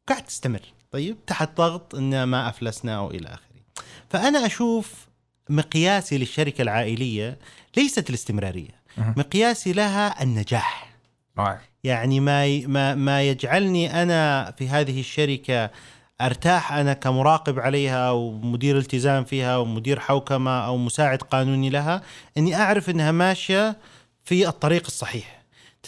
قاعد 0.09 0.23
تستمر. 0.23 0.61
طيب؟ 0.91 1.17
تحت 1.27 1.57
ضغط 1.57 1.95
أن 1.95 2.23
ما 2.23 2.49
أفلسنا 2.49 2.97
أو 2.97 3.11
إلى 3.11 3.29
آخره. 3.29 3.85
فأنا 4.11 4.47
أشوف 4.47 5.09
مقياسي 5.51 6.19
للشركة 6.19 6.63
العائلية 6.63 7.39
ليست 7.77 8.11
الاستمرارية. 8.11 8.79
مهم. 8.97 9.15
مقياسي 9.17 9.73
لها 9.73 10.23
النجاح. 10.23 10.93
يعني 11.85 12.21
ما 12.21 12.67
ما 12.67 12.95
ما 12.95 13.23
يجعلني 13.23 14.03
أنا 14.03 14.51
في 14.59 14.69
هذه 14.69 15.01
الشركة 15.01 15.71
أرتاح 16.21 16.73
أنا 16.73 16.93
كمراقب 16.93 17.59
عليها 17.59 18.11
ومدير 18.11 18.79
التزام 18.79 19.25
فيها 19.25 19.57
ومدير 19.57 20.01
حوكمة 20.01 20.67
أو 20.67 20.77
مساعد 20.77 21.23
قانوني 21.23 21.71
لها 21.71 22.03
إني 22.37 22.57
أعرف 22.57 22.91
إنها 22.91 23.13
ماشية 23.13 23.77
في 24.25 24.49
الطريق 24.49 24.87
الصحيح. 24.87 25.38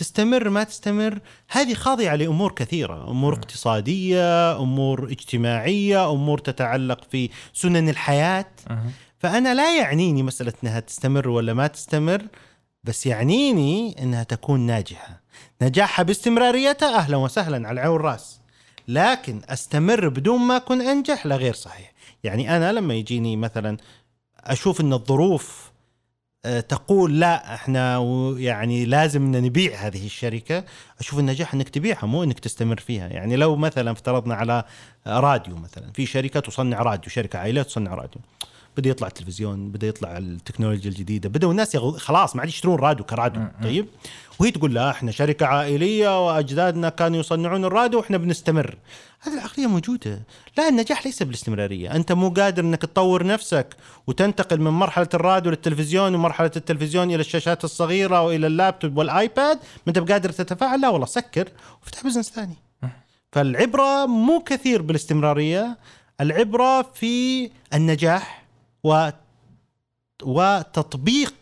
تستمر 0.00 0.48
ما 0.48 0.64
تستمر 0.64 1.18
هذه 1.50 1.74
خاضعة 1.74 2.14
لأمور 2.14 2.52
كثيرة 2.52 3.10
أمور 3.10 3.34
اقتصادية 3.34 4.58
أمور 4.58 5.04
اجتماعية 5.04 6.10
أمور 6.10 6.38
تتعلق 6.38 7.00
في 7.10 7.30
سنن 7.52 7.88
الحياة. 7.88 8.46
فأنا 9.18 9.54
لا 9.54 9.76
يعنيني 9.78 10.22
مسألة 10.22 10.52
أنها 10.64 10.80
تستمر 10.80 11.28
ولا 11.28 11.54
ما 11.54 11.66
تستمر 11.66 12.22
بس 12.84 13.06
يعنيني 13.06 14.02
أنها 14.02 14.22
تكون 14.22 14.60
ناجحة. 14.60 15.22
نجاحها 15.62 16.02
باستمراريتها 16.02 16.96
أهلا 16.96 17.16
وسهلا 17.16 17.68
على 17.68 17.74
العين 17.74 17.90
والرأس. 17.90 18.40
لكن 18.88 19.40
أستمر 19.48 20.08
بدون 20.08 20.40
ما 20.40 20.56
أكون 20.56 20.80
أنجح 20.80 21.26
لا 21.26 21.36
غير 21.36 21.54
صحيح. 21.54 21.92
يعني 22.24 22.56
أنا 22.56 22.72
لما 22.72 22.94
يجيني 22.94 23.36
مثلا 23.36 23.76
أشوف 24.44 24.80
أن 24.80 24.92
الظروف 24.92 25.69
تقول 26.68 27.20
لا 27.20 27.54
إحنا 27.54 27.98
يعني 28.38 28.84
لازم 28.84 29.36
نبيع 29.36 29.86
هذه 29.86 30.06
الشركة. 30.06 30.64
أشوف 31.00 31.18
النجاح 31.18 31.54
إنك 31.54 31.68
تبيعها 31.68 32.06
مو 32.06 32.22
إنك 32.22 32.38
تستمر 32.38 32.80
فيها. 32.80 33.08
يعني 33.08 33.36
لو 33.36 33.56
مثلا 33.56 33.90
افترضنا 33.90 34.34
على 34.34 34.64
راديو 35.06 35.56
مثلا 35.56 35.92
في 35.94 36.06
شركة 36.06 36.40
تصنع 36.40 36.82
راديو 36.82 37.10
شركة 37.10 37.38
عائلية 37.38 37.62
تصنع 37.62 37.94
راديو. 37.94 38.22
بدأ 38.76 38.90
يطلع 38.90 39.08
التلفزيون 39.08 39.70
بدأ 39.70 39.86
يطلع 39.86 40.18
التكنولوجيا 40.18 40.90
الجديدة 40.90 41.28
بدأوا 41.28 41.52
الناس 41.52 41.74
يغ... 41.74 41.98
خلاص 41.98 42.36
ما 42.36 42.40
عاد 42.40 42.48
يشترون 42.48 42.78
راديو 42.78 43.04
كراديو 43.04 43.42
طيب؟ 43.62 43.86
وهي 44.38 44.50
تقول 44.50 44.74
لا 44.74 44.90
إحنا 44.90 45.10
شركة 45.10 45.46
عائلية 45.46 46.26
وأجدادنا 46.26 46.88
كانوا 46.88 47.20
يصنعون 47.20 47.64
الراديو 47.64 47.98
وإحنا 47.98 48.16
بنستمر. 48.16 48.76
هذه 49.22 49.34
العقلية 49.34 49.66
موجودة. 49.66 50.22
لا 50.58 50.68
النجاح 50.68 51.06
ليس 51.06 51.22
بالاستمرارية. 51.22 51.94
أنت 51.96 52.12
مو 52.12 52.28
قادر 52.28 52.62
إنك 52.62 52.82
تطور 52.82 53.26
نفسك 53.26 53.76
وتنتقل 54.06 54.60
من 54.60 54.70
مرحلة 54.70 55.08
الراديو 55.14 55.50
للتلفزيون 55.50 56.14
ومرحلة 56.14 56.50
التلفزيون 56.56 57.10
إلى 57.10 57.20
الشاشات 57.20 57.64
الصغيرة 57.64 58.22
وإلى 58.22 58.46
اللابتوب 58.46 58.96
والآيباد. 58.96 59.56
ما 59.56 59.82
أنت 59.88 59.98
بقادر 59.98 60.30
تتفاعل؟ 60.30 60.80
لا 60.80 60.88
والله 60.88 61.06
سكر 61.06 61.48
وافتح 61.80 62.04
بزنس 62.04 62.30
ثاني. 62.30 62.56
فالعبرة 63.32 64.06
مو 64.06 64.40
كثير 64.40 64.82
بالاستمرارية. 64.82 65.78
العبرة 66.20 66.82
في 66.82 67.50
النجاح 67.74 68.44
و 68.84 69.08
وتطبيق 70.22 71.34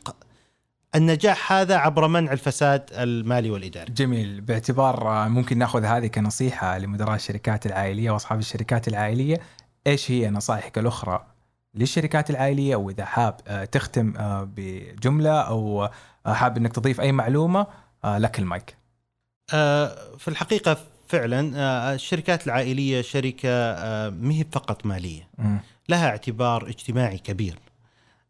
النجاح 0.95 1.53
هذا 1.53 1.77
عبر 1.77 2.09
منع 2.09 2.33
الفساد 2.33 2.91
المالي 2.93 3.51
والإداري. 3.51 3.93
جميل. 3.93 4.41
باعتبار 4.41 5.29
ممكن 5.29 5.59
ناخذ 5.59 5.85
هذه 5.85 6.07
كنصيحة 6.07 6.79
لمدراء 6.79 7.15
الشركات 7.15 7.67
العائلية 7.67 8.11
وأصحاب 8.11 8.39
الشركات 8.39 8.89
العائلية 8.89 9.41
إيش 9.87 10.11
هي 10.11 10.31
نصائحك 10.31 10.79
الأخرى 10.79 11.27
للشركات 11.75 12.31
العائلية؟ 12.31 12.77
وإذا 12.77 13.05
حاب 13.05 13.41
آه، 13.49 13.65
تختم 13.65 14.17
آه، 14.17 14.49
بجملة 14.57 15.41
أو 15.41 15.89
آه، 16.27 16.33
حاب 16.33 16.57
إنك 16.57 16.73
تضيف 16.73 17.01
أي 17.01 17.13
معلومة 17.13 17.67
لك 18.05 18.39
المايك. 18.39 18.77
في 20.19 20.29
الحقيقة 20.29 20.77
فعلا 21.09 21.95
الشركات 21.95 22.47
العائلية 22.47 23.03
شركة 23.03 23.49
آه، 23.49 24.11
ما 24.11 24.35
هي 24.35 24.45
فقط 24.53 24.87
مالية. 24.87 25.29
لها 25.89 26.09
اعتبار 26.09 26.69
اجتماعي 26.69 27.19
كبير. 27.19 27.59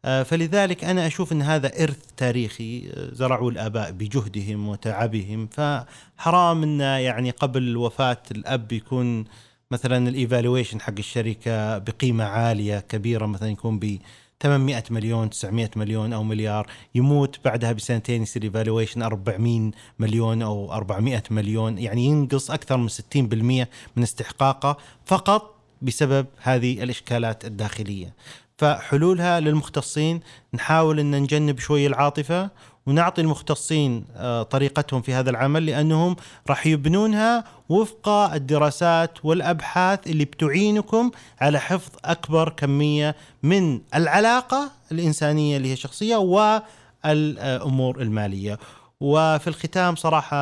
فلذلك 0.03 0.83
أنا 0.83 1.07
أشوف 1.07 1.31
إن 1.31 1.41
هذا 1.41 1.83
إرث 1.83 1.99
تاريخي 2.17 2.89
آه، 2.93 3.13
زرعوه 3.13 3.49
الآباء 3.49 3.91
بجهدهم 3.91 4.69
وتعبهم 4.69 5.47
فحرام 5.47 6.63
إن 6.63 6.79
يعني 6.79 7.29
قبل 7.29 7.77
وفاة 7.77 8.23
الأب 8.31 8.71
يكون 8.71 9.25
مثلا 9.71 10.09
ال 10.09 10.15
evaluation 10.15 10.81
حق 10.81 10.93
الشركة 10.97 11.77
بقيمة 11.77 12.23
عالية 12.23 12.79
كبيرة 12.79 13.25
مثلا 13.25 13.49
يكون 13.49 13.79
ب 13.79 13.99
800 14.41 14.83
مليون 14.89 15.29
900 15.29 15.69
مليون 15.75 16.13
أو 16.13 16.23
مليار 16.23 16.67
يموت 16.95 17.39
بعدها 17.45 17.71
بسنتين 17.71 18.23
يصير 18.23 18.43
إيفالويشن 18.43 19.01
400 19.01 19.71
مليون 19.99 20.41
أو 20.41 20.73
400 20.73 21.23
مليون 21.31 21.77
يعني 21.77 22.05
ينقص 22.05 22.51
أكثر 22.51 22.77
من 22.77 22.89
60% 22.89 22.93
من 23.95 24.03
استحقاقه 24.03 24.77
فقط 25.05 25.55
بسبب 25.81 26.25
هذه 26.41 26.83
الإشكالات 26.83 27.45
الداخلية. 27.45 28.13
فحلولها 28.59 29.39
للمختصين 29.39 30.19
نحاول 30.53 30.99
إن 30.99 31.21
نجنب 31.21 31.59
شوي 31.59 31.87
العاطفة 31.87 32.49
ونعطي 32.85 33.21
المختصين 33.21 34.05
آه، 34.15 34.43
طريقتهم 34.43 35.01
في 35.01 35.13
هذا 35.13 35.29
العمل 35.29 35.65
لأنهم 35.65 36.15
راح 36.49 36.67
يبنونها 36.67 37.43
وفق 37.69 38.09
الدراسات 38.09 39.25
والأبحاث 39.25 40.07
اللي 40.07 40.25
بتعينكم 40.25 41.11
على 41.41 41.59
حفظ 41.59 41.91
أكبر 42.05 42.49
كمية 42.49 43.15
من 43.43 43.81
العلاقة 43.95 44.71
الإنسانية 44.91 45.57
اللي 45.57 45.71
هي 45.71 45.75
شخصية 45.75 46.15
والأمور 46.15 48.01
المالية. 48.01 48.59
وفي 49.01 49.47
الختام 49.47 49.95
صراحة 49.95 50.37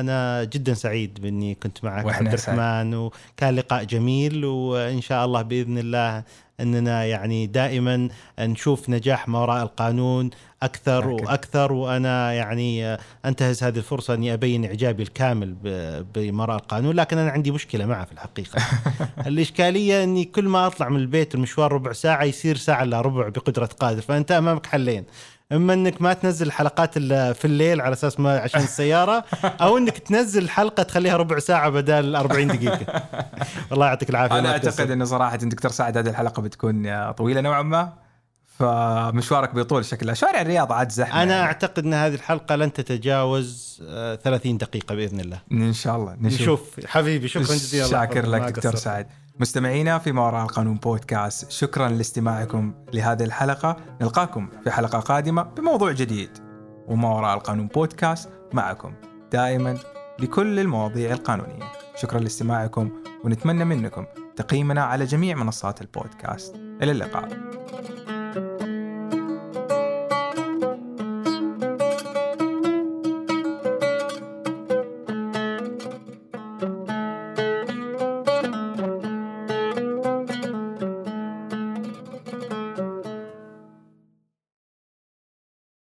أنا 0.00 0.44
جدا 0.44 0.74
سعيد 0.74 1.20
بإني 1.20 1.54
كنت 1.54 1.84
معك 1.84 2.14
عبد 2.14 2.34
الرحمن 2.34 2.94
وكان 2.94 3.54
لقاء 3.56 3.84
جميل 3.84 4.44
وإن 4.44 5.00
شاء 5.00 5.24
الله 5.24 5.42
بإذن 5.42 5.78
الله 5.78 6.24
أننا 6.60 7.04
يعني 7.04 7.46
دائما 7.46 8.08
نشوف 8.40 8.90
نجاح 8.90 9.28
ما 9.28 9.38
وراء 9.38 9.62
القانون 9.62 10.30
أكثر 10.62 11.14
أكيد. 11.14 11.26
وأكثر. 11.26 11.72
وأنا 11.72 12.32
يعني 12.32 12.98
أنتهز 13.24 13.62
هذه 13.64 13.76
الفرصة 13.76 14.14
أني 14.14 14.34
أبين 14.34 14.64
إعجابي 14.64 15.02
الكامل 15.02 15.54
بما 16.14 16.42
وراء 16.42 16.56
القانون 16.56 16.96
لكن 16.96 17.18
أنا 17.18 17.30
عندي 17.30 17.50
مشكلة 17.50 17.86
معه 17.86 18.04
في 18.04 18.12
الحقيقة. 18.12 18.62
الإشكالية 19.28 20.04
أني 20.04 20.24
كل 20.24 20.48
ما 20.48 20.66
أطلع 20.66 20.88
من 20.88 20.96
البيت 20.96 21.34
المشوار 21.34 21.72
ربع 21.72 21.92
ساعة 21.92 22.24
يصير 22.24 22.56
ساعة 22.56 22.82
إلا 22.82 23.00
ربع 23.00 23.28
بقدرة 23.28 23.66
قادر 23.66 24.00
فأنت 24.00 24.32
أمامك 24.32 24.66
حلين. 24.66 25.04
إما 25.52 25.74
إنك 25.74 26.02
ما 26.02 26.12
تنزل 26.12 26.52
حلقات 26.52 26.96
إلا 26.96 27.32
في 27.32 27.44
الليل 27.44 27.80
على 27.80 27.92
أساس 27.92 28.20
ما 28.20 28.38
عشان 28.38 28.60
السيارة 28.60 29.24
أو 29.44 29.78
إنك 29.78 29.98
تنزل 29.98 30.48
حلقة 30.50 30.82
تخليها 30.82 31.16
ربع 31.16 31.38
ساعة 31.38 31.70
بدل 31.70 32.16
40 32.16 32.46
دقيقة. 32.46 33.02
الله 33.72 33.86
يعطيك 33.86 34.10
العافية 34.10 34.38
أنا. 34.38 34.50
أعتقد 34.52 34.90
إنه 34.90 35.04
صراحة 35.04 35.36
دكتور 35.36 35.70
سعد 35.70 35.96
هذه 35.96 36.08
الحلقة 36.08 36.42
بتكون 36.42 36.86
آه، 36.86 37.10
طويلة 37.12 37.40
نوعا 37.40 37.62
ما 37.62 37.92
فمشوارك 38.58 39.54
بيطول 39.54 39.84
شكلها 39.84 40.14
شوارع 40.14 40.40
الرياض 40.40 40.72
عاد 40.72 40.92
زحمة 40.92 41.22
أنا 41.22 41.34
يعني. 41.34 41.46
أعتقد 41.46 41.84
إن 41.84 41.94
هذه 41.94 42.14
الحلقة 42.14 42.56
لن 42.56 42.72
تتجاوز 42.72 43.82
آه، 43.88 44.14
30 44.14 44.58
دقيقة 44.58 44.94
بإذن 44.94 45.20
الله. 45.20 45.38
إن 45.52 45.72
شاء 45.72 45.96
الله. 45.96 46.16
نشوف, 46.20 46.40
نشوف. 46.40 46.86
حبيبي 46.86 47.28
شكرا 47.28 47.42
جزيلا. 47.42 47.86
شاكر 47.86 48.26
لك 48.26 48.42
دكتور. 48.42 48.74
سعد. 48.76 49.06
مستمعينا 49.40 49.98
في 49.98 50.12
ما 50.12 50.26
وراء 50.26 50.42
القانون 50.42 50.74
بودكاست 50.74 51.50
شكرا 51.50 51.88
لاستماعكم 51.88 52.74
لهذه 52.92 53.24
الحلقة. 53.24 53.76
نلقاكم 54.00 54.48
في 54.64 54.70
حلقة 54.70 54.98
قادمة 55.00 55.42
بموضوع 55.42 55.92
جديد. 55.92 56.30
وما 56.86 57.08
وراء 57.08 57.34
القانون 57.34 57.66
بودكاست 57.66 58.30
معكم 58.52 58.94
دائما 59.32 59.78
لكل 60.18 60.60
المواضيع 60.60 61.12
القانونية. 61.12 61.72
شكرا 61.96 62.20
لاستماعكم 62.20 62.90
ونتمنى 63.24 63.64
منكم 63.64 64.04
تقييمنا 64.36 64.84
على 64.84 65.04
جميع 65.04 65.36
منصات 65.36 65.80
البودكاست. 65.80 66.54
إلى 66.54 66.92
اللقاء. 66.92 67.28